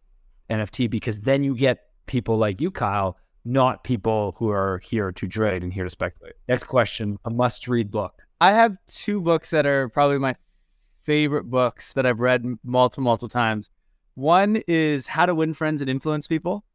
NFT 0.49 0.89
because 0.89 1.19
then 1.19 1.43
you 1.43 1.55
get 1.55 1.89
people 2.07 2.37
like 2.37 2.59
you, 2.59 2.71
Kyle, 2.71 3.17
not 3.45 3.83
people 3.83 4.35
who 4.39 4.49
are 4.49 4.79
here 4.79 5.11
to 5.11 5.27
trade 5.27 5.61
and 5.61 5.71
here 5.71 5.83
to 5.83 5.91
speculate. 5.91 6.33
Next 6.47 6.63
question, 6.63 7.19
a 7.23 7.29
must 7.29 7.67
read 7.67 7.91
book. 7.91 8.23
I 8.41 8.51
have 8.53 8.77
two 8.87 9.21
books 9.21 9.51
that 9.51 9.67
are 9.67 9.89
probably 9.89 10.17
my 10.17 10.35
favorite 11.03 11.45
books 11.45 11.93
that 11.93 12.07
I've 12.07 12.19
read 12.19 12.45
multiple, 12.63 13.03
multiple 13.03 13.29
times. 13.29 13.69
One 14.15 14.63
is 14.67 15.05
How 15.05 15.27
to 15.27 15.35
Win 15.35 15.53
Friends 15.53 15.81
and 15.81 15.89
Influence 15.89 16.25
People, 16.25 16.65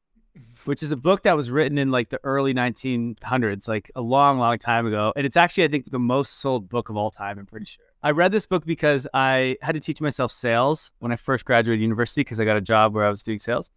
which 0.65 0.83
is 0.83 0.93
a 0.93 0.97
book 0.97 1.23
that 1.23 1.37
was 1.37 1.51
written 1.51 1.79
in 1.79 1.91
like 1.91 2.09
the 2.09 2.21
early 2.25 2.55
1900s, 2.55 3.69
like 3.69 3.91
a 3.95 4.01
long, 4.01 4.39
long 4.39 4.59
time 4.59 4.87
ago. 4.87 5.13
And 5.17 5.27
it's 5.27 5.37
actually, 5.37 5.65
I 5.65 5.69
think, 5.69 5.91
the 5.91 5.99
most 5.99 6.41
sold 6.41 6.69
book 6.69 6.89
of 6.89 6.97
all 6.97 7.11
time, 7.11 7.39
I'm 7.39 7.47
pretty 7.47 7.67
sure. 7.67 7.85
I 8.03 8.11
read 8.11 8.33
this 8.33 8.47
book 8.47 8.65
because 8.65 9.07
I 9.15 9.57
had 9.63 9.75
to 9.75 9.81
teach 9.81 10.01
myself 10.01 10.33
sales 10.33 10.93
when 10.99 11.13
I 11.13 11.17
first 11.17 11.45
graduated 11.45 11.81
university 11.81 12.21
because 12.23 12.41
I 12.41 12.45
got 12.45 12.57
a 12.57 12.61
job 12.61 12.95
where 12.95 13.07
I 13.07 13.11
was 13.11 13.23
doing 13.23 13.39
sales. 13.39 13.71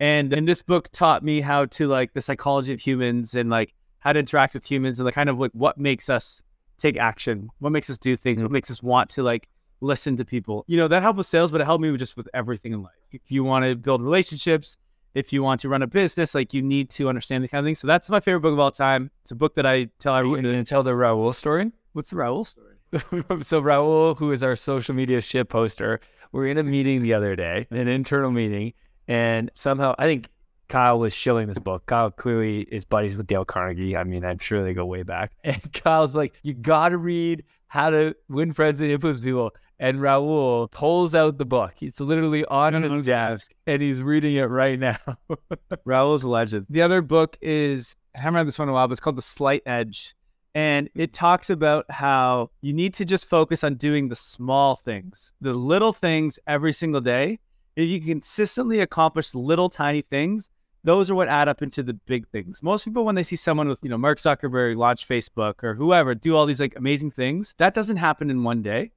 And, 0.00 0.32
and 0.32 0.48
this 0.48 0.62
book 0.62 0.90
taught 0.92 1.22
me 1.22 1.40
how 1.40 1.66
to 1.66 1.86
like 1.86 2.12
the 2.12 2.20
psychology 2.20 2.72
of 2.72 2.80
humans 2.80 3.34
and 3.34 3.48
like 3.50 3.74
how 4.00 4.12
to 4.12 4.18
interact 4.18 4.54
with 4.54 4.68
humans 4.68 4.98
and 4.98 5.04
like 5.04 5.14
kind 5.14 5.28
of 5.28 5.38
like 5.38 5.52
what 5.52 5.78
makes 5.78 6.10
us 6.10 6.42
take 6.76 6.96
action, 6.96 7.48
what 7.60 7.70
makes 7.70 7.88
us 7.88 7.98
do 7.98 8.16
things, 8.16 8.42
what 8.42 8.50
makes 8.50 8.70
us 8.70 8.82
want 8.82 9.08
to 9.10 9.22
like 9.22 9.48
listen 9.80 10.16
to 10.16 10.24
people. 10.24 10.64
You 10.66 10.76
know, 10.76 10.88
that 10.88 11.02
helped 11.02 11.18
with 11.18 11.26
sales, 11.26 11.52
but 11.52 11.60
it 11.60 11.64
helped 11.64 11.82
me 11.82 11.96
just 11.96 12.16
with 12.16 12.28
everything 12.34 12.72
in 12.72 12.82
life. 12.82 12.92
If 13.12 13.30
you 13.30 13.44
want 13.44 13.64
to 13.64 13.76
build 13.76 14.02
relationships, 14.02 14.76
if 15.14 15.32
you 15.32 15.42
want 15.42 15.60
to 15.60 15.68
run 15.68 15.82
a 15.82 15.86
business, 15.86 16.34
like 16.34 16.54
you 16.54 16.62
need 16.62 16.90
to 16.90 17.08
understand 17.08 17.44
the 17.44 17.48
kind 17.48 17.64
of 17.64 17.66
thing. 17.66 17.74
So 17.74 17.86
that's 17.86 18.08
my 18.10 18.20
favorite 18.20 18.40
book 18.40 18.52
of 18.52 18.58
all 18.58 18.70
time. 18.70 19.10
It's 19.22 19.30
a 19.30 19.36
book 19.36 19.54
that 19.56 19.66
I 19.66 19.88
tell 19.98 20.16
everyone. 20.16 20.42
to 20.42 20.64
tell 20.64 20.82
the 20.82 20.92
Raul 20.92 21.34
story? 21.34 21.72
What's 21.92 22.10
the 22.10 22.16
Raoul 22.16 22.44
story? 22.44 22.76
so 22.92 23.62
Raul, 23.62 24.16
who 24.16 24.32
is 24.32 24.42
our 24.42 24.56
social 24.56 24.94
media 24.94 25.20
shit 25.20 25.48
poster, 25.48 26.00
we're 26.32 26.46
in 26.46 26.58
a 26.58 26.62
meeting 26.62 27.02
the 27.02 27.14
other 27.14 27.36
day, 27.36 27.66
an 27.70 27.88
internal 27.88 28.30
meeting, 28.30 28.72
and 29.08 29.50
somehow 29.54 29.94
I 29.98 30.04
think 30.04 30.28
Kyle 30.68 30.98
was 30.98 31.14
shilling 31.14 31.48
this 31.48 31.58
book. 31.58 31.84
Kyle 31.86 32.10
clearly 32.10 32.62
is 32.62 32.84
buddies 32.84 33.16
with 33.16 33.26
Dale 33.26 33.44
Carnegie. 33.44 33.96
I 33.96 34.04
mean, 34.04 34.24
I'm 34.24 34.38
sure 34.38 34.64
they 34.64 34.72
go 34.72 34.86
way 34.86 35.02
back. 35.02 35.32
And 35.44 35.72
Kyle's 35.72 36.16
like, 36.16 36.32
"You 36.42 36.54
got 36.54 36.90
to 36.90 36.98
read 36.98 37.44
How 37.66 37.90
to 37.90 38.16
Win 38.28 38.52
Friends 38.52 38.80
and 38.80 38.90
Influence 38.90 39.20
People." 39.20 39.52
And 39.82 39.98
Raul 39.98 40.70
pulls 40.70 41.12
out 41.12 41.38
the 41.38 41.44
book. 41.44 41.82
It's 41.82 41.98
literally 41.98 42.44
on 42.44 42.80
his 42.84 43.04
desk, 43.04 43.52
and 43.66 43.82
he's 43.82 44.00
reading 44.00 44.34
it 44.34 44.44
right 44.44 44.78
now. 44.78 44.96
Raoul's 45.84 46.22
a 46.22 46.28
legend. 46.28 46.66
The 46.70 46.82
other 46.82 47.02
book 47.02 47.36
is 47.40 47.96
I 48.14 48.20
haven't 48.20 48.36
read 48.36 48.46
this 48.46 48.60
one 48.60 48.68
in 48.68 48.70
a 48.70 48.74
while, 48.74 48.86
but 48.86 48.92
it's 48.92 49.00
called 49.00 49.16
The 49.16 49.22
Slight 49.22 49.64
Edge. 49.66 50.14
And 50.54 50.88
it 50.94 51.12
talks 51.12 51.50
about 51.50 51.90
how 51.90 52.50
you 52.60 52.72
need 52.72 52.94
to 52.94 53.04
just 53.04 53.26
focus 53.26 53.64
on 53.64 53.74
doing 53.74 54.08
the 54.08 54.14
small 54.14 54.76
things, 54.76 55.32
the 55.40 55.52
little 55.52 55.92
things 55.92 56.38
every 56.46 56.72
single 56.72 57.00
day. 57.00 57.40
If 57.74 57.88
you 57.88 58.00
consistently 58.00 58.78
accomplish 58.78 59.34
little 59.34 59.68
tiny 59.68 60.02
things, 60.02 60.48
those 60.84 61.10
are 61.10 61.16
what 61.16 61.26
add 61.26 61.48
up 61.48 61.60
into 61.60 61.82
the 61.82 61.94
big 61.94 62.28
things. 62.28 62.62
Most 62.62 62.84
people, 62.84 63.04
when 63.04 63.16
they 63.16 63.24
see 63.24 63.34
someone 63.34 63.66
with, 63.66 63.80
you 63.82 63.90
know, 63.90 63.98
Mark 63.98 64.18
Zuckerberg 64.18 64.76
launch 64.76 65.08
Facebook 65.08 65.64
or 65.64 65.74
whoever 65.74 66.14
do 66.14 66.36
all 66.36 66.46
these 66.46 66.60
like 66.60 66.76
amazing 66.76 67.10
things, 67.10 67.52
that 67.58 67.74
doesn't 67.74 67.96
happen 67.96 68.30
in 68.30 68.44
one 68.44 68.62
day. 68.62 68.92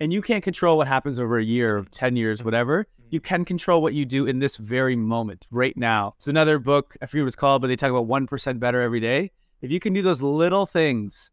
And 0.00 0.12
you 0.12 0.22
can't 0.22 0.44
control 0.44 0.76
what 0.76 0.88
happens 0.88 1.18
over 1.18 1.38
a 1.38 1.44
year, 1.44 1.84
10 1.90 2.16
years, 2.16 2.38
mm-hmm. 2.38 2.46
whatever. 2.46 2.84
Mm-hmm. 2.84 3.08
You 3.10 3.20
can 3.20 3.44
control 3.44 3.82
what 3.82 3.94
you 3.94 4.04
do 4.04 4.26
in 4.26 4.38
this 4.38 4.56
very 4.56 4.96
moment, 4.96 5.46
right 5.50 5.76
now. 5.76 6.14
It's 6.18 6.28
another 6.28 6.58
book, 6.58 6.96
I 7.02 7.06
forget 7.06 7.24
what 7.24 7.28
it's 7.28 7.36
called, 7.36 7.62
but 7.62 7.68
they 7.68 7.76
talk 7.76 7.90
about 7.90 8.06
1% 8.06 8.60
better 8.60 8.80
every 8.80 9.00
day. 9.00 9.32
If 9.60 9.72
you 9.72 9.80
can 9.80 9.92
do 9.92 10.02
those 10.02 10.22
little 10.22 10.66
things, 10.66 11.30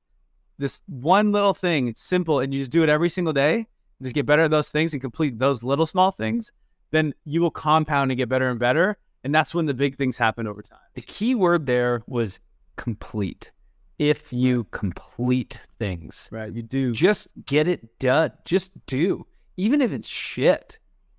this 0.58 0.82
one 0.88 1.32
little 1.32 1.54
thing, 1.54 1.90
it's 1.90 2.02
simple, 2.02 2.40
and 2.40 2.54
you 2.54 2.60
just 2.60 2.72
do 2.72 2.82
it 2.82 2.90
every 2.90 3.10
single 3.10 3.34
day, 3.34 3.68
just 4.02 4.16
get 4.16 4.26
better 4.26 4.44
at 4.44 4.52
those 4.52 4.70
things 4.70 4.94
and 4.94 5.02
complete 5.02 5.38
those 5.38 5.64
little 5.64 5.86
small 5.86 6.12
things, 6.12 6.52
then 6.92 7.14
you 7.26 7.42
will 7.42 7.52
compound 7.52 8.12
and 8.12 8.18
get 8.18 8.30
better 8.30 8.50
and 8.50 8.60
better. 8.60 8.98
And 9.24 9.34
that's 9.34 9.56
when 9.56 9.66
the 9.66 9.74
big 9.74 9.96
things 9.96 10.18
happen 10.18 10.48
over 10.48 10.62
time. 10.62 10.80
The 10.94 11.02
key 11.02 11.36
word 11.36 11.66
there 11.66 12.04
was 12.08 12.40
complete. 12.76 13.52
If 13.98 14.34
you 14.34 14.66
complete 14.72 15.60
things, 15.80 16.28
Right. 16.32 16.52
You 16.54 16.62
do. 16.62 16.92
just 16.92 17.28
get 17.46 17.68
it 17.68 17.98
done. 18.00 18.32
Just 18.44 18.72
do. 18.86 19.26
Even 19.58 19.82
if 19.82 19.94
it's 19.94 20.08
shit, 20.08 20.78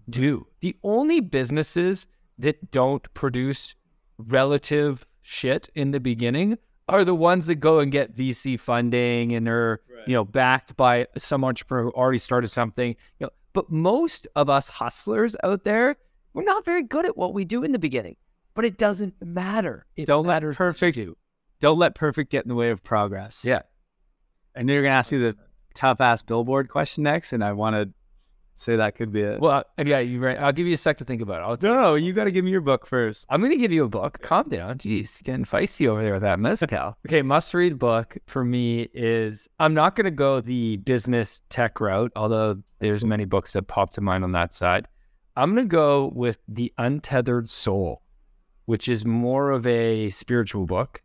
do. 0.08 0.46
The 0.60 0.76
only 0.82 1.20
businesses 1.20 2.06
that 2.38 2.70
don't 2.70 3.02
produce 3.14 3.74
relative 4.18 5.06
shit 5.22 5.70
in 5.74 5.90
the 5.90 6.00
beginning 6.00 6.58
are 6.88 7.04
the 7.04 7.14
ones 7.14 7.46
that 7.46 7.56
go 7.56 7.80
and 7.80 7.90
get 7.90 8.14
VC 8.14 8.58
funding 8.60 9.32
and 9.32 9.48
are, 9.48 9.80
you 10.06 10.12
know, 10.12 10.24
backed 10.24 10.76
by 10.76 11.06
some 11.16 11.44
entrepreneur 11.44 11.84
who 11.84 11.90
already 11.92 12.18
started 12.18 12.48
something. 12.48 12.94
You 13.18 13.26
know, 13.26 13.30
but 13.52 13.70
most 13.70 14.28
of 14.36 14.48
us 14.50 14.68
hustlers 14.68 15.34
out 15.42 15.64
there, 15.64 15.96
we're 16.34 16.44
not 16.44 16.64
very 16.64 16.82
good 16.82 17.06
at 17.06 17.16
what 17.16 17.32
we 17.34 17.44
do 17.44 17.64
in 17.64 17.72
the 17.72 17.78
beginning. 17.78 18.16
But 18.54 18.64
it 18.64 18.78
doesn't 18.78 19.14
matter. 19.22 19.86
It 19.96 20.06
Don't 20.06 20.26
let 20.26 20.42
you 20.42 20.52
perfect. 20.52 20.96
Don't 21.60 21.78
let 21.78 21.94
perfect 21.94 22.30
get 22.30 22.44
in 22.44 22.48
the 22.48 22.54
way 22.54 22.70
of 22.70 22.82
progress. 22.82 23.44
Yeah. 23.44 23.62
Know 24.56 24.72
you're 24.72 24.82
going 24.82 24.92
to 24.92 24.96
ask 24.96 25.12
me 25.12 25.18
the 25.18 25.36
tough 25.74 26.00
ass 26.00 26.22
billboard 26.22 26.68
question 26.68 27.04
next, 27.04 27.32
and 27.32 27.44
I 27.44 27.52
want 27.52 27.76
to 27.76 27.92
say 28.56 28.76
that 28.76 28.94
could 28.94 29.12
be 29.12 29.20
it. 29.20 29.40
Well, 29.40 29.64
yeah, 29.78 29.98
you're 30.00 30.20
right. 30.20 30.38
I'll 30.38 30.52
give 30.52 30.66
you 30.66 30.74
a 30.74 30.78
sec 30.78 30.98
to 30.98 31.04
think 31.04 31.20
about 31.20 31.40
it. 31.40 31.64
I'll, 31.64 31.74
no, 31.74 31.94
you 31.94 32.12
got 32.12 32.24
to 32.24 32.30
give 32.30 32.44
me 32.44 32.50
your 32.50 32.62
book 32.62 32.86
first. 32.86 33.26
I'm 33.28 33.40
going 33.40 33.52
to 33.52 33.58
give 33.58 33.70
you 33.70 33.84
a 33.84 33.88
book. 33.88 34.20
Calm 34.22 34.48
down. 34.48 34.78
Jeez, 34.78 35.22
getting 35.22 35.44
feisty 35.44 35.86
over 35.86 36.02
there 36.02 36.14
with 36.14 36.22
that 36.22 36.40
mezcal. 36.40 36.96
Okay, 37.06 37.22
must 37.22 37.52
read 37.54 37.78
book 37.78 38.16
for 38.26 38.44
me 38.44 38.88
is 38.92 39.48
I'm 39.60 39.74
not 39.74 39.94
going 39.94 40.06
to 40.06 40.10
go 40.10 40.40
the 40.40 40.78
business 40.78 41.42
tech 41.50 41.80
route, 41.80 42.12
although 42.16 42.62
there's 42.78 43.04
many 43.04 43.24
books 43.24 43.52
that 43.52 43.64
pop 43.64 43.90
to 43.90 44.00
mind 44.00 44.24
on 44.24 44.32
that 44.32 44.52
side. 44.52 44.88
I'm 45.36 45.54
going 45.54 45.66
to 45.66 45.70
go 45.70 46.10
with 46.14 46.38
The 46.48 46.72
Untethered 46.78 47.48
Soul, 47.48 48.02
which 48.64 48.88
is 48.88 49.04
more 49.04 49.50
of 49.50 49.66
a 49.66 50.08
spiritual 50.10 50.64
book 50.64 51.02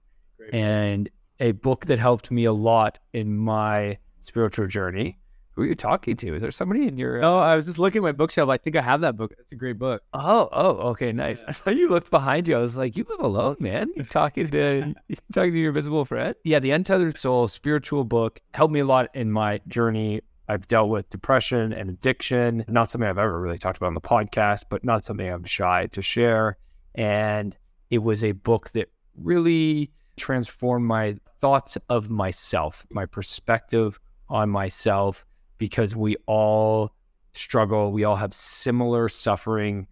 and 0.53 1.09
a 1.39 1.51
book 1.51 1.87
that 1.87 1.99
helped 1.99 2.31
me 2.31 2.45
a 2.45 2.53
lot 2.53 2.99
in 3.13 3.35
my 3.37 3.97
spiritual 4.21 4.67
journey. 4.67 5.17
Who 5.53 5.63
are 5.63 5.65
you 5.65 5.75
talking 5.75 6.15
to? 6.17 6.35
Is 6.35 6.41
there 6.41 6.51
somebody 6.51 6.87
in 6.87 6.97
your? 6.97 7.23
Oh, 7.23 7.39
I 7.39 7.57
was 7.57 7.65
just 7.65 7.77
looking 7.77 7.99
at 7.99 8.03
my 8.03 8.11
bookshelf. 8.13 8.49
I 8.49 8.55
think 8.57 8.77
I 8.77 8.81
have 8.81 9.01
that 9.01 9.17
book. 9.17 9.33
It's 9.37 9.51
a 9.51 9.55
great 9.55 9.77
book. 9.77 10.01
Oh, 10.13 10.47
oh, 10.51 10.89
okay, 10.91 11.11
nice. 11.11 11.43
I 11.45 11.51
thought 11.51 11.75
you 11.75 11.89
looked 11.89 12.09
behind 12.09 12.47
you. 12.47 12.55
I 12.55 12.59
was 12.61 12.77
like, 12.77 12.95
you 12.95 13.05
live 13.09 13.19
alone, 13.19 13.57
man. 13.59 13.89
You're 13.95 14.05
talking 14.05 14.49
to 14.49 14.95
you 15.09 15.15
talking 15.33 15.51
to 15.51 15.59
your 15.59 15.69
invisible 15.69 16.05
friend. 16.05 16.35
Yeah, 16.45 16.59
the 16.59 16.71
Untethered 16.71 17.17
Soul 17.17 17.49
spiritual 17.49 18.05
book 18.05 18.39
helped 18.53 18.73
me 18.73 18.79
a 18.79 18.85
lot 18.85 19.09
in 19.13 19.31
my 19.31 19.59
journey. 19.67 20.21
I've 20.47 20.67
dealt 20.67 20.89
with 20.89 21.09
depression 21.09 21.73
and 21.73 21.89
addiction. 21.89 22.63
Not 22.67 22.89
something 22.89 23.09
I've 23.09 23.17
ever 23.17 23.39
really 23.39 23.57
talked 23.57 23.77
about 23.77 23.87
on 23.87 23.93
the 23.93 24.01
podcast, 24.01 24.65
but 24.69 24.83
not 24.85 25.03
something 25.03 25.27
I'm 25.27 25.43
shy 25.43 25.87
to 25.91 26.01
share. 26.01 26.57
And 26.95 27.57
it 27.89 27.99
was 27.99 28.23
a 28.23 28.31
book 28.31 28.71
that 28.71 28.89
really 29.15 29.91
transformed 30.21 30.85
my 30.85 31.17
thoughts 31.39 31.77
of 31.89 32.09
myself, 32.09 32.85
my 32.91 33.05
perspective 33.05 33.99
on 34.29 34.49
myself, 34.49 35.25
because 35.57 35.95
we 35.95 36.15
all 36.27 36.93
struggle. 37.33 37.91
We 37.91 38.03
all 38.03 38.15
have 38.15 38.33
similar 38.33 39.09
suffering. 39.09 39.87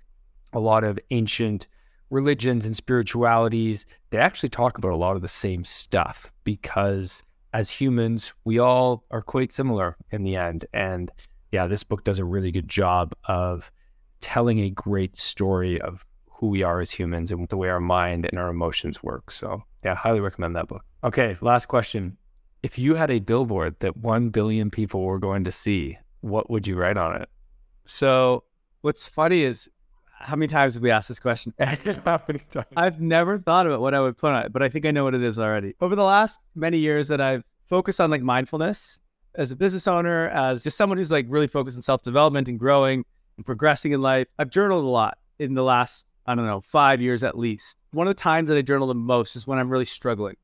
A 0.53 0.59
lot 0.59 0.84
of 0.84 0.99
ancient 1.11 1.67
religions 2.09 2.65
and 2.65 2.75
spiritualities, 2.75 3.86
they 4.11 4.17
actually 4.17 4.49
talk 4.49 4.77
about 4.77 4.91
a 4.91 4.95
lot 4.95 5.15
of 5.15 5.21
the 5.21 5.27
same 5.27 5.63
stuff 5.63 6.32
because 6.43 7.23
as 7.53 7.69
humans, 7.69 8.34
we 8.45 8.59
all 8.59 9.03
are 9.11 9.21
quite 9.21 9.51
similar 9.51 9.97
in 10.11 10.23
the 10.23 10.36
end. 10.36 10.65
And 10.73 11.11
yeah, 11.51 11.67
this 11.67 11.84
book 11.84 12.03
does 12.03 12.19
a 12.19 12.25
really 12.25 12.51
good 12.51 12.67
job 12.67 13.13
of 13.25 13.71
telling 14.21 14.59
a 14.59 14.69
great 14.69 15.17
story 15.17 15.82
of 15.82 16.05
who 16.30 16.47
we 16.47 16.63
are 16.63 16.80
as 16.80 16.91
humans 16.91 17.32
and 17.32 17.47
the 17.49 17.57
way 17.57 17.69
our 17.69 17.80
mind 17.80 18.25
and 18.25 18.39
our 18.39 18.49
emotions 18.49 19.03
work. 19.03 19.32
So, 19.32 19.63
yeah, 19.84 19.95
highly 19.95 20.19
recommend 20.19 20.55
that 20.55 20.67
book. 20.67 20.84
Okay, 21.03 21.36
last 21.41 21.67
question. 21.67 22.17
If 22.63 22.77
you 22.77 22.95
had 22.95 23.09
a 23.09 23.19
billboard 23.19 23.75
that 23.80 23.97
1 23.97 24.30
billion 24.30 24.69
people 24.69 25.01
were 25.01 25.19
going 25.19 25.45
to 25.45 25.51
see, 25.51 25.97
what 26.21 26.49
would 26.49 26.67
you 26.67 26.75
write 26.75 26.97
on 26.97 27.21
it? 27.21 27.30
So, 27.86 28.43
what's 28.82 29.07
funny 29.07 29.43
is 29.43 29.69
how 30.19 30.36
many 30.36 30.47
times 30.47 30.73
have 30.73 30.84
we 30.84 30.91
asked 30.91 31.07
this 31.07 31.19
question? 31.19 31.53
How 31.59 32.21
many 32.27 32.39
times? 32.49 32.67
I've 32.75 32.99
never 32.99 33.39
thought 33.39 33.65
about 33.65 33.80
what 33.80 33.93
I 33.93 34.01
would 34.01 34.17
put 34.17 34.34
on 34.34 34.45
it, 34.45 34.51
but 34.51 34.61
I 34.61 34.67
think 34.67 34.86
I 34.86 34.91
know 34.91 35.05
what 35.05 35.15
it 35.15 35.23
is 35.23 35.39
already. 35.39 35.75
Over 35.80 35.95
the 35.95 36.03
last 36.03 36.39
many 36.55 36.77
years 36.77 37.07
that 37.07 37.21
I've 37.21 37.43
focused 37.67 38.01
on 38.01 38.11
like 38.11 38.21
mindfulness 38.21 38.99
as 39.36 39.51
a 39.51 39.55
business 39.55 39.88
owner, 39.88 40.27
as 40.30 40.63
just 40.63 40.75
someone 40.75 40.97
who's 40.97 41.11
like 41.11 41.25
really 41.30 41.47
focused 41.47 41.77
on 41.77 41.82
self 41.82 42.01
development 42.01 42.49
and 42.49 42.59
growing 42.59 43.05
and 43.38 43.45
progressing 43.45 43.93
in 43.93 44.01
life, 44.01 44.27
I've 44.38 44.49
journaled 44.49 44.84
a 44.84 44.88
lot 44.88 45.17
in 45.39 45.53
the 45.53 45.63
last, 45.63 46.05
I 46.25 46.36
don't 46.36 46.45
know, 46.45 46.61
five 46.61 47.01
years 47.01 47.23
at 47.23 47.38
least. 47.38 47.77
One 47.92 48.08
of 48.08 48.12
the 48.16 48.22
times 48.22 48.50
that 48.50 48.58
I 48.58 48.62
journal 48.62 48.88
the 48.88 48.96
most 48.96 49.36
is 49.36 49.48
when 49.48 49.60
I'm 49.60 49.70
really 49.70 49.86
struggling. 49.86 50.36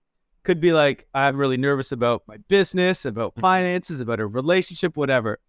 Could 0.44 0.60
be 0.60 0.74
like 0.74 1.08
I'm 1.14 1.38
really 1.38 1.58
nervous 1.58 1.92
about 1.92 2.24
my 2.28 2.38
business, 2.38 3.06
about 3.06 3.32
mm-hmm. 3.32 3.42
finances, 3.42 4.02
about 4.02 4.20
a 4.20 4.28
relationship, 4.28 4.96
whatever. 4.96 5.40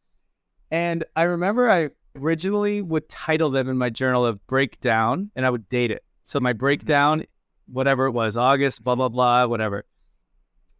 And 0.71 1.05
I 1.15 1.25
remember 1.25 1.71
I 1.71 1.91
originally 2.17 2.83
would 2.83 3.09
title 3.09 3.51
them 3.51 3.69
in 3.69 3.77
my 3.77 3.91
journal 3.91 4.25
of 4.25 4.45
breakdown 4.47 5.31
and 5.37 5.45
I 5.45 5.51
would 5.51 5.69
date 5.69 5.91
it. 5.91 6.03
So 6.25 6.41
my 6.41 6.53
mm-hmm. 6.53 6.59
breakdown, 6.59 7.25
whatever 7.67 8.07
it 8.07 8.13
was, 8.13 8.37
August, 8.37 8.83
blah, 8.85 8.95
blah, 8.95 9.09
blah, 9.09 9.47
whatever. 9.47 9.85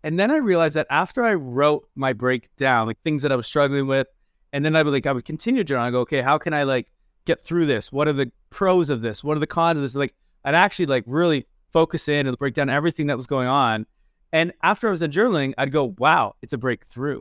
And 0.03 0.19
then 0.19 0.31
I 0.31 0.37
realized 0.37 0.77
that 0.77 0.87
after 0.89 1.25
I 1.25 1.35
wrote 1.35 1.89
my 1.95 2.13
breakdown, 2.13 2.87
like 2.87 3.01
things 3.03 3.23
that 3.23 3.33
I 3.33 3.37
was 3.37 3.47
struggling 3.47 3.87
with, 3.87 4.07
and 4.53 4.65
then 4.65 4.77
I 4.77 4.83
would 4.83 4.93
like 4.93 5.07
I 5.07 5.13
would 5.13 5.25
continue 5.25 5.65
journal. 5.65 5.85
I 5.85 5.91
go, 5.91 6.01
okay, 6.01 6.23
how 6.23 6.39
can 6.39 6.55
I 6.55 6.63
like 6.63 6.91
get 7.25 7.41
through 7.41 7.67
this? 7.67 7.93
What 7.93 8.09
are 8.09 8.13
the 8.13 8.31
pros 8.51 8.89
of 8.89 9.01
this? 9.01 9.25
What 9.25 9.37
are 9.37 9.41
the 9.41 9.47
cons 9.47 9.79
of 9.79 9.83
this? 9.83 9.95
Like 9.95 10.15
I'd 10.47 10.55
actually 10.55 10.87
like 10.87 11.05
really 11.07 11.47
focus 11.73 12.09
in 12.09 12.27
and 12.27 12.39
break 12.39 12.55
down 12.55 12.71
everything 12.71 13.09
that 13.09 13.17
was 13.19 13.27
going 13.27 13.49
on. 13.49 13.85
And 14.33 14.53
after 14.63 14.89
I 14.89 14.91
was 14.93 15.03
in 15.03 15.11
journaling, 15.11 15.53
I'd 15.59 15.73
go, 15.73 15.95
wow, 15.99 16.37
it's 16.41 16.55
a 16.55 16.59
breakthrough. 16.59 17.21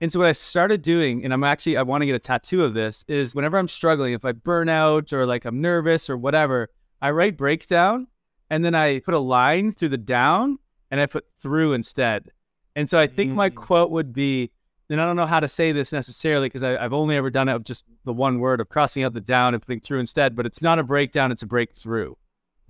And 0.00 0.10
so 0.10 0.18
what 0.18 0.28
I 0.28 0.32
started 0.32 0.82
doing, 0.82 1.24
and 1.24 1.32
I'm 1.32 1.44
actually 1.44 1.76
I 1.76 1.82
want 1.82 2.02
to 2.02 2.06
get 2.06 2.16
a 2.16 2.18
tattoo 2.18 2.64
of 2.64 2.74
this, 2.74 3.04
is 3.06 3.36
whenever 3.36 3.56
I'm 3.56 3.68
struggling, 3.68 4.14
if 4.14 4.24
I 4.24 4.32
burn 4.32 4.68
out 4.68 5.12
or 5.12 5.26
like 5.26 5.44
I'm 5.44 5.60
nervous 5.60 6.10
or 6.10 6.16
whatever, 6.16 6.70
I 7.00 7.12
write 7.12 7.36
breakdown 7.36 8.08
and 8.50 8.64
then 8.64 8.74
I 8.74 9.00
put 9.00 9.14
a 9.14 9.18
line 9.18 9.72
through 9.72 9.90
the 9.90 9.98
down 9.98 10.58
and 10.90 11.00
I 11.00 11.06
put 11.06 11.26
through 11.40 11.74
instead. 11.74 12.30
And 12.74 12.88
so 12.88 12.98
I 12.98 13.06
think 13.06 13.32
mm. 13.32 13.36
my 13.36 13.50
quote 13.50 13.90
would 13.90 14.12
be, 14.12 14.50
and 14.90 15.00
I 15.00 15.06
don't 15.06 15.16
know 15.16 15.26
how 15.26 15.40
to 15.40 15.48
say 15.48 15.72
this 15.72 15.92
necessarily 15.92 16.46
because 16.46 16.64
I've 16.64 16.92
only 16.92 17.16
ever 17.16 17.30
done 17.30 17.48
it 17.48 17.54
with 17.54 17.64
just 17.64 17.84
the 18.04 18.12
one 18.12 18.40
word 18.40 18.60
of 18.60 18.68
crossing 18.68 19.04
out 19.04 19.14
the 19.14 19.20
down 19.20 19.54
and 19.54 19.62
putting 19.62 19.80
through 19.80 20.00
instead, 20.00 20.34
but 20.34 20.46
it's 20.46 20.60
not 20.60 20.78
a 20.78 20.82
breakdown, 20.82 21.32
it's 21.32 21.42
a 21.42 21.46
breakthrough, 21.46 22.14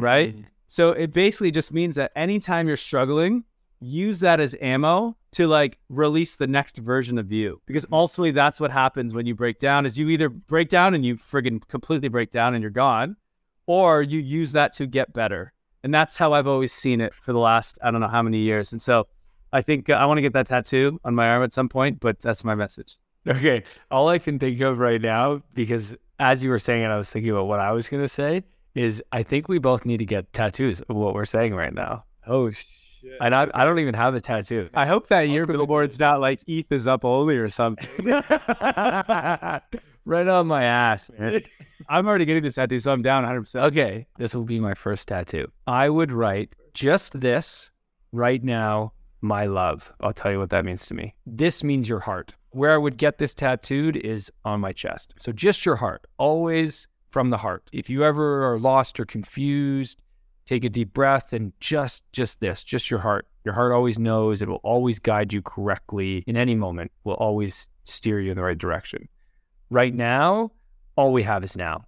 right? 0.02 0.36
Mm. 0.36 0.44
So 0.68 0.90
it 0.90 1.12
basically 1.12 1.50
just 1.50 1.72
means 1.72 1.96
that 1.96 2.12
anytime 2.16 2.66
you're 2.66 2.76
struggling, 2.76 3.44
use 3.82 4.20
that 4.20 4.40
as 4.40 4.54
ammo 4.60 5.16
to 5.32 5.46
like 5.46 5.78
release 5.88 6.36
the 6.36 6.46
next 6.46 6.76
version 6.76 7.18
of 7.18 7.32
you 7.32 7.60
because 7.66 7.84
mm-hmm. 7.84 7.94
ultimately 7.94 8.30
that's 8.30 8.60
what 8.60 8.70
happens 8.70 9.12
when 9.12 9.26
you 9.26 9.34
break 9.34 9.58
down 9.58 9.84
is 9.84 9.98
you 9.98 10.08
either 10.08 10.28
break 10.28 10.68
down 10.68 10.94
and 10.94 11.04
you 11.04 11.16
friggin' 11.16 11.66
completely 11.68 12.08
break 12.08 12.30
down 12.30 12.54
and 12.54 12.62
you're 12.62 12.70
gone 12.70 13.16
or 13.66 14.02
you 14.02 14.20
use 14.20 14.52
that 14.52 14.72
to 14.72 14.86
get 14.86 15.12
better 15.12 15.52
and 15.82 15.92
that's 15.92 16.16
how 16.16 16.32
i've 16.32 16.46
always 16.46 16.72
seen 16.72 17.00
it 17.00 17.12
for 17.12 17.32
the 17.32 17.38
last 17.38 17.78
i 17.82 17.90
don't 17.90 18.00
know 18.00 18.08
how 18.08 18.22
many 18.22 18.38
years 18.38 18.72
and 18.72 18.80
so 18.80 19.06
i 19.52 19.60
think 19.60 19.90
uh, 19.90 19.94
i 19.94 20.06
want 20.06 20.18
to 20.18 20.22
get 20.22 20.32
that 20.32 20.46
tattoo 20.46 21.00
on 21.04 21.14
my 21.14 21.28
arm 21.28 21.42
at 21.42 21.52
some 21.52 21.68
point 21.68 21.98
but 21.98 22.20
that's 22.20 22.44
my 22.44 22.54
message 22.54 22.96
okay 23.26 23.62
all 23.90 24.08
i 24.08 24.18
can 24.18 24.38
think 24.38 24.60
of 24.60 24.78
right 24.78 25.02
now 25.02 25.42
because 25.54 25.96
as 26.20 26.44
you 26.44 26.50
were 26.50 26.58
saying 26.58 26.82
it 26.82 26.86
i 26.86 26.96
was 26.96 27.10
thinking 27.10 27.32
about 27.32 27.46
what 27.46 27.58
i 27.58 27.72
was 27.72 27.88
going 27.88 28.02
to 28.02 28.08
say 28.08 28.44
is 28.74 29.02
i 29.12 29.22
think 29.22 29.48
we 29.48 29.58
both 29.58 29.84
need 29.84 29.98
to 29.98 30.06
get 30.06 30.32
tattoos 30.32 30.80
of 30.82 30.96
what 30.96 31.14
we're 31.14 31.24
saying 31.24 31.54
right 31.54 31.74
now 31.74 32.04
oh 32.26 32.50
shit. 32.50 32.66
And 33.20 33.34
I, 33.34 33.48
I 33.52 33.64
don't 33.64 33.78
even 33.80 33.94
have 33.94 34.14
a 34.14 34.20
tattoo. 34.20 34.68
I 34.74 34.86
hope 34.86 35.08
that 35.08 35.22
your 35.22 35.44
billboard's 35.46 35.98
not 35.98 36.20
like 36.20 36.40
ETH 36.46 36.70
is 36.70 36.86
up 36.86 37.04
only 37.04 37.36
or 37.36 37.50
something. 37.50 37.88
right 40.04 40.28
on 40.28 40.46
my 40.46 40.64
ass, 40.64 41.10
man. 41.18 41.40
I'm 41.88 42.06
already 42.06 42.24
getting 42.24 42.42
this 42.42 42.54
tattoo, 42.54 42.78
so 42.78 42.92
I'm 42.92 43.02
down 43.02 43.24
100%. 43.24 43.62
Okay, 43.62 44.06
this 44.18 44.34
will 44.34 44.44
be 44.44 44.60
my 44.60 44.74
first 44.74 45.08
tattoo. 45.08 45.50
I 45.66 45.88
would 45.88 46.12
write 46.12 46.54
just 46.74 47.20
this 47.20 47.70
right 48.12 48.42
now, 48.42 48.92
my 49.20 49.46
love. 49.46 49.92
I'll 50.00 50.12
tell 50.12 50.30
you 50.30 50.38
what 50.38 50.50
that 50.50 50.64
means 50.64 50.86
to 50.86 50.94
me. 50.94 51.14
This 51.26 51.64
means 51.64 51.88
your 51.88 52.00
heart. 52.00 52.34
Where 52.50 52.72
I 52.72 52.78
would 52.78 52.98
get 52.98 53.18
this 53.18 53.34
tattooed 53.34 53.96
is 53.96 54.30
on 54.44 54.60
my 54.60 54.72
chest. 54.72 55.14
So 55.18 55.32
just 55.32 55.64
your 55.64 55.76
heart, 55.76 56.06
always 56.18 56.86
from 57.12 57.30
the 57.30 57.36
heart. 57.36 57.68
If 57.72 57.90
you 57.90 58.02
ever 58.04 58.52
are 58.52 58.58
lost 58.58 58.98
or 58.98 59.04
confused, 59.04 60.00
take 60.46 60.64
a 60.64 60.68
deep 60.68 60.92
breath 60.92 61.32
and 61.32 61.52
just 61.60 62.02
just 62.12 62.40
this 62.40 62.64
just 62.64 62.90
your 62.90 63.00
heart. 63.00 63.26
Your 63.44 63.54
heart 63.54 63.72
always 63.72 63.98
knows 63.98 64.40
it 64.40 64.48
will 64.48 64.56
always 64.64 64.98
guide 64.98 65.32
you 65.32 65.42
correctly 65.42 66.24
in 66.26 66.36
any 66.36 66.54
moment 66.54 66.90
will 67.04 67.14
always 67.14 67.68
steer 67.84 68.20
you 68.20 68.30
in 68.30 68.36
the 68.36 68.42
right 68.42 68.58
direction. 68.58 69.08
Right 69.70 69.94
now 69.94 70.50
all 70.96 71.12
we 71.12 71.22
have 71.22 71.44
is 71.44 71.56
now. 71.56 71.84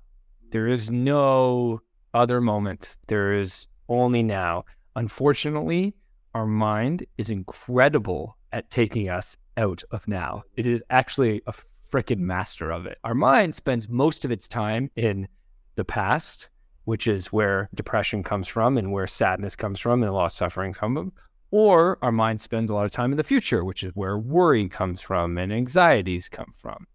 There 0.50 0.68
is 0.68 0.90
no 0.90 1.80
other 2.12 2.40
moment. 2.40 2.96
There 3.08 3.32
is 3.32 3.66
only 3.88 4.22
now. 4.22 4.64
Unfortunately 4.94 5.94
our 6.34 6.46
mind 6.46 7.06
is 7.16 7.30
incredible 7.30 8.36
at 8.52 8.70
taking 8.70 9.08
us 9.08 9.36
out 9.56 9.82
of 9.90 10.06
now. 10.08 10.42
It 10.56 10.66
is 10.66 10.82
actually 10.90 11.42
a 11.46 11.54
freaking 11.94 12.18
master 12.18 12.70
of 12.70 12.86
it 12.86 12.98
our 13.04 13.14
mind 13.14 13.54
spends 13.54 13.88
most 13.88 14.24
of 14.24 14.32
its 14.32 14.48
time 14.48 14.90
in 14.96 15.28
the 15.76 15.84
past 15.84 16.48
which 16.84 17.06
is 17.06 17.32
where 17.32 17.68
depression 17.74 18.22
comes 18.22 18.46
from 18.46 18.76
and 18.76 18.92
where 18.92 19.06
sadness 19.06 19.56
comes 19.56 19.80
from 19.80 20.02
and 20.02 20.12
loss 20.12 20.34
suffering 20.34 20.72
comes 20.72 20.98
from. 20.98 21.12
Or 21.50 21.98
our 22.02 22.12
mind 22.12 22.40
spends 22.40 22.70
a 22.70 22.74
lot 22.74 22.84
of 22.84 22.92
time 22.92 23.12
in 23.12 23.16
the 23.16 23.24
future, 23.24 23.64
which 23.64 23.84
is 23.84 23.92
where 23.94 24.18
worry 24.18 24.68
comes 24.68 25.00
from 25.00 25.38
and 25.38 25.52
anxieties 25.52 26.28
come 26.28 26.52
from. 26.56 26.86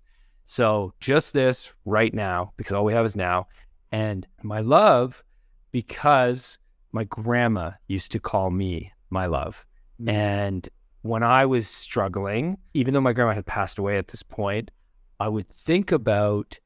So 0.44 0.94
just 1.00 1.34
this 1.34 1.72
right 1.86 2.14
now, 2.14 2.54
because 2.58 2.74
all 2.74 2.84
we 2.84 2.94
have 2.94 3.06
is 3.06 3.16
now. 3.16 3.48
And 3.92 4.28
my 4.44 4.60
love, 4.60 5.24
because 5.72 6.58
my 6.92 7.06
grandma 7.06 7.72
used 7.88 8.12
to 8.12 8.20
call 8.20 8.50
me 8.50 8.92
my 9.10 9.28
love. 9.28 9.66
Mm-hmm. 10.02 10.10
And 10.10 10.70
when 11.04 11.24
I 11.24 11.46
was 11.46 11.68
struggling, 11.68 12.58
even 12.74 12.94
though 12.94 13.02
my 13.02 13.14
grandma 13.14 13.34
had 13.34 13.46
passed 13.46 13.78
away 13.78 13.98
at 13.98 14.10
this 14.10 14.24
point, 14.24 14.72
I 15.20 15.28
would 15.28 15.50
think 15.50 15.92
about 15.92 16.60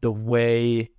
the 0.00 0.12
way 0.12 0.90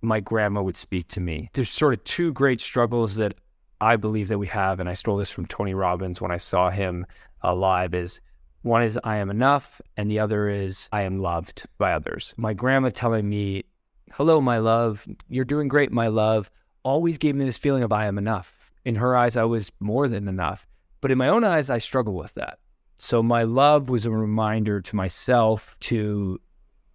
my 0.00 0.20
grandma 0.20 0.62
would 0.62 0.76
speak 0.76 1.08
to 1.08 1.20
me. 1.20 1.50
There's 1.52 1.70
sort 1.70 1.92
of 1.92 2.02
two 2.04 2.32
great 2.32 2.60
struggles 2.60 3.16
that 3.16 3.34
I 3.80 3.96
believe 3.96 4.28
that 4.28 4.38
we 4.38 4.46
have, 4.46 4.80
and 4.80 4.88
I 4.88 4.94
stole 4.94 5.16
this 5.16 5.30
from 5.30 5.46
Tony 5.46 5.74
Robbins 5.74 6.20
when 6.20 6.30
I 6.30 6.38
saw 6.38 6.70
him 6.70 7.06
uh, 7.44 7.54
live. 7.54 7.94
Is 7.94 8.20
one 8.62 8.82
is 8.82 8.98
I 9.04 9.16
am 9.16 9.30
enough, 9.30 9.80
and 9.96 10.10
the 10.10 10.18
other 10.18 10.48
is 10.48 10.88
I 10.92 11.02
am 11.02 11.18
loved 11.20 11.66
by 11.78 11.92
others. 11.92 12.34
My 12.36 12.54
grandma 12.54 12.90
telling 12.90 13.28
me, 13.28 13.64
"Hello, 14.12 14.40
my 14.40 14.58
love, 14.58 15.06
you're 15.28 15.44
doing 15.44 15.68
great, 15.68 15.92
my 15.92 16.08
love," 16.08 16.50
always 16.82 17.18
gave 17.18 17.34
me 17.34 17.44
this 17.44 17.58
feeling 17.58 17.82
of 17.82 17.92
I 17.92 18.06
am 18.06 18.18
enough. 18.18 18.72
In 18.84 18.96
her 18.96 19.14
eyes, 19.16 19.36
I 19.36 19.44
was 19.44 19.70
more 19.80 20.08
than 20.08 20.28
enough, 20.28 20.66
but 21.02 21.10
in 21.10 21.18
my 21.18 21.28
own 21.28 21.44
eyes, 21.44 21.68
I 21.68 21.78
struggle 21.78 22.14
with 22.14 22.34
that. 22.34 22.58
So 23.02 23.22
my 23.22 23.44
love 23.44 23.88
was 23.88 24.04
a 24.04 24.10
reminder 24.10 24.82
to 24.82 24.94
myself 24.94 25.74
to 25.80 26.38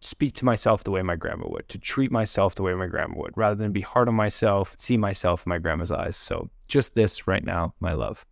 speak 0.01 0.35
to 0.35 0.45
myself 0.45 0.83
the 0.83 0.91
way 0.91 1.01
my 1.01 1.15
grandma 1.15 1.47
would, 1.49 1.67
to 1.69 1.79
treat 1.79 2.11
myself 2.11 2.53
the 2.53 2.61
way 2.61 2.75
my 2.75 2.85
grandma 2.85 3.15
would, 3.17 3.31
rather 3.35 3.55
than 3.55 3.71
be 3.71 3.81
hard 3.81 4.07
on 4.07 4.13
myself, 4.13 4.75
see 4.77 4.97
myself 4.97 5.47
in 5.47 5.49
my 5.49 5.57
grandma's 5.57 5.91
eyes. 5.91 6.15
So 6.15 6.51
just 6.67 6.93
this 6.93 7.27
right 7.27 7.43
now, 7.43 7.73
my 7.79 7.93
love. 7.93 8.23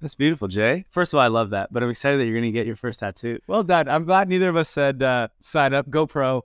That's 0.00 0.14
beautiful, 0.14 0.46
Jay. 0.46 0.84
First 0.88 1.12
of 1.12 1.18
all, 1.18 1.24
I 1.24 1.26
love 1.26 1.50
that, 1.50 1.72
but 1.72 1.82
I'm 1.82 1.90
excited 1.90 2.20
that 2.20 2.26
you're 2.26 2.34
going 2.34 2.44
to 2.44 2.52
get 2.52 2.64
your 2.66 2.76
first 2.76 3.00
tattoo. 3.00 3.40
Well 3.48 3.64
done. 3.64 3.88
I'm 3.88 4.04
glad 4.04 4.28
neither 4.28 4.48
of 4.48 4.56
us 4.56 4.68
said 4.68 5.02
uh, 5.02 5.28
sign 5.40 5.74
up, 5.74 5.90
GoPro. 5.90 6.12
Go, 6.12 6.42
go, 6.42 6.44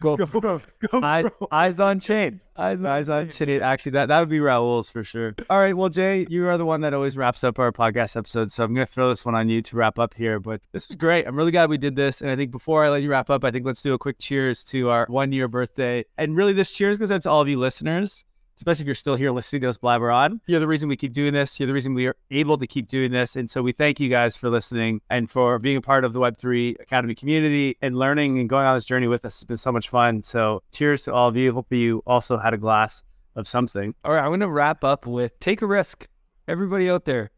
go, 0.00 0.16
go 0.26 0.60
eyes, 1.02 1.26
eyes, 1.50 1.80
on 1.80 2.00
chain. 2.00 2.40
Eyes, 2.56 2.84
eyes 2.84 3.08
on 3.08 3.28
chain. 3.28 3.62
Actually, 3.62 3.92
that, 3.92 4.06
that 4.06 4.20
would 4.20 4.28
be 4.28 4.40
Raul's 4.40 4.90
for 4.90 5.04
sure. 5.04 5.34
All 5.48 5.58
right. 5.58 5.76
Well, 5.76 5.88
Jay, 5.88 6.26
you 6.28 6.46
are 6.48 6.58
the 6.58 6.66
one 6.66 6.80
that 6.82 6.94
always 6.94 7.16
wraps 7.16 7.44
up 7.44 7.58
our 7.58 7.72
podcast 7.72 8.16
episodes. 8.16 8.54
So 8.54 8.64
I'm 8.64 8.74
going 8.74 8.86
to 8.86 8.92
throw 8.92 9.08
this 9.08 9.24
one 9.24 9.34
on 9.34 9.48
you 9.48 9.62
to 9.62 9.76
wrap 9.76 9.98
up 9.98 10.14
here. 10.14 10.40
But 10.40 10.60
this 10.72 10.88
was 10.88 10.96
great. 10.96 11.26
I'm 11.26 11.36
really 11.36 11.52
glad 11.52 11.70
we 11.70 11.78
did 11.78 11.96
this. 11.96 12.20
And 12.20 12.30
I 12.30 12.36
think 12.36 12.50
before 12.50 12.84
I 12.84 12.88
let 12.88 13.02
you 13.02 13.10
wrap 13.10 13.30
up, 13.30 13.44
I 13.44 13.50
think 13.50 13.64
let's 13.66 13.82
do 13.82 13.94
a 13.94 13.98
quick 13.98 14.18
cheers 14.18 14.62
to 14.64 14.90
our 14.90 15.06
one 15.08 15.32
year 15.32 15.48
birthday. 15.48 16.04
And 16.18 16.36
really, 16.36 16.52
this 16.52 16.70
cheers 16.70 16.96
goes 16.96 17.12
out 17.12 17.22
to 17.22 17.30
all 17.30 17.40
of 17.40 17.48
you 17.48 17.58
listeners 17.58 18.24
especially 18.60 18.82
if 18.82 18.86
you're 18.86 18.94
still 18.94 19.16
here 19.16 19.30
listening 19.30 19.62
to 19.62 19.70
us 19.70 19.78
blabber 19.78 20.10
on. 20.10 20.38
You're 20.46 20.60
the 20.60 20.66
reason 20.66 20.90
we 20.90 20.96
keep 20.96 21.14
doing 21.14 21.32
this. 21.32 21.58
You're 21.58 21.66
the 21.66 21.72
reason 21.72 21.94
we 21.94 22.06
are 22.06 22.16
able 22.30 22.58
to 22.58 22.66
keep 22.66 22.88
doing 22.88 23.10
this. 23.10 23.34
And 23.34 23.50
so 23.50 23.62
we 23.62 23.72
thank 23.72 23.98
you 23.98 24.10
guys 24.10 24.36
for 24.36 24.50
listening 24.50 25.00
and 25.08 25.30
for 25.30 25.58
being 25.58 25.78
a 25.78 25.80
part 25.80 26.04
of 26.04 26.12
the 26.12 26.20
Web3 26.20 26.78
Academy 26.78 27.14
community 27.14 27.78
and 27.80 27.96
learning 27.96 28.38
and 28.38 28.50
going 28.50 28.66
on 28.66 28.76
this 28.76 28.84
journey 28.84 29.06
with 29.06 29.24
us. 29.24 29.36
It's 29.36 29.44
been 29.44 29.56
so 29.56 29.72
much 29.72 29.88
fun. 29.88 30.22
So 30.22 30.62
cheers 30.72 31.04
to 31.04 31.14
all 31.14 31.28
of 31.28 31.36
you. 31.38 31.54
Hope 31.54 31.72
you 31.72 32.02
also 32.06 32.36
had 32.36 32.52
a 32.52 32.58
glass 32.58 33.02
of 33.34 33.48
something. 33.48 33.94
All 34.04 34.12
right, 34.12 34.20
I'm 34.20 34.28
going 34.28 34.40
to 34.40 34.48
wrap 34.48 34.84
up 34.84 35.06
with 35.06 35.40
take 35.40 35.62
a 35.62 35.66
risk. 35.66 36.06
Everybody 36.46 36.90
out 36.90 37.06
there, 37.06 37.30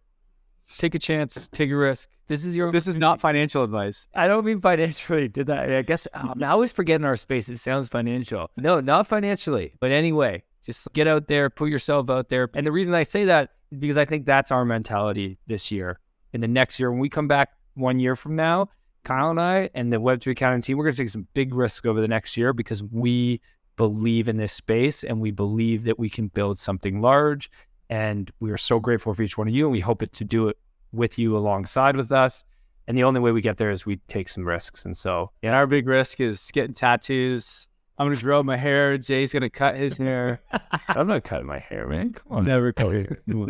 take 0.76 0.96
a 0.96 0.98
chance, 0.98 1.48
take 1.52 1.70
a 1.70 1.76
risk. 1.76 2.08
This 2.26 2.44
is 2.44 2.56
your. 2.56 2.72
This 2.72 2.86
is 2.86 2.98
not 2.98 3.20
financial 3.20 3.62
advice. 3.62 4.08
I 4.14 4.26
don't 4.26 4.44
mean 4.44 4.60
financially. 4.60 5.28
Did 5.28 5.46
that? 5.48 5.70
I 5.70 5.82
guess 5.82 6.08
um, 6.14 6.42
I 6.42 6.48
always 6.48 6.72
forget 6.72 7.00
in 7.00 7.04
our 7.04 7.16
space. 7.16 7.48
It 7.48 7.58
sounds 7.58 7.88
financial. 7.88 8.50
No, 8.56 8.80
not 8.80 9.06
financially. 9.06 9.74
But 9.80 9.92
anyway, 9.92 10.42
just 10.64 10.92
get 10.92 11.06
out 11.06 11.28
there, 11.28 11.50
put 11.50 11.70
yourself 11.70 12.08
out 12.10 12.28
there. 12.28 12.48
And 12.54 12.66
the 12.66 12.72
reason 12.72 12.94
I 12.94 13.02
say 13.02 13.24
that 13.24 13.50
is 13.70 13.78
because 13.78 13.96
I 13.96 14.04
think 14.04 14.26
that's 14.26 14.50
our 14.50 14.64
mentality 14.64 15.38
this 15.46 15.70
year. 15.70 15.98
In 16.32 16.40
the 16.40 16.48
next 16.48 16.80
year, 16.80 16.90
when 16.90 17.00
we 17.00 17.08
come 17.08 17.28
back 17.28 17.50
one 17.74 17.98
year 17.98 18.16
from 18.16 18.36
now, 18.36 18.68
Kyle 19.04 19.30
and 19.30 19.40
I 19.40 19.70
and 19.74 19.92
the 19.92 19.98
Web3 19.98 20.32
Academy 20.32 20.62
team, 20.62 20.78
we're 20.78 20.84
going 20.84 20.94
to 20.94 21.02
take 21.02 21.10
some 21.10 21.26
big 21.34 21.54
risks 21.54 21.86
over 21.86 22.00
the 22.00 22.08
next 22.08 22.36
year 22.36 22.52
because 22.52 22.82
we 22.82 23.40
believe 23.76 24.28
in 24.28 24.36
this 24.36 24.52
space 24.52 25.02
and 25.02 25.20
we 25.20 25.30
believe 25.30 25.84
that 25.84 25.98
we 25.98 26.08
can 26.08 26.28
build 26.28 26.58
something 26.58 27.00
large 27.00 27.50
and 27.90 28.30
we 28.40 28.50
are 28.50 28.56
so 28.56 28.78
grateful 28.78 29.12
for 29.12 29.22
each 29.22 29.36
one 29.36 29.48
of 29.48 29.54
you. 29.54 29.64
And 29.64 29.72
we 29.72 29.80
hope 29.80 30.02
it 30.02 30.12
to 30.14 30.24
do 30.24 30.48
it 30.48 30.56
with 30.92 31.18
you 31.18 31.36
alongside 31.36 31.96
with 31.96 32.12
us. 32.12 32.44
And 32.86 32.96
the 32.96 33.04
only 33.04 33.20
way 33.20 33.32
we 33.32 33.40
get 33.40 33.58
there 33.58 33.70
is 33.70 33.86
we 33.86 33.96
take 34.08 34.28
some 34.28 34.44
risks. 34.44 34.84
And 34.84 34.96
so, 34.96 35.30
yeah, 35.42 35.54
our 35.54 35.66
big 35.66 35.86
risk 35.86 36.20
is 36.20 36.50
getting 36.52 36.74
tattoos. 36.74 37.68
I'm 38.02 38.08
gonna 38.08 38.20
grow 38.20 38.42
my 38.42 38.56
hair. 38.56 38.98
Jay's 38.98 39.32
gonna 39.32 39.48
cut 39.48 39.76
his 39.76 39.96
hair. 39.96 40.40
I'm 40.88 41.06
not 41.06 41.22
cutting 41.22 41.46
my 41.46 41.60
hair, 41.60 41.86
man. 41.86 42.12
Come 42.12 42.38
on. 42.38 42.44
Never 42.44 42.72
cut 42.72 42.88
your 42.90 43.02
hair. 43.02 43.22
All 43.38 43.46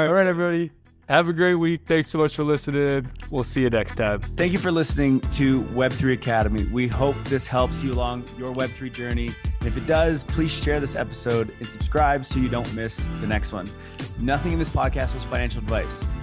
right. 0.00 0.08
All 0.08 0.12
right, 0.12 0.26
everybody. 0.26 0.72
Have 1.08 1.28
a 1.28 1.32
great 1.32 1.54
week. 1.54 1.82
Thanks 1.86 2.08
so 2.08 2.18
much 2.18 2.34
for 2.34 2.42
listening. 2.42 3.08
We'll 3.30 3.44
see 3.44 3.62
you 3.62 3.70
next 3.70 3.94
time. 3.94 4.18
Thank 4.22 4.50
you 4.50 4.58
for 4.58 4.72
listening 4.72 5.20
to 5.20 5.62
Web3 5.66 6.14
Academy. 6.14 6.64
We 6.64 6.88
hope 6.88 7.14
this 7.26 7.46
helps 7.46 7.80
you 7.84 7.92
along 7.92 8.24
your 8.38 8.52
Web3 8.52 8.92
journey. 8.92 9.30
And 9.60 9.68
if 9.68 9.76
it 9.76 9.86
does, 9.86 10.24
please 10.24 10.50
share 10.50 10.80
this 10.80 10.96
episode 10.96 11.54
and 11.58 11.66
subscribe 11.68 12.26
so 12.26 12.40
you 12.40 12.48
don't 12.48 12.74
miss 12.74 13.06
the 13.20 13.28
next 13.28 13.52
one. 13.52 13.68
Nothing 14.18 14.52
in 14.52 14.58
this 14.58 14.70
podcast 14.70 15.14
was 15.14 15.22
financial 15.22 15.60
advice. 15.60 16.02